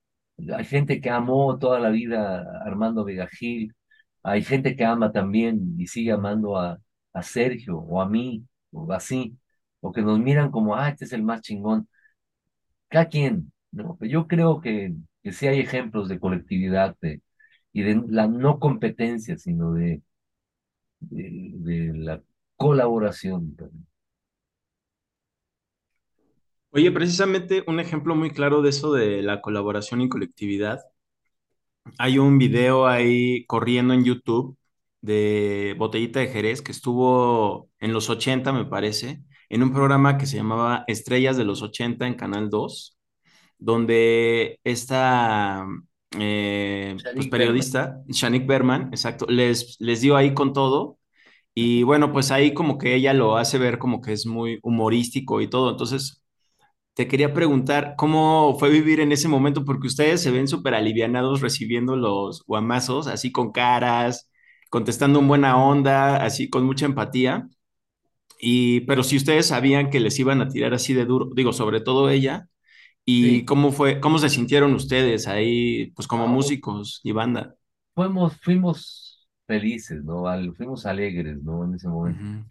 Hay 0.55 0.65
gente 0.65 1.01
que 1.01 1.11
amó 1.11 1.59
toda 1.59 1.81
la 1.81 1.91
vida 1.91 2.41
a 2.43 2.65
Armando 2.67 3.05
Vega 3.05 3.27
Gil, 3.29 3.75
hay 4.23 4.43
gente 4.43 4.77
que 4.77 4.85
ama 4.85 5.13
también 5.13 5.75
y 5.79 5.87
sigue 5.87 6.13
amando 6.13 6.57
a, 6.59 6.79
a 7.13 7.23
Sergio 7.23 7.79
o 7.79 8.01
a 8.01 8.09
mí, 8.09 8.45
o 8.73 8.93
así, 8.93 9.39
o 9.81 9.93
que 9.93 10.03
nos 10.03 10.19
miran 10.21 10.51
como, 10.51 10.77
ah, 10.77 10.89
este 10.91 11.05
es 11.07 11.13
el 11.13 11.23
más 11.23 11.41
chingón. 11.43 11.89
Cada 12.89 13.09
quien, 13.09 13.53
¿no? 13.71 13.99
Yo 14.01 14.27
creo 14.29 14.61
que, 14.61 14.95
que 15.23 15.33
sí 15.33 15.47
hay 15.47 15.61
ejemplos 15.61 16.09
de 16.09 16.19
colectividad 16.21 16.97
de, 17.01 17.23
y 17.73 17.83
de 17.83 18.03
la 18.09 18.27
no 18.29 18.59
competencia, 18.61 19.37
sino 19.39 19.73
de, 19.75 20.03
de, 21.01 21.51
de 21.55 21.93
la 21.99 22.23
colaboración. 22.59 23.57
Oye, 26.71 26.93
precisamente 26.93 27.65
un 27.67 27.81
ejemplo 27.81 28.15
muy 28.15 28.31
claro 28.31 28.61
de 28.61 28.71
eso 28.71 28.93
de 28.93 29.23
la 29.23 29.41
colaboración 29.41 30.03
y 30.03 30.09
colectividad. 30.11 30.81
Hay 31.99 32.19
un 32.19 32.39
video 32.39 32.87
ahí 32.87 33.47
corriendo 33.47 33.95
en 33.95 34.05
YouTube 34.05 34.59
de 35.01 35.75
Botellita 35.79 36.21
de 36.21 36.29
Jerez 36.29 36.61
que 36.61 36.73
estuvo 36.73 37.71
en 37.81 37.93
los 37.93 38.11
80, 38.11 38.53
me 38.53 38.67
parece, 38.67 39.23
en 39.49 39.63
un 39.63 39.73
programa 39.73 40.19
que 40.19 40.27
se 40.27 40.37
llamaba 40.37 40.85
Estrellas 40.87 41.37
de 41.37 41.45
los 41.45 41.63
80 41.63 42.07
en 42.07 42.15
Canal 42.15 42.51
2, 42.51 42.99
donde 43.59 44.61
esta 44.65 45.67
eh, 46.19 46.97
pues, 47.15 47.29
periodista, 47.29 48.01
Shanik 48.09 48.47
Berman, 48.47 48.89
exacto, 48.89 49.27
les, 49.27 49.77
les 49.81 50.01
dio 50.01 50.17
ahí 50.17 50.35
con 50.35 50.53
todo. 50.53 50.98
Y 51.61 51.83
bueno, 51.83 52.13
pues 52.13 52.31
ahí 52.31 52.55
como 52.55 52.79
que 52.79 52.95
ella 52.95 53.13
lo 53.15 53.37
hace 53.37 53.59
ver 53.59 53.79
como 53.79 54.01
que 54.01 54.13
es 54.13 54.27
muy 54.27 54.61
humorístico 54.63 55.41
y 55.41 55.49
todo. 55.51 55.71
Entonces, 55.71 56.23
te 56.95 57.09
quería 57.09 57.35
preguntar 57.35 57.95
cómo 57.99 58.57
fue 58.59 58.71
vivir 58.71 59.01
en 59.01 59.13
ese 59.13 59.29
momento, 59.29 59.65
porque 59.65 59.89
ustedes 59.89 60.23
se 60.23 60.31
ven 60.33 60.49
súper 60.49 60.75
alivianados 60.75 61.41
recibiendo 61.43 61.97
los 61.97 62.45
guamazos, 62.47 63.09
así 63.09 63.33
con 63.33 63.53
caras, 63.53 64.31
contestando 64.71 65.21
en 65.21 65.29
buena 65.29 65.57
onda, 65.63 66.17
así 66.25 66.51
con 66.51 66.65
mucha 66.65 66.87
empatía. 66.87 67.49
Y, 68.41 68.81
pero 68.83 69.03
si 69.05 69.17
ustedes 69.17 69.47
sabían 69.47 69.91
que 69.91 70.01
les 70.01 70.19
iban 70.19 70.41
a 70.43 70.49
tirar 70.49 70.75
así 70.75 70.95
de 70.95 71.05
duro, 71.07 71.31
digo, 71.35 71.53
sobre 71.53 71.81
todo 71.81 72.11
ella, 72.11 72.49
¿y 73.07 73.45
cómo 73.47 73.73
fue, 73.73 74.01
cómo 74.01 74.19
se 74.19 74.31
sintieron 74.31 74.75
ustedes 74.75 75.29
ahí, 75.29 75.93
pues 75.93 76.09
como 76.09 76.29
músicos 76.29 77.01
y 77.05 77.13
banda? 77.13 77.57
Fuimos, 77.95 78.37
fuimos 78.41 79.08
felices, 79.49 80.05
¿no? 80.05 80.25
fuimos 80.55 80.87
alegres, 80.87 81.43
¿no? 81.43 81.65
En 81.65 81.75
ese 81.75 81.89
momento. 81.89 82.49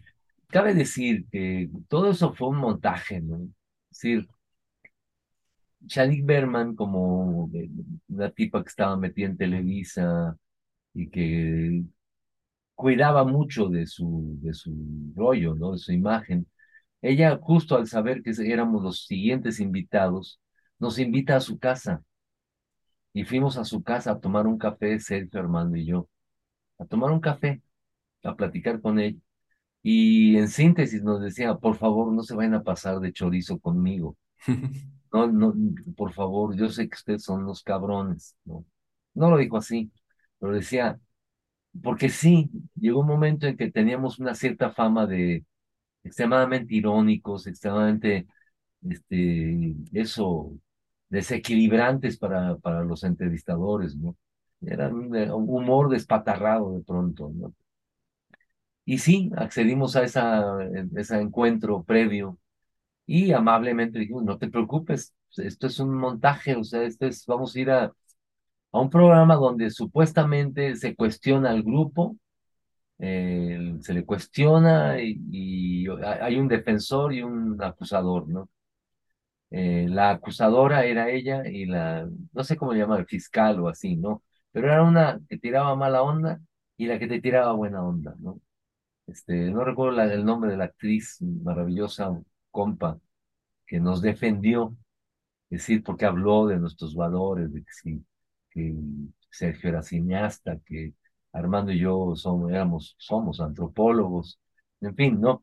Cabe 0.48 0.74
decir 0.74 1.26
que 1.30 1.70
todo 1.88 2.10
eso 2.10 2.34
fue 2.34 2.48
un 2.48 2.56
montaje, 2.56 3.20
¿no? 3.20 3.36
Es 3.90 4.00
decir, 4.02 4.28
Shanik 5.86 6.24
Berman, 6.26 6.74
como 6.74 7.50
una 8.08 8.30
tipa 8.30 8.62
que 8.62 8.68
estaba 8.68 8.96
metida 8.96 9.26
en 9.28 9.36
Televisa 9.36 10.36
y 10.94 11.08
que 11.08 11.84
cuidaba 12.74 13.24
mucho 13.24 13.68
de 13.68 13.86
su, 13.86 14.38
de 14.42 14.54
su 14.54 14.74
rollo, 15.16 15.54
¿no? 15.54 15.72
De 15.72 15.78
su 15.78 15.92
imagen. 15.92 16.46
Ella, 17.02 17.38
justo 17.40 17.76
al 17.76 17.86
saber 17.86 18.22
que 18.22 18.32
éramos 18.44 18.82
los 18.82 19.06
siguientes 19.06 19.60
invitados, 19.60 20.40
nos 20.80 20.98
invita 20.98 21.36
a 21.36 21.40
su 21.40 21.58
casa. 21.58 22.02
Y 23.12 23.24
fuimos 23.24 23.56
a 23.58 23.64
su 23.64 23.82
casa 23.82 24.12
a 24.12 24.20
tomar 24.20 24.46
un 24.46 24.58
café, 24.58 24.98
Sergio, 25.00 25.40
Armando 25.40 25.76
y 25.76 25.86
yo. 25.86 26.08
A 26.78 26.84
tomar 26.86 27.10
un 27.10 27.20
café, 27.20 27.62
a 28.24 28.36
platicar 28.36 28.80
con 28.80 28.98
él. 29.00 29.22
Y 29.82 30.36
en 30.38 30.48
síntesis 30.48 31.02
nos 31.02 31.22
decía, 31.22 31.56
por 31.56 31.76
favor, 31.76 32.12
no 32.12 32.22
se 32.24 32.34
vayan 32.36 32.54
a 32.54 32.62
pasar 32.64 33.00
de 33.00 33.12
chorizo 33.12 33.58
conmigo. 33.60 34.16
No, 35.12 35.26
no, 35.26 35.54
por 35.96 36.12
favor, 36.12 36.56
yo 36.56 36.68
sé 36.68 36.88
que 36.88 36.96
ustedes 36.96 37.24
son 37.24 37.44
unos 37.44 37.62
cabrones, 37.62 38.36
¿no? 38.44 38.66
No 39.14 39.30
lo 39.30 39.38
dijo 39.38 39.56
así, 39.56 39.90
pero 40.38 40.52
decía, 40.54 41.00
porque 41.82 42.08
sí, 42.08 42.50
llegó 42.74 43.00
un 43.00 43.06
momento 43.06 43.46
en 43.46 43.56
que 43.56 43.70
teníamos 43.70 44.18
una 44.18 44.34
cierta 44.34 44.70
fama 44.72 45.06
de 45.06 45.44
extremadamente 46.04 46.74
irónicos, 46.74 47.46
extremadamente, 47.46 48.26
este, 48.88 49.74
eso, 49.92 50.52
desequilibrantes 51.10 52.18
para, 52.18 52.56
para 52.58 52.84
los 52.84 53.04
entrevistadores, 53.04 53.96
¿no? 53.96 54.16
Era 54.60 54.88
un, 54.88 55.14
humor 55.30 55.88
despatarrado 55.90 56.72
de 56.72 56.82
pronto, 56.82 57.30
¿no? 57.34 57.54
Y 58.84 58.98
sí, 58.98 59.30
accedimos 59.36 59.96
a 59.96 60.04
esa, 60.04 60.56
ese 60.96 61.20
encuentro 61.20 61.82
previo 61.84 62.38
y 63.06 63.32
amablemente 63.32 63.98
dijimos, 63.98 64.24
no 64.24 64.38
te 64.38 64.48
preocupes, 64.50 65.14
esto 65.36 65.66
es 65.68 65.80
un 65.80 65.94
montaje, 65.94 66.56
o 66.56 66.64
sea, 66.64 66.82
esto 66.84 67.06
es, 67.06 67.26
vamos 67.26 67.54
a 67.56 67.60
ir 67.60 67.70
a, 67.70 67.84
a 68.72 68.80
un 68.80 68.90
programa 68.90 69.36
donde 69.36 69.70
supuestamente 69.70 70.76
se 70.76 70.94
cuestiona 70.96 71.50
al 71.50 71.62
grupo, 71.62 72.16
eh, 72.98 73.76
se 73.80 73.94
le 73.94 74.04
cuestiona 74.04 75.00
y, 75.00 75.86
hay 76.04 76.36
un 76.38 76.48
defensor 76.48 77.14
y 77.14 77.22
un 77.22 77.62
acusador, 77.62 78.28
¿no? 78.28 78.50
Eh, 79.50 79.86
la 79.88 80.10
acusadora 80.10 80.84
era 80.84 81.10
ella 81.10 81.46
y 81.48 81.64
la, 81.66 82.06
no 82.32 82.44
sé 82.44 82.56
cómo 82.56 82.72
le 82.72 82.80
llama, 82.80 82.98
el 82.98 83.06
fiscal 83.06 83.60
o 83.60 83.68
así, 83.68 83.96
¿no? 83.96 84.22
Pero 84.52 84.68
era 84.68 84.82
una 84.82 85.20
que 85.28 85.38
tiraba 85.38 85.76
mala 85.76 86.02
onda 86.02 86.40
y 86.76 86.86
la 86.86 86.98
que 86.98 87.08
te 87.08 87.20
tiraba 87.20 87.52
buena 87.52 87.82
onda, 87.84 88.14
¿no? 88.18 88.40
Este, 89.06 89.50
no 89.50 89.64
recuerdo 89.64 90.02
el 90.02 90.24
nombre 90.24 90.50
de 90.52 90.58
la 90.58 90.64
actriz 90.66 91.18
maravillosa, 91.22 92.10
compa, 92.50 92.98
que 93.66 93.80
nos 93.80 94.02
defendió, 94.02 94.76
es 95.50 95.60
decir, 95.62 95.82
porque 95.84 96.06
habló 96.06 96.46
de 96.46 96.58
nuestros 96.58 96.94
valores, 96.94 97.52
de 97.52 97.62
que 97.64 97.72
si 97.72 98.04
que 98.50 98.74
Sergio 99.30 99.70
era 99.70 99.82
cineasta, 99.82 100.58
que 100.66 100.94
Armando 101.32 101.72
y 101.72 101.80
yo 101.80 102.14
somos, 102.16 102.50
éramos, 102.50 102.94
somos 102.98 103.40
antropólogos, 103.40 104.40
en 104.80 104.94
fin, 104.96 105.20
¿no? 105.20 105.42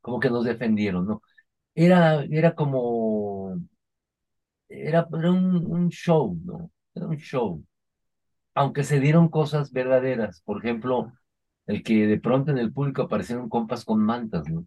Como 0.00 0.20
que 0.20 0.30
nos 0.30 0.44
defendieron, 0.44 1.06
¿no? 1.06 1.22
Era, 1.74 2.24
era 2.24 2.54
como, 2.54 3.56
era, 4.68 5.06
un, 5.10 5.66
un 5.66 5.88
show, 5.90 6.38
¿no? 6.44 6.70
Era 6.94 7.06
un 7.06 7.16
show. 7.16 7.64
Aunque 8.54 8.84
se 8.84 9.00
dieron 9.00 9.28
cosas 9.28 9.72
verdaderas, 9.72 10.42
por 10.42 10.58
ejemplo, 10.58 11.12
el 11.66 11.82
que 11.82 12.06
de 12.06 12.20
pronto 12.20 12.50
en 12.52 12.58
el 12.58 12.72
público 12.72 13.02
aparecieron 13.02 13.48
compas 13.48 13.84
con 13.84 14.00
mantas, 14.00 14.48
¿no? 14.48 14.66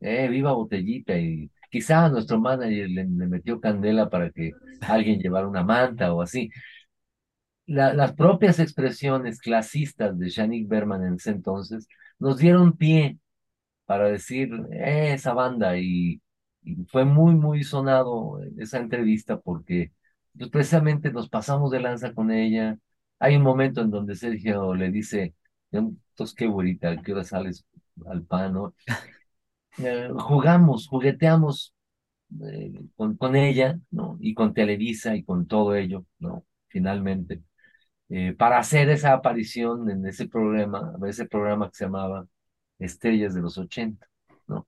eh, 0.00 0.28
viva 0.28 0.52
botellita, 0.52 1.18
y 1.18 1.50
quizá 1.70 2.08
nuestro 2.08 2.40
manager 2.40 2.88
le, 2.90 3.04
metió 3.04 3.60
candela 3.60 4.08
para 4.10 4.30
que 4.30 4.52
alguien 4.82 5.20
llevara 5.20 5.48
una 5.48 5.64
manta 5.64 6.12
o 6.14 6.22
así. 6.22 6.50
La, 7.66 7.92
las 7.94 8.12
propias 8.14 8.60
expresiones 8.60 9.40
clasistas 9.40 10.16
de 10.18 10.28
Shanik 10.28 10.68
Berman 10.68 11.04
en 11.04 11.14
ese 11.14 11.30
entonces 11.30 11.88
nos 12.18 12.38
dieron 12.38 12.76
pie 12.76 13.18
para 13.86 14.08
decir 14.08 14.50
eh, 14.72 15.14
esa 15.14 15.34
banda 15.34 15.78
y, 15.78 16.22
y, 16.62 16.76
fue 16.86 17.04
muy, 17.04 17.34
muy 17.34 17.64
sonado 17.64 18.40
esa 18.58 18.78
entrevista 18.78 19.40
porque 19.40 19.92
pues, 20.38 20.50
precisamente 20.50 21.12
nos 21.12 21.28
pasamos 21.28 21.70
de 21.72 21.80
lanza 21.80 22.14
con 22.14 22.30
ella. 22.32 22.78
Hay 23.18 23.36
un 23.36 23.42
momento 23.42 23.80
en 23.82 23.90
donde 23.90 24.14
Sergio 24.16 24.74
le 24.74 24.90
dice, 24.90 25.34
entonces 25.72 26.34
qué 26.36 26.46
güerita, 26.46 26.96
¿qué 27.02 27.12
hora 27.12 27.24
sales 27.24 27.66
al 28.06 28.22
pan? 28.24 28.54
¿no? 28.54 28.74
Eh, 29.78 30.08
jugamos, 30.18 30.88
jugueteamos 30.88 31.74
eh, 32.44 32.72
con, 32.96 33.16
con 33.16 33.36
ella, 33.36 33.78
¿no? 33.90 34.16
Y 34.20 34.34
con 34.34 34.54
Televisa 34.54 35.14
y 35.16 35.24
con 35.24 35.46
todo 35.46 35.74
ello, 35.74 36.04
¿no? 36.18 36.44
Finalmente. 36.68 37.42
Eh, 38.08 38.34
para 38.34 38.58
hacer 38.58 38.88
esa 38.90 39.12
aparición 39.14 39.90
en 39.90 40.06
ese 40.06 40.28
programa, 40.28 40.94
ese 41.08 41.26
programa 41.26 41.68
que 41.70 41.76
se 41.76 41.84
llamaba 41.86 42.26
Estrellas 42.78 43.34
de 43.34 43.42
los 43.42 43.58
80, 43.58 44.06
¿no? 44.48 44.66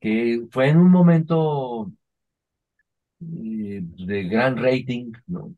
Que 0.00 0.42
fue 0.52 0.68
en 0.70 0.78
un 0.78 0.90
momento 0.90 1.92
eh, 3.20 3.80
de 3.82 4.24
gran 4.24 4.56
rating, 4.56 5.12
¿no? 5.26 5.54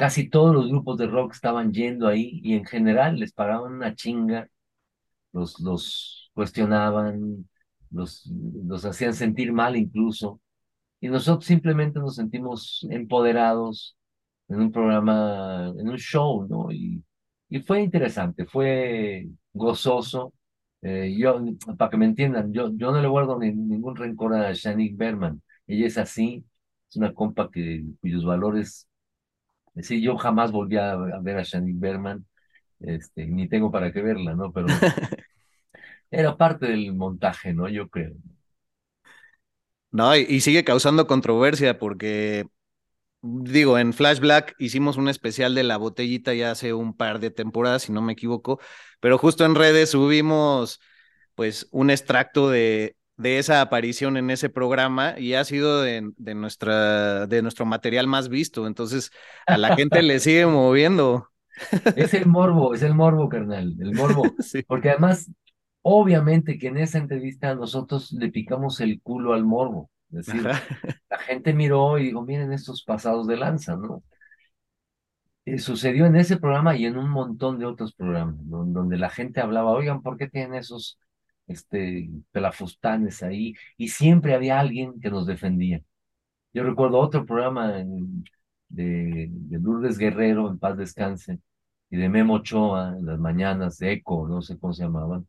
Casi 0.00 0.30
todos 0.30 0.54
los 0.54 0.68
grupos 0.68 0.96
de 0.98 1.06
rock 1.06 1.34
estaban 1.34 1.72
yendo 1.72 2.08
ahí 2.08 2.40
y 2.42 2.54
en 2.54 2.64
general 2.64 3.18
les 3.18 3.32
pagaban 3.34 3.74
una 3.74 3.94
chinga, 3.94 4.48
los, 5.32 5.60
los 5.60 6.30
cuestionaban, 6.34 7.48
los, 7.90 8.26
los 8.66 8.84
hacían 8.86 9.14
sentir 9.14 9.52
mal 9.52 9.76
incluso, 9.76 10.40
y 11.00 11.08
nosotros 11.08 11.46
simplemente 11.46 11.98
nos 12.00 12.16
sentimos 12.16 12.86
empoderados 12.90 13.96
en 14.48 14.60
un 14.62 14.72
programa, 14.72 15.72
en 15.78 15.88
un 15.88 15.98
show, 15.98 16.46
¿no? 16.48 16.72
Y, 16.72 17.04
y 17.50 17.60
fue 17.60 17.82
interesante, 17.82 18.46
fue 18.46 19.28
gozoso. 19.52 20.32
Eh, 20.82 21.14
yo, 21.18 21.42
para 21.78 21.90
que 21.90 21.96
me 21.98 22.06
entiendan, 22.06 22.52
yo, 22.52 22.70
yo 22.74 22.92
no 22.92 23.00
le 23.02 23.08
guardo 23.08 23.38
ni, 23.38 23.52
ningún 23.52 23.96
rencor 23.96 24.34
a 24.34 24.52
Shanik 24.54 24.96
Berman. 24.96 25.42
Ella 25.66 25.86
es 25.86 25.98
así, 25.98 26.44
es 26.88 26.96
una 26.96 27.12
compa 27.14 27.50
que, 27.50 27.84
cuyos 28.00 28.24
valores, 28.24 28.88
sí, 29.76 30.00
yo 30.02 30.16
jamás 30.16 30.52
volví 30.52 30.76
a, 30.76 30.96
ver 30.96 31.38
a 31.38 31.42
Shanik 31.42 31.78
Berman, 31.78 32.26
este, 32.80 33.26
ni 33.26 33.48
tengo 33.48 33.70
para 33.70 33.92
qué 33.92 34.02
verla, 34.02 34.34
¿no? 34.34 34.52
Pero 34.52 34.66
era 36.10 36.36
parte 36.36 36.66
del 36.66 36.94
montaje, 36.94 37.52
¿no? 37.52 37.68
Yo 37.68 37.88
creo. 37.88 38.14
No, 39.90 40.16
y, 40.16 40.20
y 40.28 40.40
sigue 40.40 40.64
causando 40.64 41.06
controversia 41.06 41.78
porque 41.78 42.46
digo, 43.22 43.78
en 43.78 43.92
Flash 43.92 44.18
Black 44.20 44.54
hicimos 44.58 44.96
un 44.96 45.08
especial 45.08 45.54
de 45.54 45.64
la 45.64 45.76
botellita 45.76 46.34
ya 46.34 46.52
hace 46.52 46.72
un 46.72 46.96
par 46.96 47.20
de 47.20 47.30
temporadas, 47.30 47.82
si 47.82 47.92
no 47.92 48.02
me 48.02 48.12
equivoco, 48.12 48.60
pero 49.00 49.18
justo 49.18 49.44
en 49.44 49.54
redes 49.54 49.90
subimos 49.90 50.80
pues 51.34 51.68
un 51.70 51.90
extracto 51.90 52.50
de, 52.50 52.96
de 53.20 53.38
esa 53.38 53.60
aparición 53.60 54.16
en 54.16 54.30
ese 54.30 54.48
programa 54.48 55.18
y 55.18 55.34
ha 55.34 55.44
sido 55.44 55.82
de, 55.82 56.10
de, 56.16 56.34
nuestra, 56.34 57.26
de 57.26 57.42
nuestro 57.42 57.66
material 57.66 58.06
más 58.06 58.28
visto, 58.28 58.66
entonces 58.66 59.10
a 59.46 59.58
la 59.58 59.76
gente 59.76 60.02
le 60.02 60.18
sigue 60.20 60.46
moviendo. 60.46 61.28
Es 61.96 62.14
el 62.14 62.26
morbo, 62.26 62.74
es 62.74 62.82
el 62.82 62.94
morbo, 62.94 63.28
carnal, 63.28 63.76
el 63.78 63.94
morbo, 63.94 64.22
sí. 64.40 64.62
porque 64.62 64.90
además, 64.90 65.30
obviamente 65.82 66.58
que 66.58 66.68
en 66.68 66.78
esa 66.78 66.98
entrevista 66.98 67.54
nosotros 67.54 68.12
le 68.12 68.30
picamos 68.30 68.80
el 68.80 69.00
culo 69.02 69.34
al 69.34 69.44
morbo. 69.44 69.90
Es 70.12 70.26
decir, 70.26 70.42
la 70.42 71.18
gente 71.18 71.52
miró 71.52 71.98
y 71.98 72.06
dijo, 72.06 72.22
miren 72.22 72.52
estos 72.52 72.82
pasados 72.82 73.26
de 73.26 73.36
lanza, 73.36 73.76
¿no? 73.76 74.02
Eh, 75.44 75.58
sucedió 75.58 76.06
en 76.06 76.16
ese 76.16 76.36
programa 76.36 76.76
y 76.76 76.86
en 76.86 76.96
un 76.98 77.10
montón 77.10 77.58
de 77.58 77.66
otros 77.66 77.94
programas, 77.94 78.36
¿no? 78.44 78.64
donde 78.64 78.98
la 78.98 79.08
gente 79.08 79.40
hablaba, 79.40 79.72
oigan, 79.72 80.02
¿por 80.02 80.16
qué 80.16 80.28
tienen 80.28 80.54
esos 80.54 80.98
este, 81.50 82.10
pelafustanes 82.32 83.22
ahí? 83.22 83.54
Y 83.76 83.88
siempre 83.88 84.34
había 84.34 84.60
alguien 84.60 85.00
que 85.00 85.10
nos 85.10 85.26
defendía. 85.26 85.82
Yo 86.52 86.64
recuerdo 86.64 86.98
otro 87.00 87.26
programa 87.26 87.72
de, 87.72 87.96
de, 88.68 89.30
Lourdes 89.58 89.98
Guerrero, 89.98 90.50
en 90.50 90.58
paz 90.58 90.76
descanse, 90.76 91.40
y 91.90 91.96
de 91.98 92.08
Memo 92.08 92.34
Ochoa, 92.36 92.96
en 92.98 93.06
las 93.06 93.18
mañanas, 93.18 93.78
de 93.78 93.92
Eco, 93.92 94.28
no 94.28 94.42
sé 94.42 94.58
cómo 94.58 94.72
se 94.72 94.84
llamaban, 94.84 95.26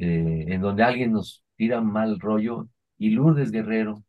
eh, 0.00 0.46
en 0.48 0.60
donde 0.60 0.82
alguien 0.84 1.12
nos 1.12 1.44
tira 1.56 1.80
mal 1.80 2.20
rollo 2.20 2.68
y 2.98 3.10
Lourdes 3.10 3.50
Guerrero 3.52 4.04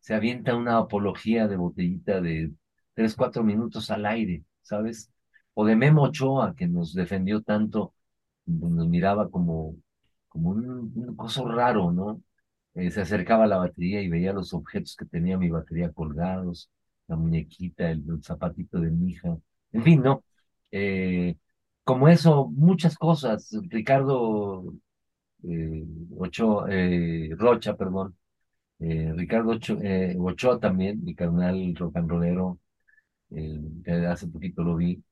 se 0.00 0.14
avienta 0.14 0.54
una 0.56 0.78
apología 0.78 1.48
de 1.48 1.56
botellita 1.56 2.20
de 2.20 2.52
tres, 2.94 3.16
cuatro 3.16 3.42
minutos 3.44 3.90
al 3.90 4.06
aire, 4.06 4.44
¿sabes? 4.62 5.10
O 5.54 5.64
de 5.66 5.76
Memo 5.76 6.02
Ochoa, 6.04 6.54
que 6.54 6.68
nos 6.68 6.94
defendió 6.94 7.42
tanto, 7.42 7.94
nos 8.46 8.88
miraba 8.88 9.30
como, 9.30 9.76
como 10.36 10.50
un, 10.50 10.92
un 10.94 11.16
coso 11.16 11.46
raro, 11.48 11.92
¿no? 11.92 12.22
Eh, 12.74 12.90
se 12.90 13.00
acercaba 13.02 13.44
a 13.44 13.46
la 13.46 13.58
batería 13.58 14.02
y 14.02 14.08
veía 14.08 14.32
los 14.32 14.52
objetos 14.54 14.96
que 14.96 15.06
tenía 15.06 15.38
mi 15.38 15.50
batería 15.50 15.92
colgados, 15.92 16.70
la 17.08 17.16
muñequita, 17.16 17.90
el, 17.90 18.04
el 18.08 18.22
zapatito 18.22 18.78
de 18.80 18.90
mi 18.90 19.10
hija, 19.12 19.36
en 19.72 19.82
fin, 19.82 20.02
¿no? 20.02 20.24
Eh, 20.70 21.36
como 21.84 22.08
eso, 22.08 22.48
muchas 22.50 22.96
cosas. 22.98 23.50
Ricardo 23.70 24.64
eh, 25.44 25.84
Ochoa, 26.18 26.66
eh, 26.70 27.30
Rocha, 27.38 27.76
perdón, 27.76 28.16
Ricardo 28.80 29.50
Ocho, 29.52 29.78
Ochoa 30.20 30.60
también, 30.60 31.02
mi 31.04 31.14
carnal 31.14 31.74
rock 31.76 31.96
and 31.96 32.08
hace 34.06 34.26
poquito 34.28 34.62
lo 34.62 34.76
vi, 34.76 35.02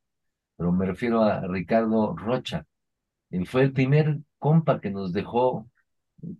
pero 0.57 0.73
me 0.73 0.87
refiero 0.87 1.23
a 1.23 1.47
Ricardo 1.49 2.17
Rocha. 2.17 2.67
Él 3.31 3.47
fue 3.47 3.63
el 3.65 3.73
primer 3.73 4.21
compa 4.45 4.79
que 4.79 4.91
nos 4.91 5.15
dejó 5.15 5.71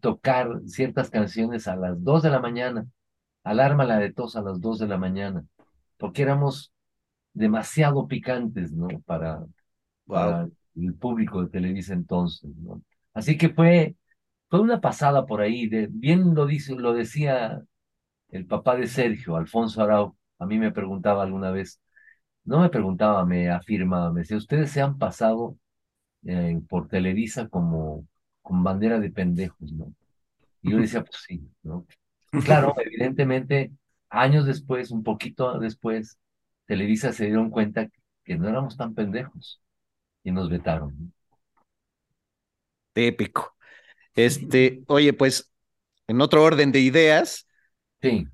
tocar 0.03 0.61
ciertas 0.67 1.09
canciones 1.09 1.67
a 1.67 1.75
las 1.75 2.05
2 2.05 2.23
de 2.23 2.29
la 2.29 2.39
mañana, 2.39 2.87
alarma 3.45 3.87
la 3.87 3.99
de 3.99 4.13
tos 4.13 4.37
a 4.37 4.43
las 4.43 4.61
2 4.61 4.81
de 4.81 4.89
la 4.89 4.99
mañana, 4.99 5.43
porque 5.97 6.21
éramos 6.21 6.71
demasiado 7.33 8.07
picantes, 8.07 8.73
¿no? 8.73 8.89
Para, 9.07 9.39
wow. 9.39 9.49
para 10.07 10.49
el 10.77 10.95
público 10.97 11.43
de 11.43 11.49
Televisa 11.49 11.95
entonces, 11.95 12.55
¿no? 12.59 12.83
Así 13.15 13.39
que 13.39 13.49
fue, 13.49 13.97
fue 14.51 14.61
una 14.61 14.83
pasada 14.83 15.25
por 15.25 15.41
ahí. 15.41 15.67
De, 15.67 15.89
bien 15.91 16.35
lo, 16.35 16.45
dice, 16.45 16.75
lo 16.75 16.93
decía 16.93 17.63
el 18.29 18.45
papá 18.45 18.77
de 18.77 18.87
Sergio, 18.87 19.37
Alfonso 19.37 19.83
Arau. 19.83 20.15
A 20.39 20.45
mí 20.45 20.59
me 20.59 20.73
preguntaba 20.73 21.23
alguna 21.23 21.51
vez, 21.53 21.81
no 22.45 22.61
me 22.61 22.69
preguntaba, 22.69 23.25
me 23.25 23.49
afirmaba, 23.49 24.13
me 24.13 24.21
decía, 24.21 24.37
ustedes 24.37 24.71
se 24.73 24.83
han 24.83 24.99
pasado 24.99 25.57
eh, 26.27 26.61
por 26.69 26.89
Televisa 26.89 27.49
como 27.49 28.07
con 28.43 28.63
bandera 28.63 29.01
de 29.01 29.11
pendejos, 29.11 29.73
¿no? 29.73 29.93
Y 30.63 30.73
yo 30.73 30.79
decía, 30.79 31.03
pues 31.05 31.23
sí, 31.27 31.43
¿no? 31.63 31.87
Claro, 32.45 32.75
evidentemente, 32.85 33.71
años 34.09 34.45
después, 34.45 34.91
un 34.91 35.05
poquito 35.05 35.59
después, 35.61 36.19
Televisa 36.67 37.13
se 37.13 37.27
dieron 37.27 37.51
cuenta 37.51 37.89
que 38.25 38.37
no 38.37 38.49
éramos 38.49 38.77
tan 38.77 38.95
pendejos 38.95 39.61
y 40.25 40.33
nos 40.33 40.51
vetaron. 40.51 40.95
¿no? 40.99 41.13
Épico. 42.95 43.55
Este, 44.15 44.83
oye, 44.87 45.13
pues 45.13 45.53
en 46.07 46.21
otro 46.21 46.43
orden 46.43 46.73
de 46.73 46.81
ideas. 46.81 47.47
Sí. 48.03 48.27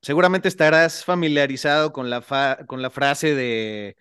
Seguramente 0.00 0.48
estarás 0.48 1.04
familiarizado 1.04 1.92
con 1.92 2.08
la, 2.10 2.22
fa 2.22 2.58
con 2.66 2.82
la 2.82 2.90
frase 2.90 3.34
de, 3.34 3.96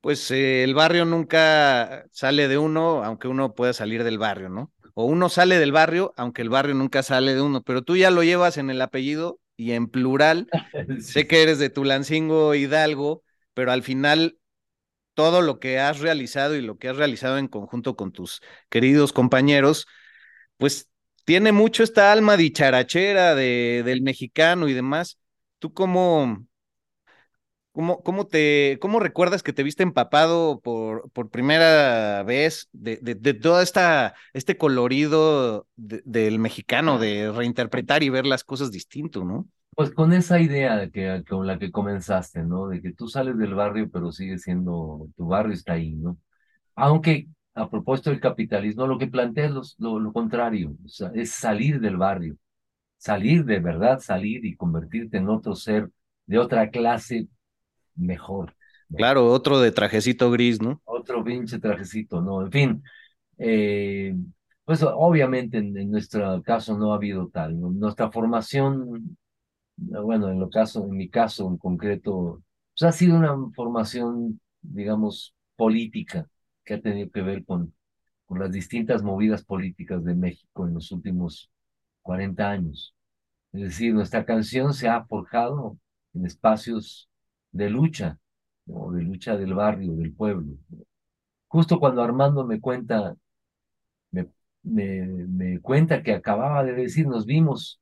pues 0.00 0.30
eh, 0.30 0.64
el 0.64 0.74
barrio 0.74 1.04
nunca 1.04 2.06
sale 2.12 2.48
de 2.48 2.58
uno, 2.58 3.04
aunque 3.04 3.28
uno 3.28 3.54
pueda 3.54 3.72
salir 3.72 4.04
del 4.04 4.18
barrio, 4.18 4.48
¿no? 4.48 4.72
O 4.94 5.04
uno 5.04 5.28
sale 5.28 5.58
del 5.58 5.72
barrio, 5.72 6.12
aunque 6.16 6.42
el 6.42 6.50
barrio 6.50 6.74
nunca 6.74 7.02
sale 7.02 7.34
de 7.34 7.40
uno, 7.42 7.62
pero 7.62 7.82
tú 7.82 7.96
ya 7.96 8.10
lo 8.10 8.22
llevas 8.22 8.56
en 8.58 8.70
el 8.70 8.80
apellido 8.80 9.40
y 9.56 9.72
en 9.72 9.88
plural. 9.88 10.48
sí. 11.00 11.00
Sé 11.00 11.26
que 11.26 11.42
eres 11.42 11.58
de 11.58 11.70
Tulancingo 11.70 12.54
Hidalgo, 12.54 13.22
pero 13.54 13.72
al 13.72 13.82
final 13.82 14.38
todo 15.14 15.42
lo 15.42 15.58
que 15.58 15.80
has 15.80 15.98
realizado 15.98 16.54
y 16.54 16.62
lo 16.62 16.78
que 16.78 16.88
has 16.88 16.96
realizado 16.96 17.38
en 17.38 17.48
conjunto 17.48 17.96
con 17.96 18.12
tus 18.12 18.40
queridos 18.68 19.12
compañeros, 19.12 19.86
pues 20.56 20.90
tiene 21.24 21.52
mucho 21.52 21.82
esta 21.82 22.12
alma 22.12 22.36
dicharachera 22.36 23.34
de, 23.34 23.82
del 23.84 24.02
mexicano 24.02 24.68
y 24.68 24.74
demás. 24.74 25.18
¿Tú 25.58 25.74
cómo, 25.74 26.46
cómo, 27.78 28.02
cómo, 28.02 28.26
te, 28.26 28.76
cómo 28.80 28.98
recuerdas 28.98 29.44
que 29.44 29.52
te 29.52 29.62
viste 29.62 29.84
empapado 29.84 30.58
por, 30.58 31.08
por 31.12 31.30
primera 31.30 32.24
vez 32.24 32.68
de, 32.72 32.96
de, 32.96 33.14
de 33.14 33.34
todo 33.34 33.62
esta, 33.62 34.14
este 34.32 34.56
colorido 34.56 35.68
de, 35.76 36.02
del 36.04 36.40
mexicano, 36.40 36.98
de 36.98 37.30
reinterpretar 37.30 38.02
y 38.02 38.08
ver 38.08 38.26
las 38.26 38.42
cosas 38.42 38.72
distinto, 38.72 39.24
¿no? 39.24 39.46
Pues 39.76 39.92
con 39.92 40.12
esa 40.12 40.40
idea 40.40 40.76
de 40.76 40.90
que, 40.90 41.22
con 41.28 41.46
la 41.46 41.60
que 41.60 41.70
comenzaste, 41.70 42.42
¿no? 42.42 42.66
De 42.66 42.82
que 42.82 42.92
tú 42.92 43.06
sales 43.06 43.38
del 43.38 43.54
barrio, 43.54 43.88
pero 43.88 44.10
sigue 44.10 44.38
siendo, 44.38 45.06
tu 45.16 45.28
barrio 45.28 45.52
está 45.54 45.74
ahí, 45.74 45.94
¿no? 45.94 46.18
Aunque 46.74 47.28
a 47.54 47.70
propósito 47.70 48.10
del 48.10 48.18
capitalismo, 48.18 48.88
lo 48.88 48.98
que 48.98 49.06
plantea 49.06 49.46
es 49.46 49.76
lo, 49.78 50.00
lo, 50.00 50.12
contrario, 50.12 50.74
es 51.14 51.30
salir 51.30 51.78
del 51.78 51.96
barrio, 51.96 52.38
salir 52.96 53.44
de 53.44 53.60
verdad, 53.60 54.00
salir 54.00 54.44
y 54.44 54.56
convertirte 54.56 55.18
en 55.18 55.28
otro 55.28 55.54
ser 55.54 55.88
de 56.26 56.40
otra 56.40 56.70
clase 56.70 57.28
mejor. 57.98 58.54
Claro, 58.94 59.26
otro 59.26 59.60
de 59.60 59.70
trajecito 59.70 60.30
gris, 60.30 60.62
¿no? 60.62 60.80
Otro 60.84 61.22
pinche 61.22 61.58
trajecito, 61.58 62.22
¿no? 62.22 62.42
En 62.42 62.50
fin, 62.50 62.82
eh, 63.36 64.14
pues 64.64 64.82
obviamente 64.82 65.58
en, 65.58 65.90
nuestro 65.90 66.42
caso 66.42 66.78
no 66.78 66.92
ha 66.92 66.96
habido 66.96 67.28
tal. 67.28 67.58
Nuestra 67.78 68.10
formación, 68.10 69.16
bueno, 69.76 70.30
en, 70.30 70.40
lo 70.40 70.48
caso, 70.48 70.84
en 70.84 70.96
mi 70.96 71.08
caso 71.08 71.48
en 71.48 71.58
concreto, 71.58 72.42
pues 72.78 72.88
ha 72.88 72.92
sido 72.92 73.16
una 73.16 73.34
formación, 73.54 74.40
digamos, 74.62 75.34
política 75.56 76.28
que 76.64 76.74
ha 76.74 76.80
tenido 76.80 77.10
que 77.10 77.22
ver 77.22 77.44
con, 77.44 77.74
con 78.26 78.38
las 78.38 78.52
distintas 78.52 79.02
movidas 79.02 79.44
políticas 79.44 80.04
de 80.04 80.14
México 80.14 80.66
en 80.66 80.74
los 80.74 80.92
últimos 80.92 81.50
40 82.02 82.50
años. 82.50 82.94
Es 83.52 83.62
decir, 83.62 83.94
nuestra 83.94 84.24
canción 84.24 84.74
se 84.74 84.88
ha 84.88 85.04
forjado 85.04 85.78
en 86.14 86.26
espacios 86.26 87.07
de 87.52 87.70
lucha, 87.70 88.18
de 88.66 89.02
lucha 89.02 89.36
del 89.36 89.54
barrio, 89.54 89.94
del 89.94 90.12
pueblo. 90.12 90.54
Justo 91.48 91.78
cuando 91.80 92.02
Armando 92.02 92.46
me 92.46 92.60
cuenta, 92.60 93.14
me, 94.10 94.28
me, 94.62 95.60
cuenta 95.60 96.02
que 96.02 96.12
acababa 96.12 96.64
de 96.64 96.72
decir, 96.74 97.06
nos 97.06 97.26
vimos 97.26 97.80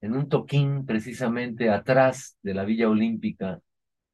en 0.00 0.14
un 0.14 0.28
toquín 0.28 0.86
precisamente 0.86 1.70
atrás 1.70 2.36
de 2.42 2.54
la 2.54 2.64
Villa 2.64 2.88
Olímpica, 2.88 3.60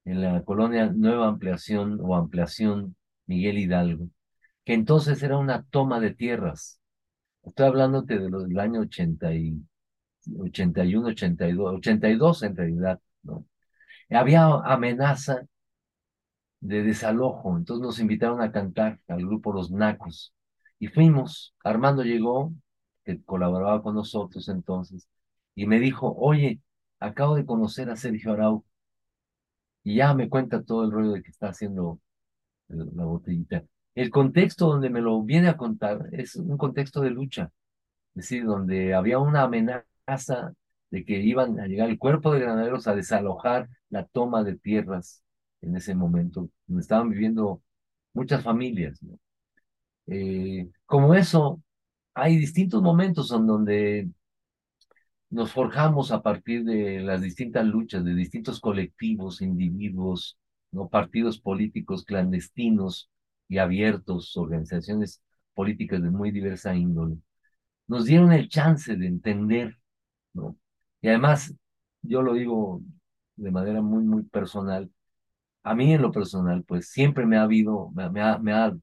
en 0.05 0.20
la 0.22 0.42
colonia 0.42 0.86
Nueva 0.86 1.28
Ampliación 1.28 1.99
o 2.03 2.14
Ampliación 2.16 2.97
Miguel 3.26 3.59
Hidalgo, 3.59 4.09
que 4.64 4.74
entonces 4.74 5.22
era 5.22 5.38
una 5.38 5.64
toma 5.64 6.01
de 6.01 6.14
tierras. 6.14 6.80
Estoy 7.42 7.66
hablándote 7.66 8.18
de 8.18 8.30
los 8.30 8.49
del 8.49 8.59
año 8.59 8.80
80 8.80 9.34
y, 9.34 9.62
81, 10.38 11.09
82, 11.09 11.74
82 11.76 12.42
en 12.42 12.57
realidad, 12.57 13.01
¿no? 13.22 13.47
Había 14.14 14.46
amenaza 14.46 15.46
de 16.60 16.82
desalojo, 16.82 17.56
entonces 17.56 17.82
nos 17.82 18.00
invitaron 18.00 18.40
a 18.40 18.50
cantar 18.52 19.00
al 19.08 19.26
grupo 19.26 19.52
Los 19.52 19.70
Nacos 19.70 20.34
y 20.78 20.88
fuimos. 20.88 21.54
Armando 21.62 22.02
llegó, 22.02 22.52
que 23.04 23.22
colaboraba 23.22 23.82
con 23.82 23.94
nosotros 23.94 24.48
entonces, 24.48 25.08
y 25.54 25.66
me 25.66 25.78
dijo, 25.78 26.14
oye, 26.18 26.60
acabo 27.00 27.36
de 27.36 27.44
conocer 27.44 27.90
a 27.90 27.96
Sergio 27.96 28.32
Arau 28.32 28.64
y 29.82 29.96
ya 29.96 30.14
me 30.14 30.28
cuenta 30.28 30.62
todo 30.62 30.84
el 30.84 30.90
rollo 30.90 31.12
de 31.12 31.22
que 31.22 31.30
está 31.30 31.48
haciendo 31.48 32.00
la 32.68 33.04
botellita. 33.04 33.64
El 33.94 34.10
contexto 34.10 34.66
donde 34.68 34.90
me 34.90 35.00
lo 35.00 35.22
viene 35.22 35.48
a 35.48 35.56
contar 35.56 36.08
es 36.12 36.36
un 36.36 36.56
contexto 36.56 37.00
de 37.00 37.10
lucha, 37.10 37.52
es 38.14 38.22
decir, 38.22 38.44
donde 38.44 38.94
había 38.94 39.18
una 39.18 39.42
amenaza 39.42 40.54
de 40.95 41.05
que 41.05 41.20
iban 41.20 41.59
a 41.59 41.66
llegar 41.66 41.90
el 41.90 41.99
cuerpo 41.99 42.32
de 42.32 42.38
granaderos 42.40 42.86
a 42.86 42.95
desalojar 42.95 43.68
la 43.90 44.07
toma 44.07 44.45
de 44.45 44.57
tierras 44.57 45.24
en 45.61 45.76
ese 45.76 45.92
momento, 45.97 46.51
donde 46.68 46.82
estaban 46.82 47.11
viviendo 47.11 47.62
muchas 48.12 48.45
familias. 48.45 49.01
Eh, 50.07 50.70
como 50.86 51.14
eso, 51.14 51.61
hay 52.14 52.36
distintos 52.36 52.80
momentos 52.80 53.32
en 53.32 53.47
donde 53.47 54.09
nos 55.30 55.51
forjamos 55.53 56.12
a 56.12 56.22
partir 56.22 56.64
de 56.64 57.01
las 57.01 57.20
distintas 57.22 57.66
luchas 57.66 58.05
de 58.05 58.14
distintos 58.14 58.61
colectivos, 58.61 59.42
individuos, 59.42 60.38
¿no? 60.70 60.88
partidos 60.88 61.40
políticos 61.40 62.05
clandestinos 62.05 63.11
y 63.49 63.59
abiertos, 63.59 64.36
organizaciones 64.36 65.20
políticas 65.55 66.01
de 66.03 66.11
muy 66.11 66.30
diversa 66.30 66.76
índole, 66.76 67.16
nos 67.88 68.05
dieron 68.05 68.32
el 68.32 68.49
chance 68.49 68.97
de 68.97 69.07
entender, 69.09 69.76
¿no? 70.34 70.57
Y 71.05 71.09
además, 71.09 71.55
yo 72.00 72.22
lo 72.22 72.32
digo 72.32 72.80
de 73.36 73.50
manera 73.50 73.82
muy, 73.82 74.05
muy 74.05 74.22
personal, 74.22 74.90
a 75.62 75.74
mí 75.74 75.92
en 75.92 76.00
lo 76.00 76.11
personal, 76.11 76.64
pues 76.64 76.88
siempre 76.88 77.26
me 77.26 77.36
ha 77.36 77.42
habido, 77.42 77.90
me, 77.90 78.05
ha, 78.22 78.38
me 78.38 78.52
ha, 78.55 78.74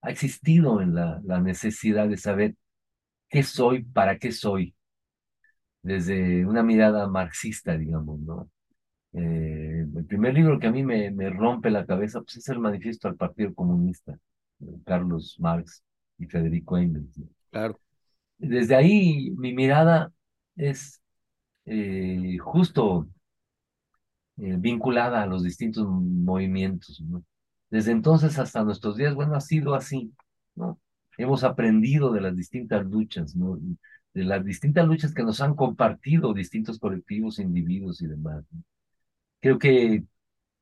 ha, 0.00 0.10
existido 0.10 0.80
en 0.80 0.96
la, 0.96 1.20
la 1.24 1.40
necesidad 1.40 2.08
de 2.08 2.16
saber 2.16 2.56
qué 3.28 3.44
soy, 3.44 3.84
para 3.84 4.18
qué 4.18 4.32
soy, 4.32 4.74
desde 5.82 6.44
una 6.46 6.64
mirada 6.64 7.06
marxista, 7.06 7.78
digamos, 7.78 8.18
¿no? 8.18 8.50
Eh, 9.12 9.86
el 9.96 10.04
primer 10.06 10.34
libro 10.34 10.58
que 10.58 10.66
a 10.66 10.72
mí 10.72 10.82
me, 10.82 11.12
me, 11.12 11.30
rompe 11.30 11.70
la 11.70 11.86
cabeza 11.86 12.22
pues, 12.22 12.38
es 12.38 12.48
el 12.48 12.58
Manifiesto 12.58 13.06
al 13.06 13.14
Partido 13.14 13.54
Comunista, 13.54 14.18
Carlos 14.84 15.36
Marx 15.38 15.84
y 16.18 16.26
Federico 16.26 16.76
Engels. 16.76 17.20
Claro. 17.52 17.78
Desde 18.36 18.74
ahí 18.74 19.30
mi 19.36 19.54
mirada 19.54 20.12
es 20.56 21.01
eh, 21.66 22.36
justo 22.38 23.08
eh, 24.38 24.56
vinculada 24.58 25.22
a 25.22 25.26
los 25.26 25.42
distintos 25.42 25.86
movimientos. 25.86 27.02
Desde 27.70 27.92
entonces 27.92 28.38
hasta 28.38 28.64
nuestros 28.64 28.96
días, 28.96 29.14
bueno, 29.14 29.34
ha 29.34 29.40
sido 29.40 29.74
así. 29.74 30.12
Hemos 31.18 31.44
aprendido 31.44 32.12
de 32.12 32.20
las 32.22 32.36
distintas 32.36 32.84
luchas, 32.86 33.34
de 34.14 34.24
las 34.24 34.44
distintas 34.44 34.86
luchas 34.86 35.14
que 35.14 35.22
nos 35.22 35.40
han 35.40 35.54
compartido 35.54 36.34
distintos 36.34 36.78
colectivos, 36.78 37.38
individuos 37.38 38.02
y 38.02 38.06
demás. 38.06 38.44
Creo 39.40 39.58
que 39.58 40.04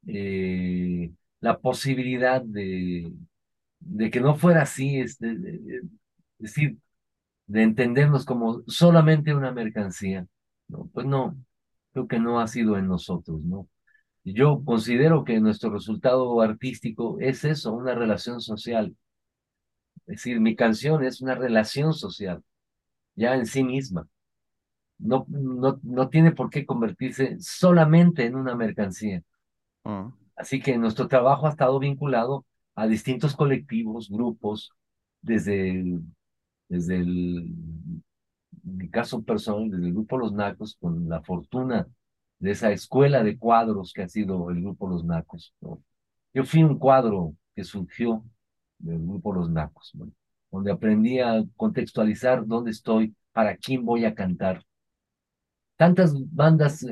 eh, 0.07 1.12
la 1.40 1.59
posibilidad 1.59 2.42
de, 2.42 3.12
de 3.80 4.11
que 4.11 4.20
no 4.20 4.36
fuera 4.36 4.62
así, 4.62 5.01
es, 5.01 5.18
decir, 6.38 6.78
de 7.46 7.62
entendernos 7.62 8.24
como 8.24 8.62
solamente 8.66 9.34
una 9.34 9.53
mercancía, 9.53 10.26
¿no? 10.70 10.88
Pues 10.92 11.06
no, 11.06 11.36
creo 11.92 12.08
que 12.08 12.18
no 12.20 12.40
ha 12.40 12.46
sido 12.48 12.76
en 12.78 12.88
nosotros, 12.88 13.42
¿no? 13.42 13.68
Yo 14.24 14.62
considero 14.64 15.24
que 15.24 15.40
nuestro 15.40 15.70
resultado 15.70 16.40
artístico 16.42 17.18
es 17.20 17.44
eso, 17.44 17.72
una 17.72 17.94
relación 17.94 18.40
social. 18.40 18.96
Es 20.06 20.16
decir, 20.16 20.40
mi 20.40 20.56
canción 20.56 21.04
es 21.04 21.20
una 21.22 21.34
relación 21.34 21.94
social, 21.94 22.42
ya 23.14 23.34
en 23.34 23.46
sí 23.46 23.64
misma. 23.64 24.08
No, 24.98 25.26
no, 25.28 25.80
no 25.82 26.08
tiene 26.10 26.32
por 26.32 26.50
qué 26.50 26.66
convertirse 26.66 27.36
solamente 27.40 28.26
en 28.26 28.36
una 28.36 28.54
mercancía. 28.54 29.22
Ah. 29.84 30.12
Así 30.36 30.60
que 30.60 30.78
nuestro 30.78 31.08
trabajo 31.08 31.46
ha 31.46 31.50
estado 31.50 31.78
vinculado 31.78 32.46
a 32.74 32.86
distintos 32.86 33.36
colectivos, 33.36 34.10
grupos, 34.10 34.72
desde 35.22 36.00
desde 36.70 36.96
el, 36.98 37.52
mi 38.62 38.88
caso 38.88 39.22
personal, 39.22 39.70
desde 39.70 39.86
el 39.86 39.92
grupo 39.92 40.18
Los 40.18 40.32
Nacos, 40.32 40.76
con 40.80 41.08
la 41.08 41.22
fortuna 41.22 41.86
de 42.38 42.50
esa 42.52 42.72
escuela 42.72 43.22
de 43.22 43.38
cuadros 43.38 43.92
que 43.92 44.02
ha 44.02 44.08
sido 44.08 44.50
el 44.50 44.61
grupo 44.62 44.88
Los 44.88 45.04
Nacos. 45.04 45.54
Yo 46.32 46.44
fui 46.44 46.62
un 46.62 46.78
cuadro 46.78 47.34
que 47.54 47.64
surgió 47.64 48.24
del 48.78 48.98
grupo 48.98 49.32
Los 49.32 49.50
Nacos, 49.50 49.92
donde 50.50 50.72
aprendí 50.72 51.20
a 51.20 51.44
contextualizar 51.56 52.46
dónde 52.46 52.70
estoy, 52.70 53.14
para 53.32 53.56
quién 53.56 53.84
voy 53.84 54.04
a 54.04 54.14
cantar. 54.14 54.64
Tantas 55.76 56.14
bandas 56.32 56.84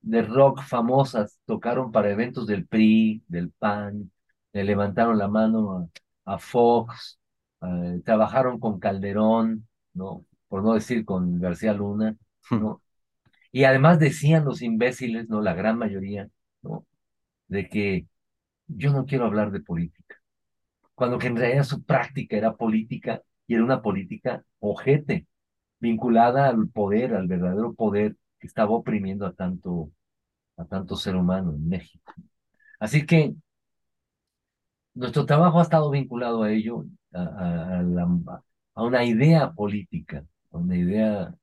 de 0.00 0.22
rock 0.22 0.62
famosas 0.62 1.38
tocaron 1.46 1.92
para 1.92 2.10
eventos 2.10 2.46
del 2.46 2.66
PRI, 2.66 3.22
del 3.28 3.50
PAN, 3.50 4.10
le 4.52 4.64
levantaron 4.64 5.18
la 5.18 5.28
mano 5.28 5.90
a, 6.24 6.38
Fox, 6.38 7.18
eh, 7.62 8.00
trabajaron 8.04 8.58
con 8.58 8.78
Calderón, 8.78 9.68
¿no? 9.94 10.24
Por 10.52 10.62
no 10.62 10.74
decir 10.74 11.06
con 11.06 11.40
García 11.40 11.72
Luna, 11.72 12.14
¿no? 12.50 12.82
Y 13.52 13.64
además 13.64 13.98
decían 13.98 14.44
los 14.44 14.60
imbéciles, 14.60 15.26
¿no? 15.30 15.40
La 15.40 15.54
gran 15.54 15.78
mayoría, 15.78 16.28
¿no? 16.60 16.84
De 17.48 17.70
que 17.70 18.06
yo 18.66 18.92
no 18.92 19.06
quiero 19.06 19.24
hablar 19.24 19.50
de 19.50 19.60
política. 19.60 20.16
Cuando 20.94 21.18
que 21.18 21.28
en 21.28 21.36
realidad 21.36 21.64
su 21.64 21.82
práctica 21.84 22.36
era 22.36 22.54
política 22.54 23.22
y 23.46 23.54
era 23.54 23.64
una 23.64 23.80
política 23.80 24.44
ojete, 24.58 25.26
vinculada 25.80 26.48
al 26.48 26.68
poder, 26.68 27.14
al 27.14 27.28
verdadero 27.28 27.72
poder 27.72 28.18
que 28.38 28.46
estaba 28.46 28.72
oprimiendo 28.72 29.24
a 29.24 29.32
tanto, 29.32 29.90
a 30.58 30.66
tanto 30.66 30.96
ser 30.96 31.16
humano 31.16 31.52
en 31.54 31.66
México. 31.66 32.12
Así 32.78 33.06
que 33.06 33.34
nuestro 34.92 35.24
trabajo 35.24 35.60
ha 35.60 35.62
estado 35.62 35.88
vinculado 35.90 36.42
a 36.42 36.52
ello, 36.52 36.84
a, 37.14 37.80
a 38.74 38.82
una 38.82 39.04
idea 39.06 39.52
política, 39.52 40.26
una 40.58 40.76
idea 40.76 41.34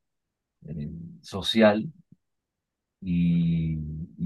eh, 0.68 0.92
social 1.22 1.92
y, 3.02 3.78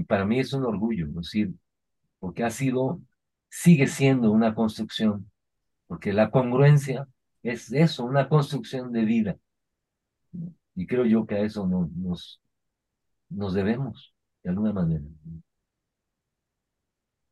para 0.06 0.24
mí 0.24 0.38
es 0.38 0.52
un 0.52 0.64
orgullo, 0.64 1.06
es 1.06 1.14
decir, 1.14 1.54
porque 2.18 2.44
ha 2.44 2.50
sido, 2.50 3.00
sigue 3.48 3.86
siendo 3.86 4.30
una 4.30 4.54
construcción, 4.54 5.30
porque 5.86 6.12
la 6.12 6.30
congruencia 6.30 7.08
es 7.42 7.72
eso, 7.72 8.04
una 8.04 8.28
construcción 8.28 8.92
de 8.92 9.04
vida. 9.04 9.36
Y 10.74 10.86
creo 10.86 11.06
yo 11.06 11.26
que 11.26 11.36
a 11.36 11.40
eso 11.40 11.66
nos, 11.66 12.40
nos 13.30 13.54
debemos, 13.54 14.14
de 14.42 14.50
alguna 14.50 14.72
manera. 14.72 15.04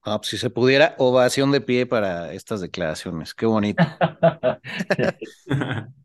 Ah, 0.05 0.19
pues 0.19 0.31
si 0.31 0.39
se 0.39 0.51
pudiera, 0.51 0.95
ovación 0.99 1.53
de 1.53 1.61
pie 1.61 1.87
para 1.87 2.33
estas 2.33 2.61
declaraciones. 2.61 3.35
Qué 3.35 3.47
bonito. 3.47 3.85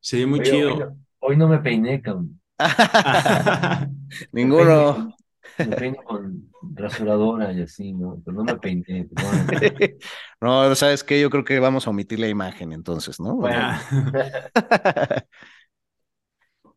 sí, 0.00 0.26
muy 0.26 0.40
Oye, 0.40 0.50
chido. 0.50 0.72
Hoy 0.72 0.78
no, 0.78 0.96
hoy 1.20 1.36
no 1.36 1.48
me 1.48 1.58
peiné, 1.58 2.02
cabrón. 2.02 2.40
Ninguno. 4.32 5.14
Me 5.58 5.76
peino 5.76 6.02
con 6.04 6.50
rasuradora 6.74 7.52
y 7.52 7.62
así, 7.62 7.92
¿no? 7.92 8.20
Pero 8.24 8.38
no 8.38 8.44
me 8.44 8.58
peiné. 8.58 9.08
no, 10.40 10.74
¿sabes 10.74 11.04
qué? 11.04 11.20
Yo 11.20 11.30
creo 11.30 11.44
que 11.44 11.58
vamos 11.58 11.86
a 11.86 11.90
omitir 11.90 12.18
la 12.18 12.28
imagen 12.28 12.72
entonces, 12.72 13.20
¿no? 13.20 13.36
Bueno. 13.36 13.78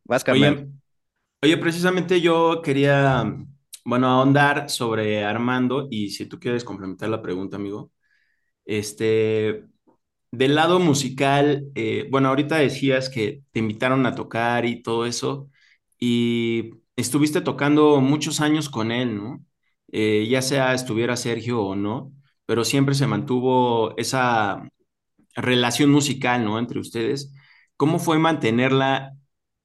Vas, 0.05 0.25
Oye, 0.29 0.67
oye, 1.41 1.57
precisamente 1.57 2.19
yo 2.19 2.61
quería, 2.61 3.23
bueno, 3.85 4.07
ahondar 4.07 4.69
sobre 4.69 5.23
Armando 5.23 5.87
y 5.89 6.09
si 6.09 6.25
tú 6.25 6.39
quieres 6.39 6.63
complementar 6.63 7.09
la 7.09 7.21
pregunta, 7.21 7.55
amigo. 7.55 7.91
Este, 8.65 9.65
del 10.33 10.55
lado 10.55 10.79
musical, 10.79 11.67
eh, 11.75 12.07
bueno, 12.11 12.29
ahorita 12.29 12.57
decías 12.57 13.09
que 13.09 13.43
te 13.51 13.59
invitaron 13.59 14.05
a 14.07 14.15
tocar 14.15 14.65
y 14.65 14.81
todo 14.81 15.05
eso, 15.05 15.49
y 15.99 16.71
estuviste 16.95 17.41
tocando 17.41 18.01
muchos 18.01 18.41
años 18.41 18.69
con 18.69 18.91
él, 18.91 19.15
¿no? 19.15 19.45
Eh, 19.91 20.27
ya 20.29 20.41
sea 20.41 20.73
estuviera 20.73 21.17
Sergio 21.17 21.61
o 21.61 21.75
no, 21.75 22.11
pero 22.45 22.65
siempre 22.65 22.95
se 22.95 23.05
mantuvo 23.07 23.95
esa 23.97 24.63
relación 25.35 25.91
musical, 25.91 26.43
¿no? 26.45 26.59
Entre 26.59 26.79
ustedes. 26.79 27.33
¿Cómo 27.77 27.99
fue 27.99 28.19
mantenerla 28.19 29.13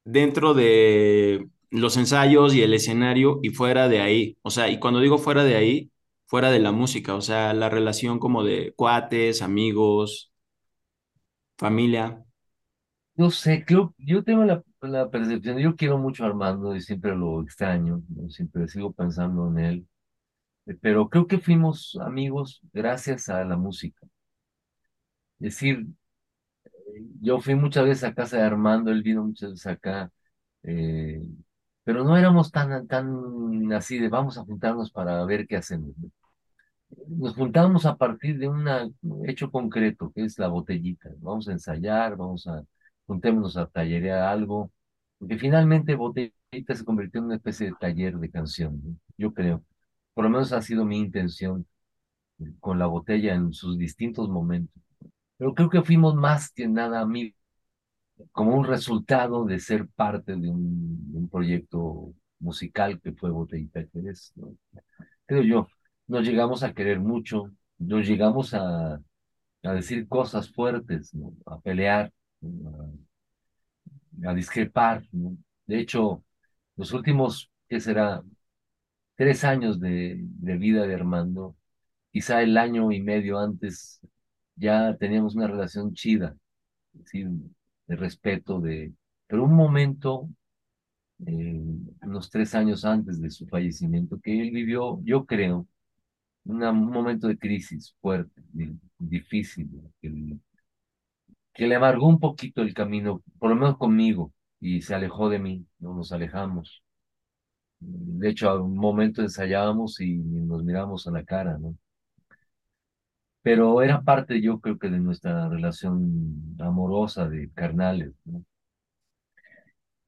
dentro 0.03 0.53
de 0.53 1.47
los 1.71 1.97
ensayos 1.97 2.53
y 2.55 2.61
el 2.63 2.73
escenario 2.73 3.39
y 3.43 3.49
fuera 3.49 3.87
de 3.89 4.01
ahí? 4.01 4.37
O 4.41 4.49
sea, 4.51 4.69
y 4.69 4.79
cuando 4.79 4.99
digo 4.99 5.17
fuera 5.17 5.43
de 5.43 5.55
ahí, 5.55 5.91
fuera 6.27 6.51
de 6.51 6.59
la 6.59 6.71
música, 6.71 7.15
o 7.15 7.21
sea, 7.21 7.53
la 7.53 7.69
relación 7.69 8.19
como 8.19 8.43
de 8.43 8.73
cuates, 8.75 9.41
amigos, 9.41 10.28
familia. 11.59 12.25
No 13.15 13.29
sé, 13.31 13.65
creo, 13.65 13.93
yo 13.97 14.23
tengo 14.23 14.45
la, 14.45 14.63
la 14.81 15.09
percepción, 15.11 15.57
yo 15.59 15.75
quiero 15.75 15.97
mucho 15.97 16.23
a 16.23 16.27
Armando 16.27 16.75
y 16.75 16.81
siempre 16.81 17.15
lo 17.15 17.41
extraño, 17.43 18.01
siempre 18.29 18.67
sigo 18.69 18.93
pensando 18.93 19.49
en 19.49 19.59
él, 19.59 19.87
eh, 20.67 20.75
pero 20.81 21.09
creo 21.09 21.27
que 21.27 21.39
fuimos 21.39 21.97
amigos 22.01 22.61
gracias 22.73 23.29
a 23.29 23.45
la 23.45 23.57
música. 23.57 24.07
Es 25.39 25.55
decir, 25.55 25.85
yo 27.21 27.39
fui 27.41 27.55
muchas 27.55 27.85
veces 27.85 28.03
a 28.03 28.13
casa 28.13 28.37
de 28.37 28.43
Armando, 28.43 28.91
él 28.91 29.03
vino 29.03 29.23
muchas 29.23 29.51
veces 29.51 29.67
acá, 29.67 30.11
eh, 30.63 31.21
pero 31.83 32.03
no 32.03 32.17
éramos 32.17 32.51
tan, 32.51 32.87
tan 32.87 33.73
así 33.73 33.99
de 33.99 34.09
vamos 34.09 34.37
a 34.37 34.43
juntarnos 34.45 34.91
para 34.91 35.23
ver 35.25 35.47
qué 35.47 35.57
hacemos. 35.57 35.93
Nos 37.07 37.35
juntábamos 37.35 37.85
a 37.85 37.95
partir 37.97 38.37
de 38.39 38.47
un 38.47 38.67
hecho 39.27 39.51
concreto, 39.51 40.11
que 40.13 40.23
es 40.23 40.37
la 40.39 40.47
botellita. 40.47 41.09
Vamos 41.19 41.47
a 41.47 41.51
ensayar, 41.53 42.15
vamos 42.17 42.47
a, 42.47 42.63
juntémonos 43.05 43.57
a 43.57 43.67
tallerear 43.67 44.19
algo, 44.23 44.71
porque 45.17 45.37
finalmente 45.37 45.95
botellita 45.95 46.75
se 46.75 46.85
convirtió 46.85 47.19
en 47.19 47.25
una 47.27 47.35
especie 47.35 47.67
de 47.67 47.73
taller 47.79 48.17
de 48.17 48.29
canción, 48.31 48.81
¿no? 48.83 48.95
yo 49.17 49.33
creo. 49.33 49.63
Por 50.13 50.25
lo 50.25 50.29
menos 50.31 50.51
ha 50.53 50.61
sido 50.61 50.85
mi 50.85 50.97
intención 50.99 51.65
con 52.59 52.79
la 52.79 52.87
botella 52.87 53.33
en 53.35 53.53
sus 53.53 53.77
distintos 53.77 54.29
momentos. 54.29 54.81
Pero 55.37 55.53
creo 55.53 55.69
que 55.69 55.83
fuimos 55.83 56.15
más 56.15 56.51
que 56.51 56.67
nada 56.67 57.01
amigos, 57.01 57.37
como 58.31 58.55
un 58.55 58.65
resultado 58.65 59.45
de 59.45 59.59
ser 59.59 59.87
parte 59.89 60.35
de 60.35 60.49
un, 60.49 61.11
de 61.11 61.17
un 61.19 61.29
proyecto 61.29 62.13
musical 62.39 62.99
que 63.01 63.13
fue 63.13 63.31
Botellita 63.31 63.81
Jerez, 63.93 64.33
¿no? 64.35 64.55
creo 65.25 65.43
yo. 65.43 65.67
Nos 66.09 66.25
llegamos 66.27 66.63
a 66.63 66.73
querer 66.73 66.99
mucho, 66.99 67.51
nos 67.77 68.05
llegamos 68.05 68.53
a, 68.53 68.95
a 69.63 69.73
decir 69.73 70.07
cosas 70.07 70.51
fuertes, 70.51 71.13
a 71.45 71.59
pelear, 71.61 72.11
a, 74.25 74.33
discrepar. 74.33 75.03
De 75.67 75.79
hecho, 75.79 76.23
los 76.75 76.93
últimos, 76.93 77.51
¿qué 77.69 77.79
será? 77.79 78.23
Tres 79.15 79.43
años 79.43 79.79
de, 79.79 80.17
de 80.19 80.57
vida 80.57 80.87
de 80.87 80.95
Armando, 80.95 81.55
quizá 82.11 82.41
el 82.41 82.57
año 82.57 82.91
y 82.91 83.01
medio 83.01 83.37
antes 83.39 84.01
ya 84.55 84.95
teníamos 84.97 85.35
una 85.35 85.47
relación 85.47 85.93
chida, 85.93 86.35
de 86.93 87.95
respeto, 87.95 88.59
de... 88.59 88.93
pero 89.27 89.43
un 89.43 89.53
momento, 89.53 90.27
eh, 91.25 91.61
unos 92.01 92.29
tres 92.29 92.55
años 92.55 92.83
antes 92.85 93.21
de 93.21 93.29
su 93.29 93.47
fallecimiento, 93.47 94.19
que 94.19 94.41
él 94.41 94.51
vivió, 94.51 94.99
yo 95.03 95.25
creo, 95.25 95.67
un 96.49 96.91
momento 96.91 97.27
de 97.27 97.37
crisis 97.37 97.95
fuerte, 98.01 98.41
difícil, 98.97 99.69
que, 100.01 101.67
le 101.67 101.75
amargó 101.75 102.07
un 102.07 102.19
poquito 102.19 102.61
el 102.61 102.73
camino, 102.73 103.21
por 103.39 103.49
lo 103.49 103.55
menos 103.55 103.77
conmigo, 103.77 104.33
y 104.59 104.81
se 104.81 104.95
alejó 104.95 105.29
de 105.29 105.39
mí, 105.39 105.65
no 105.79 105.93
nos 105.93 106.11
alejamos. 106.11 106.83
De 107.79 108.29
hecho, 108.29 108.49
a 108.49 108.61
un 108.61 108.77
momento 108.77 109.21
ensayábamos 109.21 109.99
y 110.01 110.17
nos 110.17 110.63
miramos 110.63 111.07
a 111.07 111.11
la 111.11 111.23
cara, 111.23 111.57
¿no? 111.57 111.75
pero 113.41 113.81
era 113.81 114.01
parte, 114.01 114.41
yo 114.41 114.59
creo 114.59 114.77
que 114.77 114.89
de 114.89 114.99
nuestra 114.99 115.49
relación 115.49 116.55
amorosa 116.59 117.27
de 117.27 117.49
carnales. 117.51 118.13
¿no? 118.25 118.43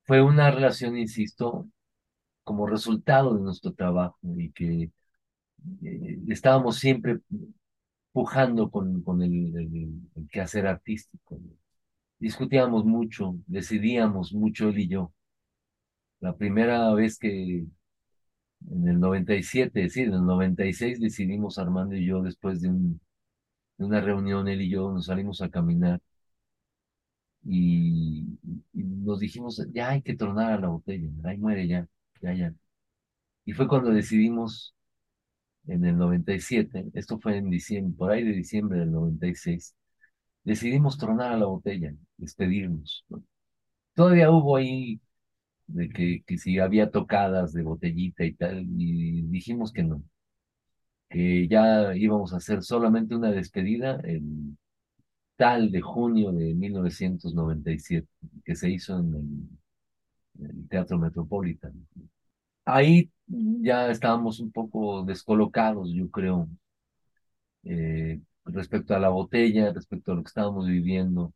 Fue 0.03 0.21
una 0.21 0.51
relación, 0.51 0.97
insisto, 0.97 1.67
como 2.43 2.67
resultado 2.67 3.35
de 3.35 3.41
nuestro 3.41 3.73
trabajo 3.73 4.17
y 4.37 4.51
que 4.51 4.91
estábamos 6.29 6.77
siempre 6.77 7.19
pujando 8.13 8.69
con, 8.71 9.01
con 9.03 9.21
el, 9.21 9.55
el, 9.57 9.91
el 10.15 10.29
quehacer 10.29 10.67
artístico. 10.67 11.39
Discutíamos 12.19 12.85
mucho, 12.85 13.35
decidíamos 13.47 14.33
mucho 14.33 14.69
él 14.69 14.79
y 14.79 14.87
yo. 14.87 15.13
La 16.21 16.33
primera 16.37 16.93
vez 16.93 17.17
que 17.19 17.65
en 18.71 18.87
el 18.87 18.99
97, 18.99 19.89
sí, 19.89 20.01
en 20.01 20.13
el 20.13 20.25
96 20.25 20.99
decidimos 20.99 21.57
Armando 21.59 21.95
y 21.95 22.05
yo 22.05 22.21
después 22.21 22.61
de 22.61 22.69
un 22.69 23.01
de 23.77 23.85
una 23.85 24.01
reunión, 24.01 24.47
él 24.47 24.61
y 24.61 24.69
yo 24.69 24.91
nos 24.91 25.07
salimos 25.07 25.41
a 25.41 25.49
caminar 25.49 26.01
y, 27.43 28.37
y, 28.73 28.83
nos 28.83 29.19
dijimos, 29.19 29.65
ya 29.73 29.89
hay 29.89 30.01
que 30.01 30.15
tronar 30.15 30.53
a 30.53 30.59
la 30.59 30.67
botella, 30.69 31.09
ahí 31.23 31.37
muere 31.37 31.67
ya, 31.67 31.87
ya, 32.21 32.33
ya. 32.33 32.53
Y 33.45 33.53
fue 33.53 33.67
cuando 33.67 33.91
decidimos 33.91 34.75
en 35.67 35.85
el 35.85 35.97
97, 35.97 36.87
esto 36.93 37.19
fue 37.19 37.37
en 37.37 37.49
diciembre, 37.49 37.95
por 37.97 38.11
ahí 38.11 38.23
de 38.23 38.33
diciembre 38.33 38.79
del 38.79 38.91
96, 38.91 39.75
decidimos 40.43 40.97
tronar 40.97 41.33
a 41.33 41.37
la 41.37 41.45
botella, 41.47 41.93
despedirnos. 42.17 43.05
¿no? 43.09 43.23
Todavía 43.95 44.31
hubo 44.31 44.57
ahí 44.57 45.01
de 45.67 45.89
que, 45.89 46.23
que 46.27 46.37
si 46.37 46.59
había 46.59 46.91
tocadas 46.91 47.53
de 47.53 47.63
botellita 47.63 48.25
y 48.25 48.33
tal, 48.35 48.65
y 48.77 49.23
dijimos 49.23 49.73
que 49.73 49.83
no, 49.83 50.03
que 51.09 51.47
ya 51.47 51.95
íbamos 51.95 52.33
a 52.33 52.37
hacer 52.37 52.63
solamente 52.63 53.15
una 53.15 53.31
despedida 53.31 53.99
el 54.03 54.57
tal 55.37 55.71
de 55.71 55.81
junio 55.81 56.31
de 56.31 56.53
1997, 56.55 58.07
que 58.45 58.55
se 58.55 58.69
hizo 58.69 58.99
en 58.99 59.15
el, 60.39 60.49
el 60.49 60.67
Teatro 60.69 60.97
Metropolitan. 60.99 61.73
Ahí 62.65 63.11
ya 63.27 63.89
estábamos 63.91 64.39
un 64.39 64.51
poco 64.51 65.03
descolocados, 65.03 65.91
yo 65.93 66.09
creo, 66.09 66.49
eh, 67.63 68.19
respecto 68.45 68.95
a 68.95 68.99
la 68.99 69.09
botella, 69.09 69.71
respecto 69.73 70.11
a 70.11 70.15
lo 70.15 70.23
que 70.23 70.27
estábamos 70.29 70.67
viviendo. 70.67 71.33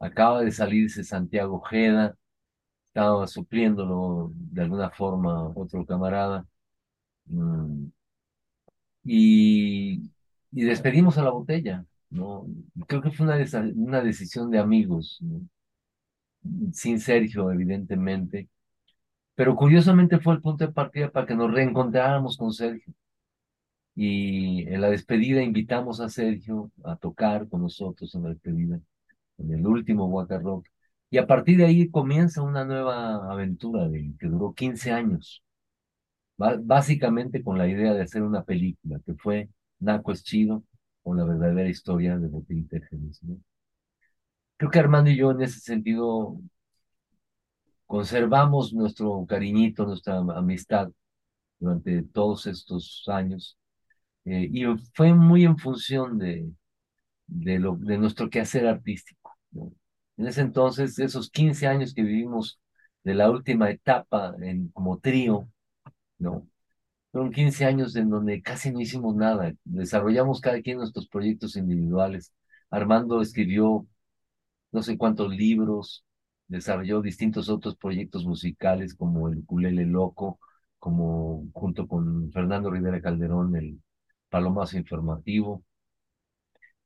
Acaba 0.00 0.42
de 0.42 0.52
salirse 0.52 1.04
Santiago 1.04 1.60
Jeda, 1.62 2.16
estaba 2.88 3.26
supliéndolo 3.28 4.32
de 4.34 4.62
alguna 4.62 4.90
forma 4.90 5.48
otro 5.56 5.86
camarada. 5.86 6.46
Mm, 7.26 7.88
y, 9.04 10.10
y, 10.52 10.64
despedimos 10.64 11.18
a 11.18 11.22
la 11.24 11.30
botella, 11.30 11.84
¿no? 12.10 12.46
Creo 12.86 13.02
que 13.02 13.10
fue 13.10 13.26
una, 13.26 13.36
una 13.76 14.02
decisión 14.02 14.50
de 14.50 14.58
amigos, 14.58 15.18
¿no? 15.20 15.42
sin 16.72 17.00
Sergio, 17.00 17.50
evidentemente, 17.50 18.48
pero 19.34 19.56
curiosamente 19.56 20.18
fue 20.20 20.34
el 20.34 20.40
punto 20.42 20.66
de 20.66 20.72
partida 20.72 21.10
para 21.10 21.26
que 21.26 21.34
nos 21.34 21.52
reencontráramos 21.52 22.36
con 22.36 22.52
Sergio. 22.52 22.92
Y 23.96 24.66
en 24.68 24.80
la 24.80 24.90
despedida 24.90 25.42
invitamos 25.42 26.00
a 26.00 26.08
Sergio 26.08 26.70
a 26.84 26.96
tocar 26.96 27.48
con 27.48 27.62
nosotros 27.62 28.14
en 28.14 28.24
la 28.24 28.30
despedida, 28.30 28.80
en 29.38 29.54
el 29.54 29.66
último 29.66 30.06
Waka 30.06 30.38
Rock. 30.38 30.66
Y 31.10 31.18
a 31.18 31.26
partir 31.26 31.58
de 31.58 31.66
ahí 31.66 31.90
comienza 31.90 32.42
una 32.42 32.64
nueva 32.64 33.30
aventura 33.32 33.88
de, 33.88 34.14
que 34.18 34.26
duró 34.26 34.52
15 34.54 34.92
años 34.92 35.44
básicamente 36.36 37.42
con 37.42 37.58
la 37.58 37.68
idea 37.68 37.94
de 37.94 38.02
hacer 38.02 38.22
una 38.22 38.44
película, 38.44 39.00
que 39.04 39.14
fue 39.14 39.48
Naco 39.78 40.12
es 40.12 40.24
chido, 40.24 40.64
o 41.02 41.14
la 41.14 41.24
verdadera 41.24 41.68
historia 41.68 42.18
de 42.18 42.28
Botellita 42.28 42.78
¿no? 43.22 43.38
Creo 44.56 44.70
que 44.70 44.78
Armando 44.78 45.10
y 45.10 45.16
yo 45.16 45.30
en 45.32 45.42
ese 45.42 45.60
sentido 45.60 46.40
conservamos 47.94 48.72
nuestro 48.72 49.24
cariñito, 49.26 49.86
nuestra 49.86 50.18
amistad 50.18 50.90
durante 51.60 52.02
todos 52.04 52.46
estos 52.46 53.04
años, 53.08 53.58
Eh, 54.26 54.48
y 54.52 54.64
fue 54.94 55.14
muy 55.14 55.44
en 55.44 55.58
función 55.58 56.18
de, 56.18 56.50
de, 57.26 57.58
lo, 57.60 57.76
de 57.76 57.98
nuestro 57.98 58.30
quehacer 58.30 58.66
artístico. 58.66 59.32
En 60.16 60.26
ese 60.28 60.42
entonces, 60.42 60.98
esos 60.98 61.30
15 61.30 61.66
años 61.68 61.94
que 61.94 62.02
vivimos 62.02 62.60
de 63.04 63.14
la 63.14 63.30
última 63.30 63.70
etapa 63.70 64.34
en, 64.42 64.68
como 64.70 64.98
trío, 65.00 65.48
¿no? 66.18 66.48
Fueron 67.12 67.32
15 67.32 67.64
años 67.66 67.96
en 67.96 68.10
donde 68.10 68.42
casi 68.42 68.72
no 68.72 68.80
hicimos 68.80 69.16
nada. 69.16 69.52
Desarrollamos 69.64 70.40
cada 70.40 70.62
quien 70.62 70.78
nuestros 70.78 71.08
proyectos 71.08 71.56
individuales. 71.56 72.32
Armando 72.70 73.20
escribió 73.22 73.86
no 74.72 74.82
sé 74.82 74.98
cuántos 74.98 75.30
libros, 75.34 76.04
desarrolló 76.48 77.02
distintos 77.02 77.48
otros 77.48 77.76
proyectos 77.76 78.24
musicales 78.26 78.94
como 78.94 79.28
el 79.28 79.44
Culele 79.46 79.86
Loco, 79.86 80.38
como 80.78 81.46
junto 81.52 81.88
con 81.88 82.30
Fernando 82.32 82.70
Rivera 82.70 83.00
Calderón, 83.00 83.56
el 83.56 83.80
Palomazo 84.30 84.78
Informativo. 84.78 85.64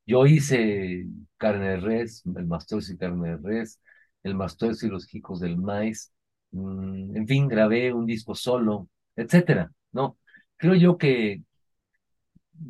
Yo 0.05 0.25
hice 0.25 1.05
Carne 1.37 1.69
de 1.69 1.77
Res, 1.77 2.23
el 2.35 2.45
Mastorcio 2.47 2.95
y 2.95 2.97
Carne 2.97 3.29
de 3.29 3.37
Res, 3.37 3.79
el 4.23 4.35
Mastorcio 4.35 4.87
y 4.87 4.91
los 4.91 5.13
Hijos 5.13 5.39
del 5.39 5.57
Maíz, 5.57 6.11
mm, 6.51 7.15
en 7.15 7.27
fin, 7.27 7.47
grabé 7.47 7.93
un 7.93 8.05
disco 8.05 8.33
solo, 8.35 8.89
etcétera, 9.15 9.71
¿no? 9.91 10.17
Creo 10.57 10.75
yo 10.75 10.97
que, 10.97 11.43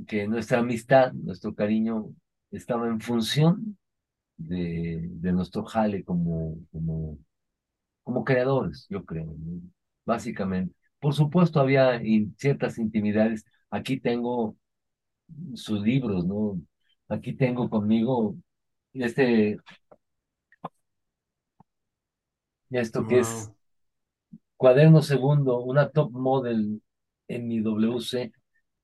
que 0.07 0.27
nuestra 0.27 0.59
amistad, 0.59 1.13
nuestro 1.13 1.53
cariño 1.55 2.09
estaba 2.51 2.87
en 2.87 2.99
función 3.01 3.77
de, 4.39 5.09
de 5.11 5.33
nuestro 5.33 5.63
jale 5.65 6.03
como, 6.03 6.57
como, 6.71 7.19
como 8.03 8.23
creadores, 8.23 8.87
yo 8.89 9.05
creo, 9.05 9.35
básicamente. 10.05 10.75
Por 10.99 11.13
supuesto, 11.13 11.59
había 11.59 12.01
ciertas 12.37 12.77
intimidades. 12.79 13.45
Aquí 13.69 13.99
tengo 13.99 14.57
sus 15.55 15.81
libros, 15.81 16.25
¿no? 16.25 16.61
Aquí 17.07 17.33
tengo 17.33 17.69
conmigo 17.69 18.35
este, 18.93 19.57
esto 22.71 23.07
que 23.07 23.19
es 23.19 23.51
cuaderno 24.57 25.01
segundo, 25.01 25.61
una 25.61 25.89
top 25.89 26.11
model 26.11 26.81
en 27.27 27.47
mi 27.47 27.61
WC, 27.61 28.31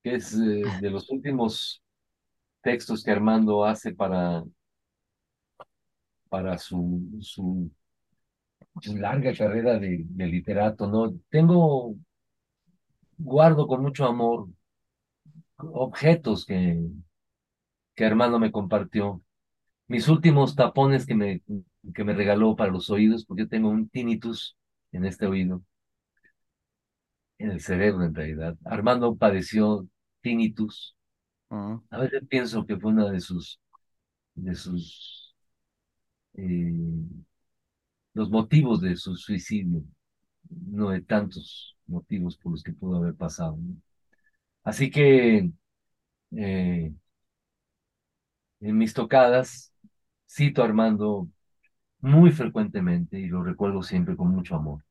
que 0.03 0.15
es 0.15 0.33
eh, 0.33 0.63
de 0.81 0.89
los 0.89 1.09
últimos 1.09 1.81
textos 2.61 3.03
que 3.03 3.11
Armando 3.11 3.65
hace 3.65 3.93
para, 3.93 4.43
para 6.35 6.57
su, 6.57 7.01
su, 7.21 7.71
larga 8.93 9.33
carrera 9.33 9.79
de, 9.79 10.03
de, 10.05 10.27
literato, 10.27 10.85
¿no? 10.85 11.13
Tengo, 11.29 11.95
guardo 13.17 13.67
con 13.67 13.81
mucho 13.81 14.03
amor 14.05 14.49
objetos 15.57 16.45
que, 16.45 16.77
que 17.95 18.05
Armando 18.05 18.37
me 18.37 18.51
compartió. 18.51 19.21
Mis 19.87 20.09
últimos 20.09 20.55
tapones 20.55 21.05
que 21.05 21.15
me, 21.15 21.41
que 21.93 22.03
me 22.03 22.13
regaló 22.13 22.57
para 22.57 22.71
los 22.73 22.89
oídos, 22.89 23.25
porque 23.25 23.43
yo 23.43 23.49
tengo 23.49 23.69
un 23.69 23.87
tinnitus 23.87 24.57
en 24.91 25.05
este 25.05 25.25
oído 25.27 25.61
en 27.37 27.51
el 27.51 27.61
cerebro 27.61 28.03
en 28.03 28.13
realidad. 28.13 28.57
Armando 28.65 29.15
padeció 29.15 29.87
tinnitus. 30.19 30.97
Ah. 31.49 31.79
A 31.91 31.99
veces 31.99 32.23
pienso 32.27 32.65
que 32.65 32.77
fue 32.77 32.91
una 32.91 33.09
de 33.09 33.21
sus, 33.21 33.57
de 34.33 34.53
sus, 34.53 35.24
eh, 36.37 36.73
los 38.15 38.29
motivos 38.31 38.81
de 38.81 38.95
su 38.97 39.15
suicidio, 39.15 39.83
no 40.49 40.89
de 40.91 41.01
tantos 41.01 41.77
motivos 41.87 42.37
por 42.37 42.53
los 42.53 42.63
que 42.63 42.73
pudo 42.73 42.97
haber 42.97 43.15
pasado. 43.15 43.57
Así 44.63 44.89
que 44.91 45.51
eh, 46.37 46.93
en 48.61 48.77
mis 48.77 48.93
tocadas 48.93 49.73
cito 50.29 50.61
a 50.61 50.65
Armando 50.65 51.27
muy 52.01 52.31
frecuentemente 52.31 53.19
y 53.19 53.27
lo 53.27 53.43
recuerdo 53.43 53.83
siempre 53.83 54.17
con 54.17 54.29
mucho 54.29 54.55
amor. 54.55 54.83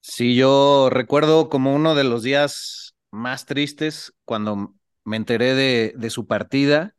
Sí, 0.00 0.34
yo 0.36 0.88
recuerdo 0.90 1.48
como 1.48 1.74
uno 1.74 1.94
de 1.94 2.04
los 2.04 2.22
días 2.22 2.94
más 3.10 3.46
tristes 3.46 4.12
cuando 4.24 4.74
me 5.04 5.16
enteré 5.16 5.54
de, 5.54 5.92
de 5.96 6.10
su 6.10 6.26
partida. 6.26 6.94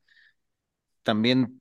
También 1.04 1.61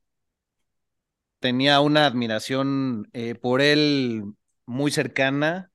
tenía 1.41 1.81
una 1.81 2.07
admiración 2.07 3.09
eh, 3.13 3.35
por 3.35 3.61
él 3.61 4.25
muy 4.67 4.91
cercana. 4.91 5.73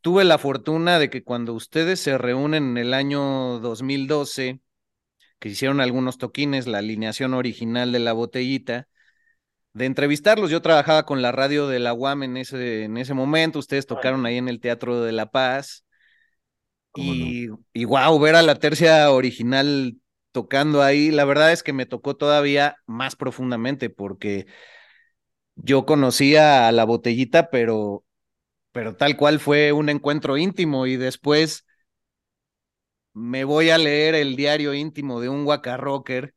Tuve 0.00 0.24
la 0.24 0.38
fortuna 0.38 0.98
de 0.98 1.10
que 1.10 1.24
cuando 1.24 1.52
ustedes 1.52 2.00
se 2.00 2.16
reúnen 2.16 2.70
en 2.70 2.78
el 2.78 2.94
año 2.94 3.58
2012, 3.58 4.60
que 5.38 5.48
hicieron 5.50 5.80
algunos 5.80 6.18
toquines, 6.18 6.66
la 6.66 6.78
alineación 6.78 7.34
original 7.34 7.92
de 7.92 7.98
la 7.98 8.12
botellita, 8.12 8.88
de 9.74 9.86
entrevistarlos. 9.86 10.50
Yo 10.50 10.62
trabajaba 10.62 11.04
con 11.04 11.20
la 11.22 11.32
radio 11.32 11.66
de 11.68 11.80
la 11.80 11.92
UAM 11.92 12.22
en 12.22 12.36
ese, 12.36 12.84
en 12.84 12.96
ese 12.96 13.14
momento, 13.14 13.58
ustedes 13.58 13.86
tocaron 13.86 14.24
ahí 14.26 14.36
en 14.36 14.48
el 14.48 14.60
Teatro 14.60 15.02
de 15.02 15.12
la 15.12 15.30
Paz. 15.30 15.84
Y, 16.94 17.48
y 17.72 17.84
wow, 17.84 18.18
ver 18.18 18.34
a 18.34 18.42
la 18.42 18.56
tercia 18.56 19.10
original 19.12 19.96
tocando 20.32 20.82
ahí, 20.82 21.10
la 21.10 21.24
verdad 21.24 21.52
es 21.52 21.62
que 21.62 21.72
me 21.72 21.86
tocó 21.86 22.16
todavía 22.16 22.76
más 22.86 23.16
profundamente 23.16 23.90
porque 23.90 24.46
yo 25.56 25.86
conocía 25.86 26.68
a 26.68 26.72
la 26.72 26.84
botellita, 26.84 27.50
pero, 27.50 28.04
pero 28.72 28.96
tal 28.96 29.16
cual 29.16 29.40
fue 29.40 29.72
un 29.72 29.88
encuentro 29.90 30.38
íntimo 30.38 30.86
y 30.86 30.96
después 30.96 31.66
me 33.14 33.44
voy 33.44 33.70
a 33.70 33.78
leer 33.78 34.14
el 34.14 34.36
diario 34.36 34.74
íntimo 34.74 35.20
de 35.20 35.28
un 35.28 35.44
Waka 35.46 35.76
Rocker 35.76 36.34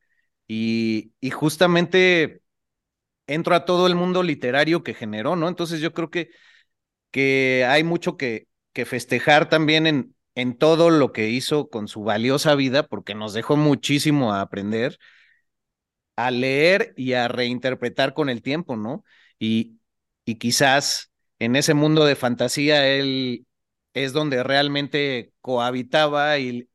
y, 0.48 1.12
y 1.20 1.30
justamente 1.30 2.42
entro 3.26 3.54
a 3.56 3.64
todo 3.66 3.86
el 3.88 3.96
mundo 3.96 4.22
literario 4.22 4.84
que 4.84 4.94
generó, 4.94 5.36
¿no? 5.36 5.48
Entonces 5.48 5.80
yo 5.80 5.92
creo 5.94 6.10
que, 6.10 6.30
que 7.12 7.66
hay 7.68 7.84
mucho 7.84 8.16
que, 8.16 8.48
que 8.72 8.86
festejar 8.86 9.48
también 9.50 9.86
en, 9.86 10.16
en 10.34 10.56
todo 10.56 10.90
lo 10.90 11.12
que 11.12 11.28
hizo 11.30 11.68
con 11.70 11.88
su 11.88 12.02
valiosa 12.04 12.54
vida, 12.54 12.84
porque 12.88 13.14
nos 13.14 13.34
dejó 13.34 13.56
muchísimo 13.56 14.32
a 14.32 14.40
aprender, 14.42 14.98
a 16.16 16.30
leer 16.30 16.94
y 16.96 17.14
a 17.14 17.28
reinterpretar 17.28 18.14
con 18.14 18.28
el 18.28 18.42
tiempo, 18.42 18.76
¿no? 18.76 19.04
Y, 19.38 19.78
y 20.24 20.36
quizás 20.36 21.12
en 21.38 21.56
ese 21.56 21.74
mundo 21.74 22.04
de 22.04 22.16
fantasía 22.16 22.86
él 22.88 23.46
es 23.94 24.12
donde 24.12 24.42
realmente 24.42 25.32
cohabitaba 25.40 26.38
y 26.38 26.68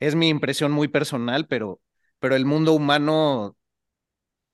es 0.00 0.14
mi 0.16 0.28
impresión 0.28 0.72
muy 0.72 0.88
personal, 0.88 1.46
pero, 1.48 1.80
pero 2.20 2.36
el 2.36 2.46
mundo 2.46 2.72
humano 2.74 3.56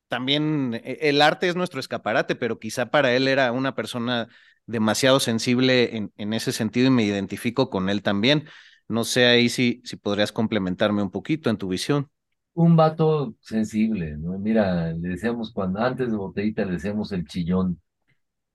también 0.09 0.74
e, 0.84 0.98
el 1.03 1.22
arte 1.22 1.48
es 1.48 1.57
nuestro 1.57 1.80
escaparate, 1.80 2.36
pero 2.36 2.59
quizá 2.59 2.90
para 2.90 3.12
él 3.14 3.28
era 3.28 3.53
una 3.53 3.74
persona 3.74 4.28
demasiado 4.71 5.21
sensible 5.21 5.97
en, 5.97 6.12
en 6.16 6.33
ese 6.33 6.53
sentido 6.53 6.89
y 6.89 6.91
me 6.91 7.05
identifico 7.05 7.71
con 7.71 7.89
él 7.91 8.03
también. 8.03 8.47
No 8.89 9.05
sé 9.05 9.27
ahí 9.27 9.49
si, 9.49 9.83
si 9.85 9.97
podrías 9.97 10.33
complementarme 10.33 11.03
un 11.03 11.11
poquito 11.11 11.51
en 11.51 11.59
tu 11.59 11.68
visión. 11.68 12.11
Un 12.55 12.77
vato 12.77 13.35
sensible, 13.41 14.16
¿no? 14.18 14.39
Mira, 14.39 14.93
le 14.93 15.11
decíamos 15.11 15.53
cuando 15.53 15.81
antes 15.81 16.11
de 16.11 16.16
botellita 16.16 16.64
le 16.64 16.73
decíamos 16.73 17.12
el 17.12 17.25
chillón, 17.27 17.81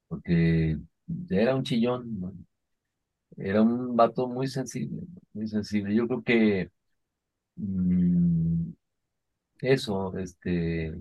porque 0.07 0.77
era 1.29 1.55
un 1.55 1.63
chillón, 1.63 2.19
¿no? 2.21 2.33
Era 3.37 3.61
un 3.61 3.95
vato 3.95 4.27
muy 4.27 4.47
sensible, 4.47 5.01
muy 5.33 5.47
sensible. 5.47 5.93
Yo 5.95 6.07
creo 6.07 6.23
que 6.23 6.71
mm, 7.57 8.71
eso, 9.61 10.17
este, 10.17 10.93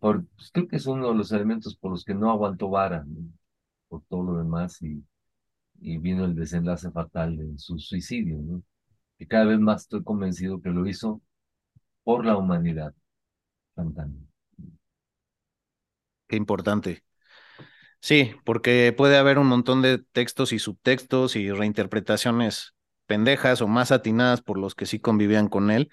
por, 0.00 0.24
pues, 0.36 0.50
creo 0.52 0.68
que 0.68 0.76
es 0.76 0.86
uno 0.86 1.08
de 1.08 1.14
los 1.14 1.32
elementos 1.32 1.76
por 1.76 1.90
los 1.92 2.04
que 2.04 2.14
no 2.14 2.30
aguantó 2.30 2.68
vara, 2.70 3.04
por 3.88 4.02
todo 4.08 4.22
lo 4.24 4.38
demás, 4.38 4.80
y, 4.82 5.04
y 5.80 5.98
vino 5.98 6.24
el 6.26 6.34
desenlace 6.36 6.90
fatal 6.92 7.36
de 7.36 7.58
su 7.58 7.78
suicidio, 7.78 8.38
¿no? 8.42 8.62
que 9.18 9.26
cada 9.28 9.46
vez 9.46 9.60
más 9.60 9.82
estoy 9.82 10.04
convencido 10.04 10.60
que 10.62 10.70
lo 10.70 10.86
hizo 10.88 11.22
por 12.04 12.24
la 12.26 12.36
humanidad 12.38 12.94
cantando. 13.76 14.20
Qué 16.26 16.36
importante. 16.36 17.04
Sí, 18.00 18.34
porque 18.44 18.94
puede 18.96 19.18
haber 19.18 19.38
un 19.38 19.46
montón 19.48 19.82
de 19.82 19.98
textos 19.98 20.52
y 20.52 20.58
subtextos 20.58 21.36
y 21.36 21.50
reinterpretaciones 21.52 22.74
pendejas 23.06 23.62
o 23.62 23.68
más 23.68 23.92
atinadas 23.92 24.42
por 24.42 24.58
los 24.58 24.74
que 24.74 24.86
sí 24.86 25.00
convivían 25.00 25.48
con 25.48 25.70
él. 25.70 25.90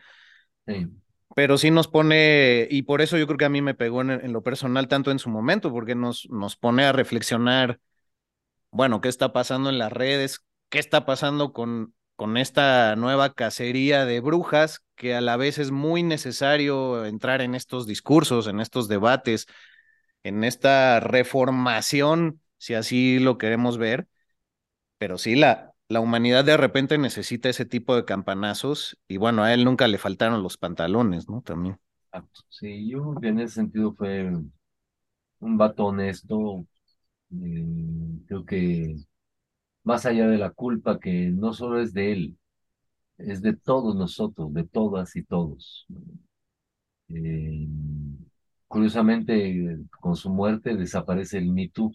Sí 0.68 1.05
pero 1.36 1.58
sí 1.58 1.70
nos 1.70 1.90
pone, 1.90 2.68
y 2.72 2.84
por 2.84 3.02
eso 3.02 3.18
yo 3.18 3.28
creo 3.28 3.38
que 3.38 3.46
a 3.46 3.50
mí 3.50 3.62
me 3.62 3.76
pegó 3.76 4.02
en, 4.02 4.34
lo 4.34 4.42
personal 4.42 4.88
tanto 4.88 5.12
en 5.12 5.20
su 5.20 5.30
momento, 5.30 5.72
porque 5.72 5.94
nos, 5.94 6.28
nos 6.32 6.56
pone 6.56 6.86
a 6.86 6.94
reflexionar, 6.94 7.82
bueno, 8.72 9.02
qué 9.02 9.10
está 9.10 9.34
pasando 9.34 9.70
en 9.70 9.78
las 9.78 9.92
redes, 9.94 10.46
qué 10.70 10.80
está 10.80 11.06
pasando 11.06 11.54
con, 11.54 11.94
con 12.16 12.38
esta 12.38 12.96
nueva 12.96 13.34
cacería 13.34 14.06
de 14.06 14.22
brujas, 14.22 14.86
que 14.96 15.16
a 15.16 15.22
la 15.22 15.38
vez 15.38 15.60
es 15.60 15.72
muy 15.72 16.04
necesario 16.04 17.06
entrar 17.06 17.42
en 17.42 17.54
estos 17.54 17.86
discursos, 17.86 18.48
en 18.48 18.62
estos 18.62 18.88
debates, 18.88 19.48
en 20.24 20.46
esta 20.46 21.02
reformación, 21.02 22.42
si 22.58 22.76
así 22.76 23.20
lo 23.20 23.38
queremos 23.38 23.78
ver, 23.78 24.08
pero 24.98 25.18
sí, 25.18 25.36
la, 25.36 25.75
la 25.90 26.00
humanidad 26.00 26.46
de 26.46 26.58
repente 26.58 26.98
necesita 26.98 27.50
ese 27.50 27.66
tipo 27.66 27.96
de 27.96 28.06
campanazos 28.06 28.98
y 29.08 29.18
bueno, 29.18 29.44
a 29.44 29.54
él 29.54 29.66
nunca 29.66 29.88
le 29.88 29.98
faltaron 29.98 30.44
los 30.44 30.58
pantalones, 30.58 31.30
¿no? 31.30 31.42
También. 31.42 31.80
Sí, 32.50 32.90
yo 32.90 33.14
en 33.22 33.40
ese 33.40 33.56
sentido 33.56 33.94
fue 33.94 34.32
un 35.40 35.58
vato 35.58 35.86
honesto. 35.86 36.66
Eh, 37.32 37.66
creo 38.28 38.46
que 38.46 38.98
más 39.84 40.06
allá 40.06 40.28
de 40.28 40.38
la 40.40 40.52
culpa 40.52 41.00
que 41.00 41.30
no 41.32 41.54
solo 41.54 41.82
es 41.82 41.94
de 41.94 42.14
él, 42.14 42.40
es 43.18 43.42
de 43.42 43.56
todos 43.56 43.96
nosotros, 43.96 44.54
de 44.54 44.66
todas 44.66 45.16
y 45.16 45.24
todos. 45.24 45.88
Eh, 47.10 47.68
curiosamente, 48.68 49.78
con 50.00 50.16
su 50.16 50.30
muerte 50.30 50.76
desaparece 50.76 51.38
el 51.40 51.52
Me 51.52 51.70
Too. 51.70 51.92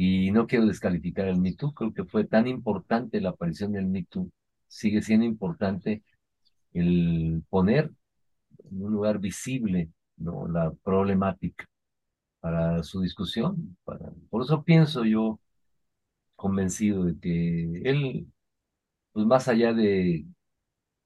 Y 0.00 0.30
no 0.30 0.46
quiero 0.46 0.66
descalificar 0.66 1.26
el 1.26 1.40
Me 1.40 1.56
creo 1.56 1.92
que 1.92 2.04
fue 2.04 2.24
tan 2.24 2.46
importante 2.46 3.20
la 3.20 3.30
aparición 3.30 3.72
del 3.72 3.86
Me 3.86 4.06
sigue 4.68 5.02
siendo 5.02 5.26
importante 5.26 6.04
el 6.72 7.42
poner 7.50 7.90
en 8.70 8.82
un 8.84 8.92
lugar 8.92 9.18
visible 9.18 9.90
¿no? 10.16 10.46
la 10.46 10.70
problemática 10.84 11.66
para 12.38 12.84
su 12.84 13.00
discusión. 13.00 13.76
Por 14.30 14.42
eso 14.42 14.62
pienso 14.62 15.04
yo 15.04 15.40
convencido 16.36 17.04
de 17.04 17.18
que 17.18 17.82
él, 17.84 18.28
pues 19.12 19.26
más 19.26 19.48
allá 19.48 19.72
de, 19.72 20.24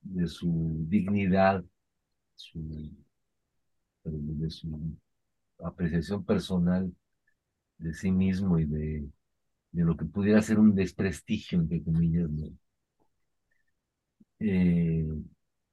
de 0.02 0.26
su 0.26 0.84
dignidad, 0.88 1.64
de 4.04 4.50
su 4.50 4.98
apreciación 5.64 6.24
personal 6.24 6.92
de 7.82 7.94
sí 7.94 8.10
mismo 8.12 8.58
y 8.58 8.66
de, 8.66 9.08
de 9.72 9.84
lo 9.84 9.96
que 9.96 10.06
pudiera 10.06 10.42
ser 10.42 10.58
un 10.60 10.74
desprestigio, 10.74 11.60
entre 11.60 11.82
comillas, 11.84 12.30
¿no? 12.30 12.48
Eh, 14.40 15.06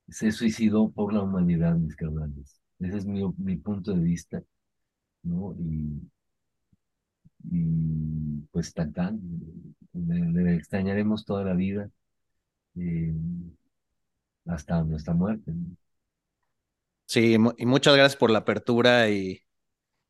se 0.10 0.32
suicidó 0.32 0.92
por 0.92 1.14
la 1.14 1.24
humanidad, 1.24 1.76
mis 1.78 1.96
carnales. 1.96 2.62
Ese 2.80 2.98
es 2.98 3.06
mi, 3.06 3.24
mi 3.38 3.58
punto 3.58 3.94
de 3.94 4.02
vista, 4.04 4.44
¿no? 5.24 5.56
Y, 5.60 6.02
y 7.52 8.42
pues 8.52 8.74
tan 8.74 8.94
tan, 8.94 9.20
le, 9.94 10.56
extrañaremos 10.56 11.26
toda 11.26 11.44
la 11.44 11.54
vida 11.54 11.90
eh, 12.78 13.14
hasta 14.46 14.84
nuestra 14.84 15.14
muerte. 15.14 15.54
Sí, 17.06 17.36
y 17.58 17.66
muchas 17.66 17.96
gracias 17.96 18.16
por 18.20 18.30
la 18.30 18.40
apertura 18.40 19.10
y, 19.10 19.44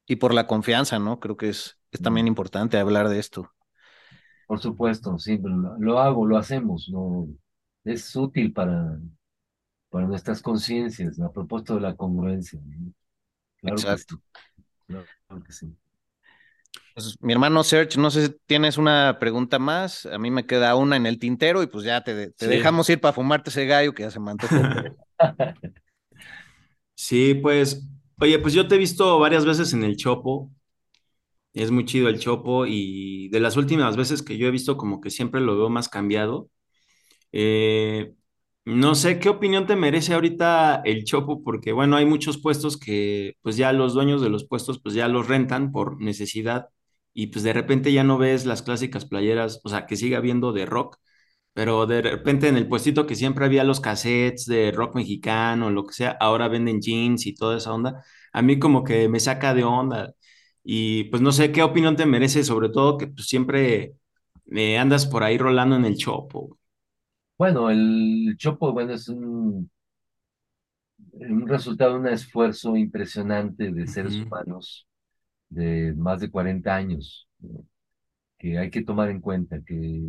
y 0.07 0.17
por 0.17 0.33
la 0.35 0.47
confianza, 0.47 0.99
¿no? 0.99 1.19
Creo 1.21 1.37
que 1.37 1.49
es, 1.49 1.78
es 1.91 2.01
también 2.01 2.27
importante 2.27 2.77
hablar 2.77 3.09
de 3.09 3.19
esto. 3.19 3.51
Por 4.47 4.59
supuesto, 4.59 5.17
sí, 5.19 5.37
lo, 5.41 5.77
lo 5.77 5.99
hago, 5.99 6.25
lo 6.25 6.37
hacemos, 6.37 6.89
¿no? 6.89 7.27
Es 7.83 8.15
útil 8.15 8.51
para, 8.51 8.99
para 9.89 10.07
nuestras 10.07 10.41
conciencias, 10.41 11.19
a 11.19 11.31
propósito 11.31 11.75
de 11.75 11.81
la 11.81 11.95
congruencia. 11.95 12.59
Claro 13.61 13.77
Exacto. 13.77 14.21
Claro 14.87 15.43
que 15.43 15.51
sí. 15.51 15.75
Pues, 16.93 17.15
mi 17.21 17.33
hermano 17.33 17.63
Serge, 17.63 17.97
no 17.99 18.11
sé 18.11 18.27
si 18.27 18.35
tienes 18.45 18.77
una 18.77 19.17
pregunta 19.19 19.57
más. 19.57 20.05
A 20.05 20.17
mí 20.17 20.31
me 20.31 20.45
queda 20.45 20.75
una 20.75 20.97
en 20.97 21.05
el 21.05 21.17
tintero 21.17 21.63
y 21.63 21.67
pues 21.67 21.85
ya 21.85 22.03
te, 22.03 22.31
te 22.31 22.47
dejamos 22.47 22.89
ir 22.89 22.99
para 22.99 23.13
fumarte 23.13 23.49
ese 23.49 23.65
gallo 23.65 23.93
que 23.93 24.03
ya 24.03 24.11
se 24.11 24.19
mantuvo. 24.19 24.49
sí, 26.95 27.35
pues, 27.35 27.87
oye, 28.19 28.37
pues 28.39 28.53
yo 28.53 28.67
te 28.67 28.75
he 28.75 28.77
visto 28.77 29.17
varias 29.19 29.45
veces 29.45 29.73
en 29.73 29.83
el 29.83 29.95
Chopo. 29.95 30.51
Es 31.53 31.71
muy 31.71 31.85
chido 31.85 32.09
el 32.09 32.19
Chopo 32.19 32.65
y 32.67 33.27
de 33.29 33.39
las 33.39 33.57
últimas 33.57 33.97
veces 33.97 34.21
que 34.21 34.37
yo 34.37 34.47
he 34.47 34.51
visto 34.51 34.77
como 34.77 35.01
que 35.01 35.09
siempre 35.09 35.41
lo 35.41 35.57
veo 35.57 35.69
más 35.69 35.89
cambiado. 35.89 36.49
Eh, 37.31 38.13
no 38.65 38.95
sé 38.95 39.19
qué 39.19 39.29
opinión 39.29 39.67
te 39.67 39.75
merece 39.75 40.13
ahorita 40.15 40.81
el 40.85 41.05
Chopo, 41.05 41.43
porque 41.43 41.73
bueno, 41.73 41.97
hay 41.97 42.05
muchos 42.05 42.39
puestos 42.41 42.77
que 42.77 43.35
pues 43.41 43.57
ya 43.57 43.73
los 43.73 43.93
dueños 43.93 44.21
de 44.21 44.29
los 44.29 44.45
puestos 44.47 44.79
pues 44.81 44.95
ya 44.95 45.07
los 45.09 45.27
rentan 45.27 45.71
por 45.71 46.01
necesidad 46.01 46.67
y 47.13 47.27
pues 47.27 47.43
de 47.43 47.53
repente 47.53 47.93
ya 47.93 48.03
no 48.03 48.17
ves 48.17 48.45
las 48.45 48.61
clásicas 48.63 49.05
playeras, 49.05 49.61
o 49.63 49.69
sea, 49.69 49.85
que 49.87 49.97
sigue 49.97 50.15
habiendo 50.17 50.53
de 50.53 50.65
rock, 50.67 50.97
pero 51.53 51.85
de 51.87 52.01
repente 52.01 52.47
en 52.47 52.57
el 52.57 52.67
puestito 52.67 53.05
que 53.05 53.15
siempre 53.15 53.45
había 53.45 53.63
los 53.63 53.79
cassettes 53.81 54.45
de 54.45 54.71
rock 54.71 54.95
mexicano, 54.95 55.69
lo 55.69 55.85
que 55.85 55.93
sea, 55.93 56.11
ahora 56.19 56.47
venden 56.47 56.81
jeans 56.81 57.25
y 57.25 57.35
toda 57.35 57.57
esa 57.57 57.73
onda, 57.73 58.03
a 58.33 58.41
mí 58.41 58.59
como 58.59 58.83
que 58.83 59.09
me 59.09 59.19
saca 59.19 59.53
de 59.53 59.63
onda 59.63 60.13
y 60.63 61.05
pues 61.05 61.21
no 61.21 61.31
sé 61.31 61.51
qué 61.51 61.63
opinión 61.63 61.95
te 61.95 62.05
merece, 62.05 62.43
sobre 62.43 62.69
todo 62.69 62.97
que 62.97 63.07
pues 63.07 63.27
siempre 63.27 63.95
me 64.45 64.77
andas 64.77 65.05
por 65.05 65.23
ahí 65.23 65.37
rolando 65.37 65.75
en 65.75 65.85
el 65.85 65.97
Chopo. 65.97 66.57
Bueno, 67.37 67.69
el 67.69 68.35
Chopo, 68.37 68.73
bueno, 68.73 68.93
es 68.93 69.07
un, 69.09 69.69
un 71.13 71.47
resultado 71.47 71.93
de 71.93 71.99
un 71.99 72.07
esfuerzo 72.07 72.75
impresionante 72.75 73.71
de 73.71 73.87
seres 73.87 74.15
humanos 74.15 74.87
de 75.49 75.93
más 75.95 76.21
de 76.21 76.29
40 76.29 76.75
años, 76.75 77.27
que 78.37 78.57
hay 78.57 78.69
que 78.69 78.83
tomar 78.83 79.09
en 79.09 79.19
cuenta, 79.19 79.61
que 79.61 80.03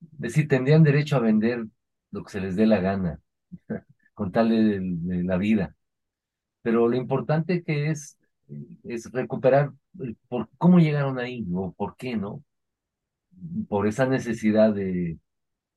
decir, 0.00 0.48
tendrían 0.48 0.82
derecho 0.82 1.16
a 1.16 1.20
vender 1.20 1.66
lo 2.10 2.24
que 2.24 2.32
se 2.32 2.40
les 2.40 2.56
dé 2.56 2.66
la 2.66 2.80
gana, 2.80 3.20
con 4.14 4.32
tal 4.32 4.48
de, 4.48 5.22
la 5.22 5.36
vida. 5.36 5.76
Pero 6.62 6.88
lo 6.88 6.96
importante 6.96 7.62
que 7.62 7.90
es, 7.90 8.18
es 8.84 9.10
recuperar 9.12 9.72
por 10.28 10.48
cómo 10.58 10.78
llegaron 10.78 11.18
ahí, 11.18 11.46
o 11.54 11.72
por 11.72 11.96
qué, 11.96 12.16
¿no? 12.16 12.42
Por 13.68 13.86
esa 13.86 14.06
necesidad 14.06 14.72
de, 14.74 15.18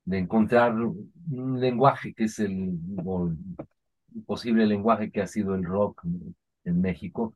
de 0.04 0.18
encontrar 0.18 0.74
un 0.76 1.60
lenguaje 1.60 2.14
que 2.14 2.24
es 2.24 2.38
el, 2.38 2.78
posible 4.26 4.66
lenguaje 4.66 5.10
que 5.10 5.22
ha 5.22 5.26
sido 5.26 5.54
el 5.54 5.64
rock 5.64 6.02
en 6.64 6.80
México, 6.80 7.34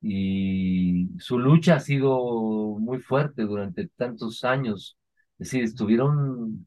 y 0.00 1.08
su 1.18 1.38
lucha 1.38 1.76
ha 1.76 1.80
sido 1.80 2.78
muy 2.78 3.00
fuerte 3.00 3.42
durante 3.42 3.88
tantos 3.88 4.44
años. 4.44 4.98
Es 5.38 5.48
decir, 5.50 5.64
estuvieron, 5.64 6.66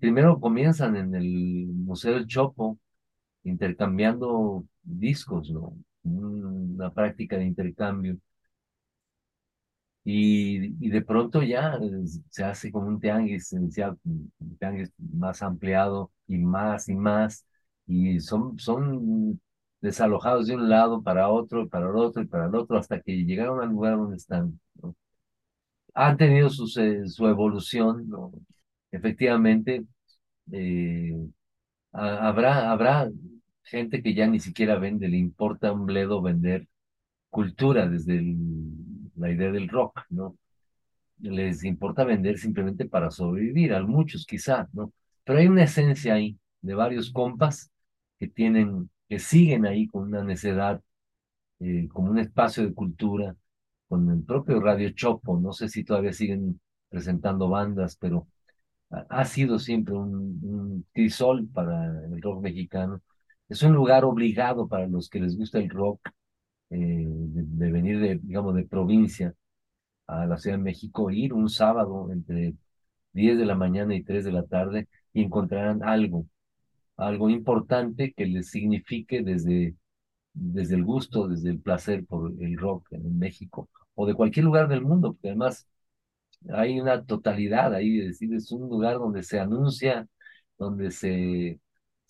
primero 0.00 0.40
comienzan 0.40 0.96
en 0.96 1.14
el 1.14 1.68
Museo 1.68 2.14
del 2.14 2.26
Chopo, 2.26 2.78
intercambiando 3.44 4.64
discos, 4.82 5.50
¿no? 5.50 5.76
Una 6.04 6.90
práctica 6.92 7.36
de 7.38 7.46
intercambio. 7.46 8.18
Y, 10.04 10.74
y 10.86 10.90
de 10.90 11.02
pronto 11.02 11.42
ya 11.42 11.78
se 12.30 12.42
hace 12.44 12.72
como 12.72 12.88
un 12.88 13.00
tianguis, 13.00 13.52
un 13.52 13.70
tianguis 14.58 14.92
más 14.98 15.42
ampliado 15.42 16.10
y 16.26 16.38
más 16.38 16.88
y 16.88 16.94
más. 16.94 17.46
Y 17.86 18.18
son, 18.20 18.58
son 18.58 19.40
desalojados 19.80 20.46
de 20.46 20.54
un 20.56 20.68
lado 20.70 21.02
para 21.02 21.28
otro, 21.28 21.68
para 21.68 21.88
el 21.90 21.96
otro 21.96 22.22
y 22.22 22.26
para 22.26 22.46
el 22.46 22.54
otro, 22.54 22.78
hasta 22.78 23.00
que 23.00 23.24
llegaron 23.24 23.60
al 23.62 23.68
lugar 23.70 23.96
donde 23.98 24.16
están. 24.16 24.58
Han 25.94 26.16
tenido 26.16 26.48
su, 26.50 26.66
su 26.66 27.26
evolución, 27.26 28.08
¿no? 28.08 28.32
efectivamente, 28.90 29.84
eh, 30.52 31.14
habrá, 31.92 32.70
habrá 32.72 33.10
gente 33.62 34.02
que 34.02 34.14
ya 34.14 34.26
ni 34.26 34.40
siquiera 34.40 34.78
vende, 34.78 35.08
le 35.08 35.18
importa 35.18 35.72
un 35.72 35.86
bledo 35.86 36.22
vender 36.22 36.68
cultura 37.30 37.88
desde 37.88 38.22
la 39.16 39.30
idea 39.30 39.52
del 39.52 39.68
rock, 39.68 40.02
¿no? 40.10 40.36
Les 41.20 41.64
importa 41.64 42.04
vender 42.04 42.38
simplemente 42.38 42.86
para 42.86 43.10
sobrevivir, 43.10 43.74
a 43.74 43.82
muchos 43.82 44.26
quizá, 44.26 44.68
¿no? 44.72 44.92
Pero 45.24 45.38
hay 45.38 45.48
una 45.48 45.64
esencia 45.64 46.14
ahí 46.14 46.38
de 46.62 46.74
varios 46.74 47.10
compas 47.12 47.70
que 48.18 48.28
tienen 48.28 48.90
que 49.10 49.18
siguen 49.18 49.66
ahí 49.66 49.88
con 49.88 50.04
una 50.04 50.24
necedad, 50.24 50.80
eh, 51.60 51.88
como 51.88 52.10
un 52.12 52.18
espacio 52.18 52.64
de 52.64 52.74
cultura, 52.74 53.36
con 53.88 54.10
el 54.10 54.22
propio 54.24 54.60
Radio 54.60 54.90
Chopo, 54.90 55.40
no 55.40 55.52
sé 55.52 55.68
si 55.68 55.84
todavía 55.84 56.12
siguen 56.12 56.60
presentando 56.88 57.48
bandas, 57.48 57.96
pero 57.96 58.28
ha, 58.90 59.24
sido 59.24 59.58
siempre 59.58 59.94
un, 59.94 60.86
crisol 60.92 61.48
para 61.48 61.86
el 62.06 62.20
rock 62.22 62.42
mexicano. 62.42 63.02
Es 63.50 63.62
un 63.64 63.74
lugar 63.74 64.04
obligado 64.04 64.68
para 64.68 64.86
los 64.86 65.10
que 65.10 65.20
les 65.20 65.36
gusta 65.36 65.58
el 65.58 65.68
rock, 65.70 66.08
eh, 66.70 67.04
de, 67.08 67.72
venir 67.72 68.00
de, 68.00 68.16
digamos, 68.22 68.54
de 68.54 68.64
provincia 68.64 69.34
a 70.06 70.26
la 70.26 70.38
Ciudad 70.38 70.58
de 70.58 70.64
México, 70.64 71.10
ir 71.10 71.34
un 71.34 71.48
sábado 71.50 72.12
entre 72.12 72.54
10 73.12 73.38
de 73.38 73.46
la 73.46 73.56
mañana 73.56 73.94
y 73.96 74.04
3 74.04 74.24
de 74.24 74.32
la 74.32 74.44
tarde 74.46 74.88
y 75.12 75.22
encontrarán 75.24 75.82
algo, 75.84 76.26
algo 76.96 77.30
importante 77.30 78.14
que 78.16 78.26
les 78.26 78.50
signifique 78.50 79.22
desde, 79.22 79.76
desde 80.34 80.76
el 80.76 80.84
gusto, 80.84 81.28
desde 81.28 81.50
el 81.50 81.60
placer 81.60 82.06
por 82.06 82.32
el 82.40 82.56
rock 82.58 82.88
en 82.92 83.18
México 83.18 83.68
o 83.94 84.06
de 84.06 84.14
cualquier 84.14 84.46
lugar 84.46 84.68
del 84.68 84.82
mundo, 84.82 85.14
porque 85.14 85.28
además 85.30 85.68
hay 86.50 86.80
una 86.80 87.04
totalidad 87.04 87.74
ahí, 87.74 88.00
es 88.00 88.06
decir, 88.08 88.34
es 88.34 88.50
un 88.52 88.68
lugar 88.68 88.98
donde 88.98 89.22
se 89.22 89.40
anuncia, 89.40 90.08
donde 90.58 90.90
se, 90.90 91.60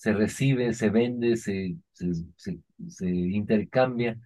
se 0.01 0.15
recibe, 0.15 0.73
se 0.75 0.89
vende, 0.91 1.37
se, 1.37 1.77
se, 1.93 3.07
intercambia 3.07 4.19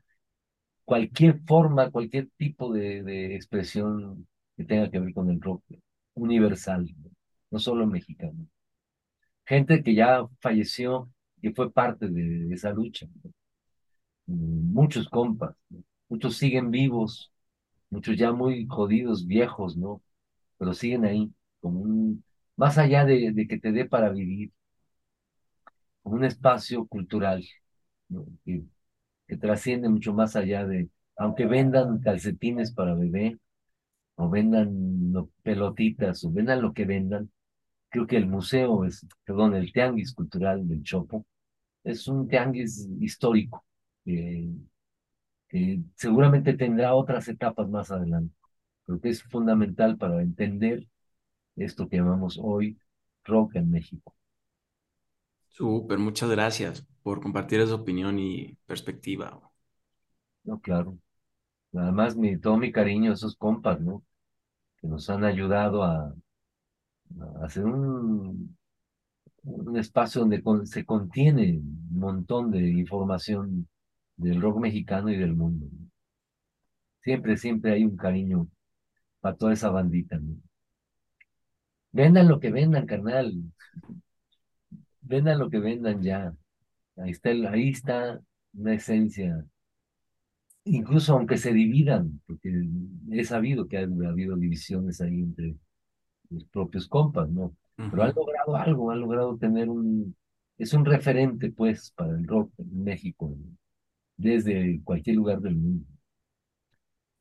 cualquier 0.84 1.40
forma, 1.46 1.90
cualquier 1.90 2.28
tipo 2.36 2.72
de, 2.72 3.34
expresión 3.36 4.28
que 4.56 4.64
tenga 4.64 4.90
que 4.90 5.00
ver 5.00 5.14
con 5.14 5.30
el 5.30 5.40
rock 5.40 5.64
universal. 6.14 6.88
no 7.50 7.58
solo 7.58 7.86
mexicano. 7.86 8.46
Gente 9.46 9.82
que 9.82 9.94
ya 9.94 10.26
falleció, 10.40 11.10
que 11.42 11.52
fue 11.52 11.72
parte 11.72 12.08
de, 12.08 12.54
esa 12.54 12.70
lucha. 12.72 13.06
Muchos 14.26 15.08
compas, 15.08 15.56
muchos 16.08 16.36
siguen 16.36 16.70
vivos, 16.70 17.32
muchos 17.90 18.16
ya 18.16 18.32
muy 18.32 18.66
jodidos, 18.68 19.26
viejos, 19.26 19.76
¿no? 19.76 20.02
Pero 20.58 20.74
siguen 20.74 21.04
ahí, 21.04 21.32
como 21.60 21.80
un, 21.80 22.24
más 22.56 22.78
allá 22.78 23.04
de 23.04 23.46
que 23.48 23.58
te 23.58 23.72
dé 23.72 23.86
para 23.86 24.10
vivir, 24.10 24.52
un 26.04 26.24
espacio 26.24 26.86
cultural, 26.86 27.44
¿no? 28.08 28.26
que, 28.44 28.64
trasciende 29.38 29.88
mucho 29.88 30.14
más 30.14 30.36
allá 30.36 30.66
de, 30.66 30.88
aunque 31.16 31.46
vendan 31.46 32.00
calcetines 32.00 32.72
para 32.72 32.94
bebé, 32.94 33.38
o 34.16 34.30
vendan 34.30 35.12
pelotitas, 35.42 36.24
o 36.24 36.32
vendan 36.32 36.62
lo 36.62 36.72
que 36.72 36.84
vendan, 36.84 37.30
creo 37.90 38.06
que 38.06 38.16
el 38.16 38.26
museo 38.26 38.84
es, 38.84 39.06
perdón, 39.24 39.54
el 39.56 39.72
tianguis 39.72 40.14
cultural 40.14 40.68
del 40.68 40.82
Chopo, 40.82 41.26
es 41.84 42.08
un 42.08 42.28
tianguis 42.28 42.88
histórico, 43.00 43.64
que 44.04 45.80
seguramente 45.96 46.54
tendrá 46.54 46.94
otras 46.94 47.28
etapas 47.28 47.68
más 47.68 47.90
adelante. 47.90 48.34
Creo 48.86 49.00
que 49.00 49.10
es 49.10 49.22
fundamental 49.22 49.96
para 49.96 50.20
entender 50.22 50.86
esto 51.56 51.88
que 51.88 51.96
llamamos 51.98 52.38
hoy 52.42 52.78
rock 53.24 53.56
en 53.56 53.70
México. 53.70 54.14
Súper, 55.54 55.98
muchas 56.00 56.28
gracias 56.30 56.84
por 57.04 57.20
compartir 57.22 57.60
esa 57.60 57.76
opinión 57.76 58.18
y 58.18 58.56
perspectiva. 58.66 59.40
No, 60.42 60.60
claro. 60.60 60.98
Además, 61.74 62.16
mi, 62.16 62.38
todo 62.38 62.56
mi 62.58 62.72
cariño 62.72 63.12
a 63.12 63.14
esos 63.14 63.36
compas, 63.36 63.80
¿no? 63.80 64.02
Que 64.78 64.88
nos 64.88 65.08
han 65.10 65.24
ayudado 65.24 65.84
a, 65.84 66.14
hacer 67.42 67.64
un, 67.66 68.56
un 69.44 69.76
espacio 69.78 70.22
donde 70.22 70.42
se 70.66 70.84
contiene 70.84 71.58
un 71.58 72.00
montón 72.00 72.50
de 72.50 72.70
información 72.70 73.68
del 74.16 74.40
rock 74.40 74.58
mexicano 74.58 75.10
y 75.10 75.16
del 75.16 75.36
mundo. 75.36 75.68
Siempre, 77.02 77.36
siempre 77.36 77.72
hay 77.74 77.84
un 77.84 77.96
cariño 77.96 78.48
para 79.20 79.36
toda 79.36 79.52
esa 79.52 79.70
bandita. 79.70 80.18
¿no? 80.18 80.34
Vendan 81.92 82.26
lo 82.28 82.40
que 82.40 82.50
vendan, 82.50 82.86
carnal. 82.86 83.32
Vendan 85.04 85.38
lo 85.38 85.50
que 85.50 85.58
vendan 85.58 86.02
ya. 86.02 86.34
Ahí 86.96 87.10
está, 87.10 87.30
ahí 87.30 87.68
está 87.70 88.20
una 88.54 88.74
esencia. 88.74 89.44
Incluso 90.64 91.12
aunque 91.12 91.36
se 91.36 91.52
dividan, 91.52 92.20
porque 92.26 92.50
he 93.10 93.24
sabido 93.24 93.68
que 93.68 93.78
ha, 93.78 93.82
habido 93.82 94.36
divisiones 94.36 95.00
ahí 95.00 95.20
entre 95.20 95.56
los 96.30 96.44
propios 96.46 96.88
compas, 96.88 97.28
¿no? 97.28 97.54
Pero 97.76 98.02
han 98.02 98.14
logrado 98.14 98.56
algo, 98.56 98.90
han 98.90 99.00
logrado 99.00 99.36
tener 99.36 99.68
un... 99.68 100.16
Es 100.56 100.72
un 100.72 100.84
referente, 100.84 101.50
pues, 101.50 101.90
para 101.96 102.16
el 102.16 102.24
rock 102.26 102.52
en 102.58 102.84
México, 102.84 103.36
desde 104.16 104.80
cualquier 104.84 105.16
lugar 105.16 105.40
del 105.40 105.56
mundo. 105.56 105.84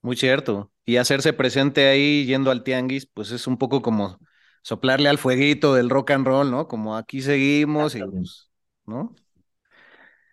Muy 0.03 0.15
cierto. 0.15 0.71
Y 0.85 0.97
hacerse 0.97 1.33
presente 1.33 1.87
ahí 1.87 2.25
yendo 2.25 2.51
al 2.51 2.63
tianguis, 2.63 3.07
pues 3.07 3.31
es 3.31 3.47
un 3.47 3.57
poco 3.57 3.81
como 3.81 4.19
soplarle 4.63 5.09
al 5.09 5.19
fueguito 5.19 5.75
del 5.75 5.89
rock 5.91 6.11
and 6.11 6.27
roll, 6.27 6.51
¿no? 6.51 6.67
Como 6.67 6.97
aquí 6.97 7.21
seguimos, 7.21 7.95
y, 7.95 8.03
pues, 8.03 8.49
¿no? 8.85 9.15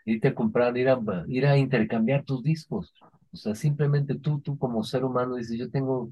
Irte 0.05 0.28
a 0.28 0.35
comprar, 0.35 0.77
ir 0.77 0.89
a, 0.89 0.98
ir 1.28 1.47
a 1.47 1.57
intercambiar 1.59 2.24
tus 2.24 2.43
discos. 2.43 2.93
O 3.32 3.36
sea, 3.36 3.55
simplemente 3.55 4.15
tú, 4.16 4.40
tú 4.40 4.59
como 4.59 4.82
ser 4.82 5.05
humano 5.05 5.36
dices, 5.36 5.59
yo 5.59 5.70
tengo 5.70 6.11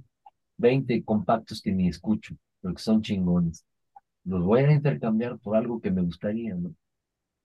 20 0.58 1.02
compactos 1.04 1.62
que 1.62 1.72
ni 1.72 1.88
escucho, 1.88 2.36
pero 2.60 2.74
que 2.74 2.82
son 2.82 3.02
chingones. 3.02 3.64
Los 4.24 4.42
voy 4.44 4.62
a 4.62 4.72
intercambiar 4.72 5.38
por 5.38 5.56
algo 5.56 5.80
que 5.80 5.90
me 5.90 6.02
gustaría, 6.02 6.54
¿no? 6.56 6.74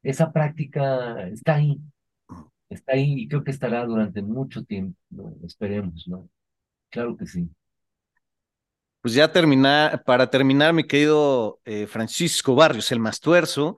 Esa 0.04 0.32
práctica 0.34 1.28
está 1.30 1.56
ahí, 1.56 1.80
está 2.70 2.94
ahí 2.94 3.14
y 3.24 3.28
creo 3.28 3.44
que 3.44 3.52
estará 3.52 3.86
durante 3.86 4.22
mucho 4.22 4.64
tiempo, 4.66 4.98
¿no? 5.12 5.36
Esperemos, 5.46 6.08
¿no? 6.08 6.30
Claro 6.90 7.18
que 7.18 7.28
sí. 7.28 7.50
Pues 9.04 9.16
ya 9.16 9.32
terminar, 9.34 10.04
para 10.06 10.30
terminar, 10.30 10.74
mi 10.74 10.86
querido 10.86 11.60
eh, 11.66 11.88
Francisco 11.88 12.56
Barrios, 12.56 12.92
el 12.94 13.00
Mastuerzo, 13.02 13.76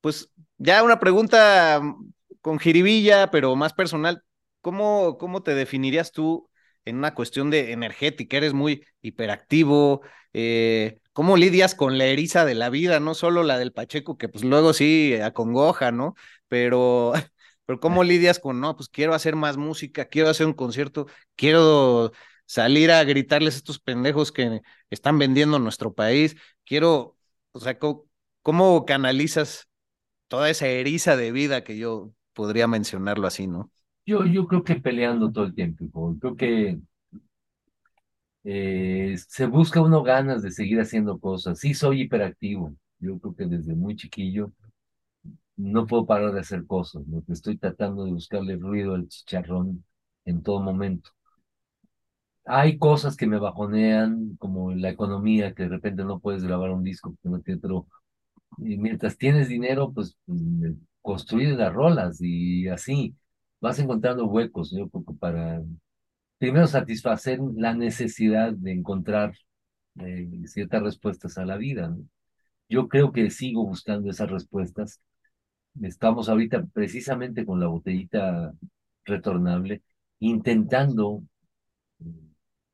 pues 0.00 0.30
ya 0.58 0.82
una 0.82 1.00
pregunta 1.00 1.80
con 2.40 2.58
jiribilla, 2.58 3.30
pero 3.30 3.56
más 3.56 3.72
personal. 3.74 4.22
¿Cómo, 4.60 5.18
cómo 5.18 5.42
te 5.42 5.54
definirías 5.54 6.12
tú 6.12 6.48
en 6.84 6.96
una 6.98 7.14
cuestión 7.14 7.50
de 7.50 7.72
energética? 7.72 8.36
Eres 8.36 8.52
muy 8.54 8.84
hiperactivo. 9.02 10.02
Eh, 10.32 11.00
¿Cómo 11.12 11.36
lidias 11.36 11.74
con 11.74 11.98
la 11.98 12.06
eriza 12.06 12.44
de 12.44 12.54
la 12.54 12.70
vida? 12.70 13.00
No 13.00 13.14
solo 13.14 13.42
la 13.44 13.58
del 13.58 13.72
Pacheco, 13.72 14.18
que 14.18 14.28
pues 14.28 14.44
luego 14.44 14.72
sí 14.74 15.14
acongoja, 15.22 15.92
¿no? 15.92 16.14
Pero, 16.48 17.12
pero 17.66 17.80
¿cómo 17.80 18.04
lidias 18.04 18.38
con, 18.38 18.60
no, 18.60 18.76
pues 18.76 18.88
quiero 18.88 19.14
hacer 19.14 19.36
más 19.36 19.56
música, 19.56 20.06
quiero 20.06 20.28
hacer 20.28 20.46
un 20.46 20.54
concierto, 20.54 21.06
quiero 21.36 22.12
salir 22.46 22.90
a 22.90 23.02
gritarles 23.04 23.54
a 23.54 23.56
estos 23.58 23.78
pendejos 23.78 24.32
que 24.32 24.62
están 24.90 25.18
vendiendo 25.18 25.58
nuestro 25.58 25.94
país. 25.94 26.36
Quiero, 26.64 27.16
o 27.52 27.60
sea, 27.60 27.78
¿cómo, 27.78 28.84
canalizas 28.84 29.68
toda 30.28 30.50
esa 30.50 30.66
eriza 30.66 31.16
de 31.16 31.32
vida 31.32 31.64
que 31.64 31.78
yo 31.78 32.12
podría 32.32 32.66
mencionarlo 32.66 33.26
así, 33.26 33.46
¿no? 33.46 33.70
Yo, 34.04 34.26
yo 34.26 34.46
creo 34.46 34.64
que 34.64 34.76
peleando 34.76 35.30
todo 35.30 35.44
el 35.44 35.54
tiempo, 35.54 36.16
creo 36.20 36.36
que 36.36 36.80
eh, 38.44 39.14
se 39.28 39.46
busca 39.46 39.80
uno 39.80 40.02
ganas 40.02 40.42
de 40.42 40.50
seguir 40.50 40.80
haciendo 40.80 41.18
cosas. 41.18 41.58
Sí, 41.60 41.74
soy 41.74 42.02
hiperactivo. 42.02 42.74
Yo 42.98 43.18
creo 43.18 43.34
que 43.34 43.46
desde 43.46 43.74
muy 43.74 43.96
chiquillo 43.96 44.52
no 45.56 45.86
puedo 45.86 46.06
parar 46.06 46.32
de 46.32 46.40
hacer 46.40 46.66
cosas. 46.66 47.06
¿no? 47.06 47.22
Estoy 47.28 47.56
tratando 47.56 48.04
de 48.04 48.12
buscarle 48.12 48.56
ruido 48.56 48.94
al 48.94 49.08
chicharrón 49.08 49.84
en 50.24 50.42
todo 50.42 50.60
momento 50.60 51.10
hay 52.44 52.78
cosas 52.78 53.16
que 53.16 53.26
me 53.26 53.38
bajonean, 53.38 54.36
como 54.38 54.72
la 54.74 54.90
economía, 54.90 55.54
que 55.54 55.64
de 55.64 55.68
repente 55.70 56.04
no 56.04 56.20
puedes 56.20 56.44
grabar 56.44 56.70
un 56.70 56.82
disco, 56.84 57.14
pero 57.44 57.86
y 58.58 58.76
mientras 58.78 59.16
tienes 59.18 59.48
dinero, 59.48 59.92
pues 59.92 60.16
mm, 60.26 60.72
construir 61.02 61.50
las 61.56 61.72
rolas 61.72 62.18
y 62.20 62.68
así 62.68 63.16
vas 63.60 63.78
encontrando 63.78 64.26
huecos, 64.26 64.72
yo 64.72 64.88
para 65.20 65.62
primero 66.38 66.66
satisfacer 66.66 67.40
la 67.56 67.74
necesidad 67.74 68.52
de 68.52 68.72
encontrar 68.72 69.34
eh, 70.00 70.28
ciertas 70.46 70.82
respuestas 70.82 71.38
a 71.38 71.44
la 71.46 71.56
vida. 71.56 71.96
Yo 72.68 72.88
creo 72.88 73.12
que 73.12 73.30
sigo 73.30 73.64
buscando 73.66 74.10
esas 74.10 74.30
respuestas. 74.30 75.00
Estamos 75.82 76.28
ahorita 76.28 76.64
precisamente 76.72 77.46
con 77.46 77.60
la 77.60 77.68
botellita 77.68 78.52
retornable, 79.04 79.82
intentando 80.20 81.22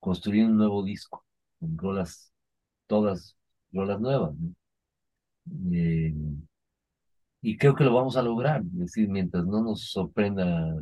construir 0.01 0.47
un 0.47 0.57
nuevo 0.57 0.83
disco, 0.85 1.25
con 1.61 1.77
rolas, 1.79 2.33
todas 2.87 3.37
rolas 3.73 4.01
nuevas. 4.01 4.35
Eh, 5.73 6.15
y 7.41 7.57
creo 7.57 7.75
que 7.75 7.85
lo 7.85 7.95
vamos 7.95 8.17
a 8.17 8.23
lograr, 8.23 8.63
es 8.63 8.79
decir, 8.79 9.09
mientras 9.09 9.47
no 9.47 9.63
nos 9.63 9.91
sorprenda 9.91 10.75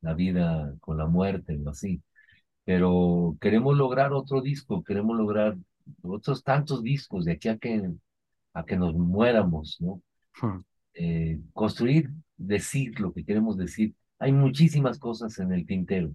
la 0.00 0.14
vida 0.14 0.74
con 0.80 0.98
la 0.98 1.06
muerte 1.06 1.58
o 1.64 1.70
así. 1.70 2.02
Pero 2.64 3.36
queremos 3.40 3.76
lograr 3.76 4.12
otro 4.12 4.40
disco, 4.40 4.84
queremos 4.84 5.16
lograr 5.16 5.56
otros 6.02 6.44
tantos 6.44 6.82
discos 6.82 7.24
de 7.24 7.32
aquí 7.32 7.48
a 7.48 7.58
que, 7.58 7.90
a 8.54 8.64
que 8.64 8.76
nos 8.76 8.94
muéramos, 8.94 9.78
¿no? 9.80 10.02
Hmm. 10.40 10.60
Eh, 10.94 11.40
construir, 11.52 12.10
decir 12.36 13.00
lo 13.00 13.12
que 13.12 13.24
queremos 13.24 13.56
decir. 13.56 13.94
Hay 14.18 14.32
muchísimas 14.32 14.98
cosas 14.98 15.38
en 15.40 15.52
el 15.52 15.66
tintero, 15.66 16.12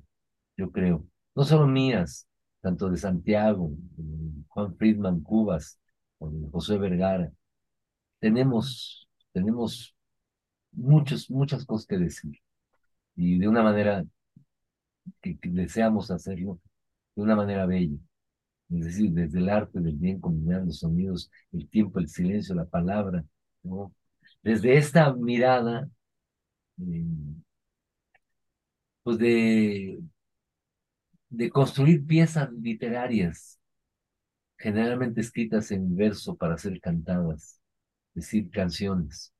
yo 0.57 0.71
creo 0.71 1.05
no 1.37 1.43
solo 1.43 1.67
mías, 1.67 2.27
tanto 2.61 2.89
de 2.89 2.97
Santiago, 2.97 3.71
Juan 4.47 4.75
Friedman 4.75 5.21
Cubas, 5.21 5.79
José 6.51 6.79
Vergara. 6.79 7.31
Tenemos, 8.19 9.07
tenemos 9.33 9.95
muchos, 10.71 11.29
muchas 11.29 11.63
cosas 11.63 11.85
que 11.85 11.99
decir. 11.99 12.39
Y 13.15 13.37
de 13.37 13.47
una 13.47 13.61
manera 13.61 14.03
que, 15.21 15.37
deseamos 15.43 16.09
hacerlo, 16.09 16.59
de 17.15 17.21
una 17.21 17.35
manera 17.35 17.67
bella. 17.67 17.97
Es 18.71 18.85
decir, 18.85 19.11
desde 19.11 19.37
el 19.37 19.49
arte 19.49 19.79
del 19.79 19.95
bien 19.95 20.19
combinar 20.19 20.65
los 20.65 20.79
sonidos, 20.79 21.29
el 21.51 21.69
tiempo, 21.69 21.99
el 21.99 22.09
silencio, 22.09 22.55
la 22.55 22.65
palabra, 22.65 23.23
¿no? 23.61 23.93
Desde 24.41 24.77
esta 24.77 25.13
mirada, 25.13 25.87
eh, 26.79 27.05
pues 29.03 29.17
de 29.19 29.99
de 31.29 31.49
construir 31.49 32.05
piezas 32.05 32.51
literarias, 32.53 33.59
generalmente 34.57 35.21
escritas 35.21 35.71
en 35.71 35.95
verso 35.95 36.35
para 36.35 36.57
ser 36.57 36.79
cantadas, 36.81 37.61
decir, 38.13 38.49
canciones, 38.51 39.33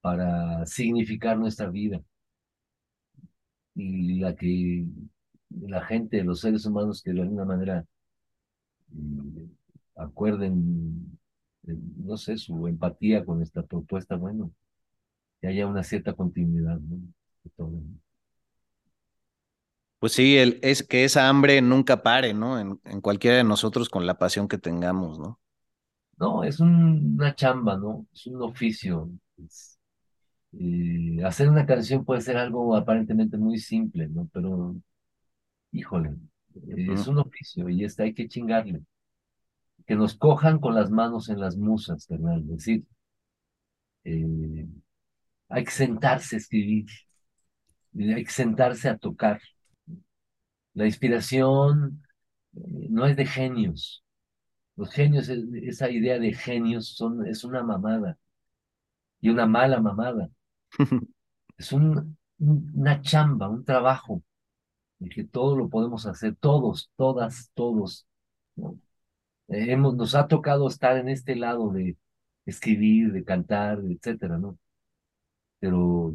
para 0.00 0.66
significar 0.66 1.38
nuestra 1.38 1.68
vida 1.70 2.02
y 3.74 4.20
la 4.20 4.34
que 4.36 4.86
la 5.50 5.84
gente, 5.84 6.22
los 6.24 6.40
seres 6.40 6.66
humanos 6.66 7.02
que 7.02 7.12
de 7.12 7.22
alguna 7.22 7.44
manera 7.44 7.84
mm, 8.88 9.44
acuerden, 9.96 11.18
eh, 11.66 11.76
no 11.98 12.16
sé, 12.16 12.36
su 12.36 12.66
empatía 12.68 13.24
con 13.24 13.42
esta 13.42 13.62
propuesta, 13.62 14.16
bueno, 14.16 14.52
que 15.40 15.48
haya 15.48 15.66
una 15.66 15.84
cierta 15.84 16.14
continuidad, 16.14 16.78
¿no? 16.80 16.98
Pues 20.02 20.14
sí, 20.14 20.36
el, 20.36 20.58
es 20.62 20.82
que 20.82 21.04
esa 21.04 21.28
hambre 21.28 21.62
nunca 21.62 22.02
pare, 22.02 22.34
¿no? 22.34 22.58
En, 22.58 22.80
en, 22.86 23.00
cualquiera 23.00 23.36
de 23.36 23.44
nosotros 23.44 23.88
con 23.88 24.04
la 24.04 24.18
pasión 24.18 24.48
que 24.48 24.58
tengamos, 24.58 25.20
¿no? 25.20 25.38
No, 26.18 26.42
es 26.42 26.58
una 26.58 27.36
chamba, 27.36 27.76
¿no? 27.76 28.04
Es 28.12 28.26
un 28.26 28.42
oficio. 28.42 29.08
Eh, 30.54 31.22
hacer 31.24 31.48
una 31.48 31.64
canción 31.66 32.04
puede 32.04 32.20
ser 32.20 32.36
algo 32.36 32.74
aparentemente 32.74 33.38
muy 33.38 33.58
simple, 33.58 34.08
¿no? 34.08 34.28
Pero, 34.32 34.74
híjole, 35.70 36.16
es 36.66 37.06
un 37.06 37.18
oficio 37.18 37.68
y 37.68 37.84
este 37.84 38.02
hay 38.02 38.12
que 38.12 38.26
chingarle. 38.26 38.82
Que 39.86 39.94
nos 39.94 40.16
cojan 40.16 40.58
con 40.58 40.74
las 40.74 40.90
manos 40.90 41.28
en 41.28 41.38
las 41.38 41.56
musas, 41.56 42.08
¿verdad? 42.08 42.38
Es 42.38 42.48
decir, 42.48 42.84
eh, 44.02 44.66
hay 45.48 45.62
que 45.62 45.70
sentarse 45.70 46.34
a 46.34 46.38
escribir, 46.40 46.86
hay 47.96 48.24
que 48.24 48.32
sentarse 48.32 48.88
a 48.88 48.98
tocar. 48.98 49.40
La 50.74 50.86
inspiración 50.86 52.02
eh, 52.54 52.88
no 52.90 53.06
es 53.06 53.16
de 53.16 53.26
genios. 53.26 54.04
Los 54.76 54.90
genios, 54.92 55.28
esa 55.28 55.90
idea 55.90 56.18
de 56.18 56.32
genios 56.34 56.96
son, 56.96 57.26
es 57.26 57.44
una 57.44 57.62
mamada 57.62 58.18
y 59.20 59.30
una 59.30 59.46
mala 59.46 59.80
mamada. 59.80 60.30
es 61.58 61.72
un, 61.72 62.16
una 62.38 63.00
chamba, 63.02 63.48
un 63.48 63.64
trabajo, 63.64 64.22
en 65.00 65.10
que 65.10 65.24
todo 65.24 65.56
lo 65.56 65.68
podemos 65.68 66.06
hacer, 66.06 66.36
todos, 66.36 66.90
todas, 66.96 67.50
todos. 67.54 68.06
Eh, 69.48 69.72
hemos, 69.72 69.94
nos 69.96 70.14
ha 70.14 70.26
tocado 70.28 70.68
estar 70.68 70.96
en 70.96 71.08
este 71.08 71.36
lado 71.36 71.70
de 71.72 71.96
escribir, 72.46 73.12
de 73.12 73.24
cantar, 73.24 73.80
etcétera, 73.88 74.38
¿no? 74.38 74.58
Pero 75.60 76.14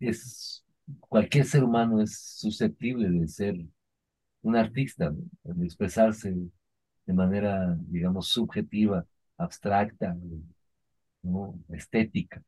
es 0.00 0.64
cualquier 1.00 1.44
ser 1.46 1.64
humano 1.64 2.00
es 2.02 2.18
susceptible 2.38 3.08
de 3.10 3.28
ser 3.28 3.56
un 4.42 4.56
artista, 4.56 5.12
de 5.44 5.64
expresarse 5.66 6.34
de 7.06 7.14
manera, 7.14 7.76
digamos, 7.88 8.28
subjetiva, 8.28 9.06
abstracta, 9.38 10.16
estética. 11.72 12.42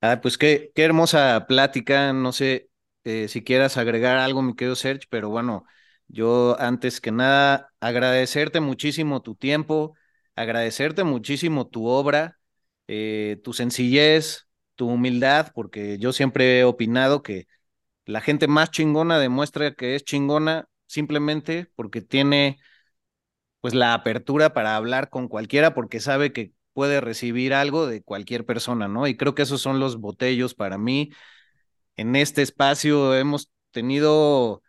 Ah, 0.00 0.20
pues 0.20 0.36
qué, 0.36 0.72
qué 0.74 0.82
hermosa 0.84 1.46
plática. 1.46 2.12
No 2.12 2.32
sé 2.32 2.68
eh, 3.04 3.28
si 3.28 3.44
quieras 3.44 3.76
agregar 3.76 4.16
algo, 4.16 4.42
mi 4.42 4.54
querido 4.56 4.74
Serge, 4.74 5.06
pero 5.08 5.28
bueno, 5.30 5.64
yo 6.08 6.56
antes 6.60 7.00
que 7.00 7.12
nada 7.12 7.72
agradecerte 7.80 8.60
muchísimo 8.60 9.22
tu 9.22 9.36
tiempo, 9.36 9.94
agradecerte 10.34 11.04
muchísimo 11.04 11.68
tu 11.68 11.86
obra, 11.86 12.40
eh, 12.88 13.40
tu 13.44 13.52
sencillez, 13.52 14.48
tu 14.74 14.88
humildad, 14.88 15.52
porque 15.54 15.98
yo 15.98 16.12
siempre 16.12 16.60
he 16.60 16.64
opinado 16.64 17.22
que 17.22 17.46
la 18.06 18.20
gente 18.20 18.48
más 18.48 18.70
chingona 18.70 19.18
demuestra 19.18 19.74
que 19.74 19.94
es 19.96 20.04
chingona 20.04 20.68
simplemente 20.86 21.70
porque 21.76 22.02
tiene 22.02 22.58
pues 23.60 23.74
la 23.74 23.94
apertura 23.94 24.52
para 24.54 24.76
hablar 24.76 25.08
con 25.10 25.28
cualquiera 25.28 25.74
porque 25.74 26.00
sabe 26.00 26.32
que 26.32 26.52
puede 26.72 27.00
recibir 27.00 27.54
algo 27.54 27.86
de 27.86 28.02
cualquier 28.02 28.44
persona, 28.46 28.88
¿no? 28.88 29.06
Y 29.06 29.16
creo 29.16 29.34
que 29.34 29.42
esos 29.42 29.60
son 29.62 29.78
los 29.80 29.98
botellos 30.00 30.54
para 30.54 30.78
mí. 30.78 31.10
En 31.96 32.16
este 32.16 32.42
espacio 32.42 33.14
hemos 33.14 33.50
tenido 33.70 34.62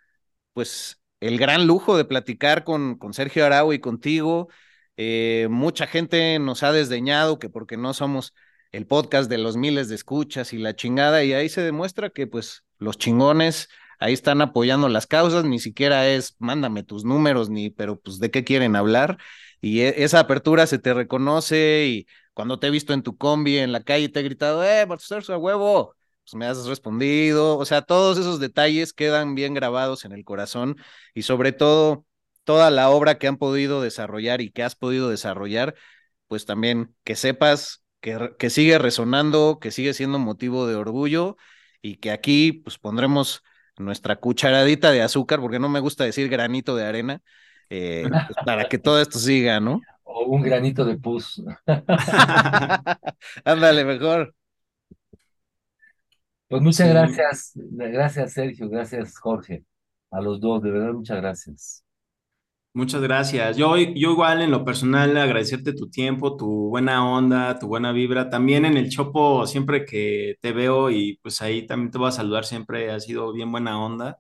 pues 0.54 1.02
el 1.20 1.38
gran 1.40 1.68
lujo 1.68 1.98
de 1.98 2.06
platicar 2.06 2.64
con, 2.64 2.98
con 2.98 3.14
Sergio 3.14 3.46
Arau 3.46 3.74
y 3.74 3.80
contigo. 3.80 4.50
Eh, 4.98 5.48
mucha 5.50 5.88
gente 5.88 6.38
nos 6.40 6.64
ha 6.64 6.72
desdeñado 6.72 7.40
que 7.40 7.50
porque 7.50 7.78
no 7.78 7.94
somos 7.94 8.34
el 8.74 8.88
podcast 8.88 9.30
de 9.30 9.38
los 9.38 9.56
miles 9.56 9.88
de 9.88 9.96
escuchas 9.96 10.52
y 10.52 10.58
la 10.58 10.76
chingada, 10.76 11.24
y 11.24 11.34
ahí 11.34 11.48
se 11.48 11.62
demuestra 11.62 12.10
que 12.10 12.28
pues 12.28 12.64
los 12.80 12.98
chingones 12.98 13.70
ahí 14.00 14.14
están 14.14 14.42
apoyando 14.42 14.90
las 14.90 15.08
causas, 15.08 15.46
ni 15.46 15.60
siquiera 15.60 16.10
es 16.10 16.36
mándame 16.40 16.84
tus 16.84 17.06
números, 17.06 17.50
ni, 17.50 17.70
pero 17.70 18.00
pues 18.00 18.20
de 18.20 18.32
qué 18.32 18.44
quieren 18.44 18.76
hablar, 18.76 19.18
y 19.62 19.82
e, 19.82 20.04
esa 20.04 20.20
apertura 20.20 20.68
se 20.68 20.80
te 20.80 20.94
reconoce, 20.94 21.86
y 21.88 22.08
cuando 22.34 22.60
te 22.60 22.68
he 22.68 22.72
visto 22.72 22.94
en 22.94 23.04
tu 23.04 23.16
combi 23.16 23.58
en 23.60 23.72
la 23.72 23.84
calle 23.84 24.10
te 24.10 24.20
he 24.20 24.24
gritado, 24.24 24.64
eh, 24.66 24.86
su 25.00 25.34
a 25.34 25.38
huevo, 25.38 25.96
pues 26.24 26.36
me 26.36 26.46
has 26.48 26.66
respondido, 26.66 27.58
o 27.58 27.66
sea, 27.66 27.84
todos 27.84 28.18
esos 28.18 28.40
detalles 28.40 28.92
quedan 28.94 29.36
bien 29.36 29.54
grabados 29.54 30.04
en 30.04 30.14
el 30.14 30.26
corazón, 30.26 30.78
y 31.14 31.22
sobre 31.22 31.52
todo 31.52 32.06
toda 32.44 32.72
la 32.72 32.90
obra 32.90 33.18
que 33.20 33.28
han 33.28 33.38
podido 33.38 33.82
desarrollar 33.82 34.42
y 34.42 34.52
que 34.52 34.64
has 34.64 34.76
podido 34.76 35.10
desarrollar, 35.10 35.76
pues 36.28 36.46
también 36.46 36.96
que 37.04 37.16
sepas 37.16 37.83
que, 38.04 38.50
sigue 38.50 38.78
resonando, 38.78 39.60
que 39.62 39.72
sigue 39.72 39.94
siendo 39.94 40.20
motivo 40.20 40.68
de 40.68 40.76
orgullo 40.76 41.38
y 41.82 41.96
que 41.98 42.12
aquí 42.12 42.52
pues 42.52 42.78
pondremos 42.78 43.44
nuestra 43.78 44.18
cucharadita 44.18 44.92
de 44.92 45.02
azúcar, 45.02 45.40
porque 45.40 45.58
no 45.58 45.70
me 45.70 45.80
gusta 45.80 46.04
decir 46.04 46.28
granito 46.28 46.76
de 46.76 46.86
arena, 46.86 47.22
eh, 47.70 48.04
pues, 48.10 48.46
para 48.46 48.68
que 48.68 48.78
todo 48.78 49.02
esto 49.02 49.20
siga, 49.20 49.60
¿no? 49.60 49.82
O 50.06 50.26
un 50.26 50.42
granito 50.42 50.84
de 50.84 50.98
pus. 50.98 51.42
Ándale, 53.46 53.86
mejor. 53.86 54.36
Pues 56.50 56.62
muchas 56.62 56.90
gracias, 56.90 57.52
gracias 57.56 58.34
Sergio, 58.34 58.70
gracias 58.70 59.18
Jorge, 59.18 59.64
a 60.12 60.20
los 60.22 60.40
dos, 60.42 60.62
de 60.62 60.72
verdad 60.72 60.92
muchas 60.94 61.18
gracias. 61.18 61.84
Muchas 62.76 63.02
gracias. 63.04 63.56
Yo, 63.56 63.78
yo 63.78 64.12
igual 64.12 64.42
en 64.42 64.50
lo 64.50 64.66
personal 64.66 65.16
agradecerte 65.18 65.74
tu 65.74 65.90
tiempo, 65.92 66.36
tu 66.36 66.70
buena 66.70 67.08
onda, 67.08 67.60
tu 67.60 67.68
buena 67.68 67.92
vibra. 67.92 68.32
También 68.32 68.66
en 68.66 68.78
el 68.78 68.90
Chopo, 68.90 69.46
siempre 69.46 69.86
que 69.86 70.38
te 70.42 70.54
veo 70.54 70.90
y 70.90 71.20
pues 71.22 71.42
ahí 71.44 71.68
también 71.68 71.92
te 71.92 72.00
voy 72.00 72.08
a 72.08 72.12
saludar, 72.12 72.46
siempre 72.46 72.90
ha 72.90 73.00
sido 73.00 73.32
bien 73.32 73.52
buena 73.52 73.80
onda. 73.84 74.18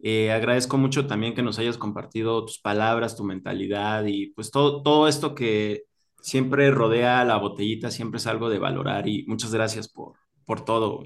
Eh, 0.00 0.32
agradezco 0.32 0.78
mucho 0.78 1.06
también 1.06 1.34
que 1.34 1.42
nos 1.42 1.58
hayas 1.58 1.78
compartido 1.78 2.44
tus 2.46 2.60
palabras, 2.60 3.16
tu 3.16 3.24
mentalidad 3.24 4.04
y 4.06 4.32
pues 4.32 4.50
todo, 4.50 4.82
todo 4.82 5.08
esto 5.08 5.34
que 5.34 5.84
siempre 6.22 6.70
rodea 6.70 7.24
la 7.24 7.38
botellita, 7.38 7.90
siempre 7.90 8.18
es 8.18 8.26
algo 8.28 8.50
de 8.50 8.58
valorar 8.58 9.08
y 9.08 9.24
muchas 9.28 9.52
gracias 9.54 9.88
por, 9.88 10.14
por 10.46 10.64
todo. 10.64 11.04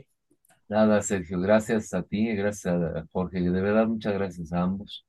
Nada, 0.69 1.01
Sergio, 1.03 1.39
gracias 1.41 1.95
a 1.95 2.03
ti, 2.03 2.35
gracias 2.35 2.75
a 2.75 3.07
Jorge, 3.13 3.41
de 3.41 3.61
verdad 3.61 3.87
muchas 3.87 4.15
gracias 4.15 4.53
a 4.53 4.63
ambos. 4.63 5.05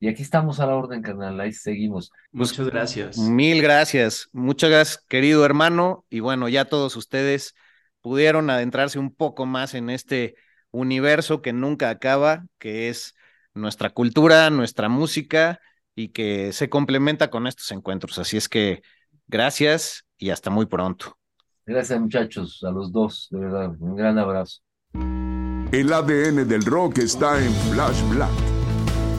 Y 0.00 0.08
aquí 0.08 0.22
estamos 0.22 0.60
a 0.60 0.66
la 0.66 0.76
orden, 0.76 1.02
canal, 1.02 1.40
ahí 1.40 1.52
seguimos. 1.52 2.12
Muchas 2.30 2.68
gracias. 2.68 3.18
Mil 3.18 3.60
gracias. 3.60 4.28
Muchas 4.32 4.70
gracias, 4.70 5.04
querido 5.08 5.44
hermano. 5.44 6.04
Y 6.08 6.20
bueno, 6.20 6.48
ya 6.48 6.66
todos 6.66 6.94
ustedes 6.96 7.54
pudieron 8.00 8.48
adentrarse 8.48 8.98
un 8.98 9.12
poco 9.12 9.44
más 9.44 9.74
en 9.74 9.90
este 9.90 10.36
universo 10.70 11.42
que 11.42 11.52
nunca 11.52 11.90
acaba, 11.90 12.46
que 12.58 12.88
es 12.88 13.14
nuestra 13.54 13.90
cultura, 13.90 14.50
nuestra 14.50 14.88
música 14.88 15.60
y 15.96 16.10
que 16.10 16.52
se 16.52 16.68
complementa 16.68 17.28
con 17.28 17.48
estos 17.48 17.72
encuentros. 17.72 18.18
Así 18.18 18.36
es 18.36 18.48
que 18.48 18.82
gracias 19.26 20.06
y 20.16 20.30
hasta 20.30 20.50
muy 20.50 20.66
pronto. 20.66 21.18
Gracias 21.66 22.00
muchachos, 22.00 22.62
a 22.62 22.70
los 22.70 22.92
dos, 22.92 23.28
de 23.30 23.40
verdad, 23.40 23.74
un 23.78 23.96
gran 23.96 24.16
abrazo. 24.16 24.60
El 25.70 25.92
ADN 25.92 26.48
del 26.48 26.64
rock 26.64 26.98
está 26.98 27.44
en 27.44 27.52
Flash 27.52 28.00
Black. 28.08 28.57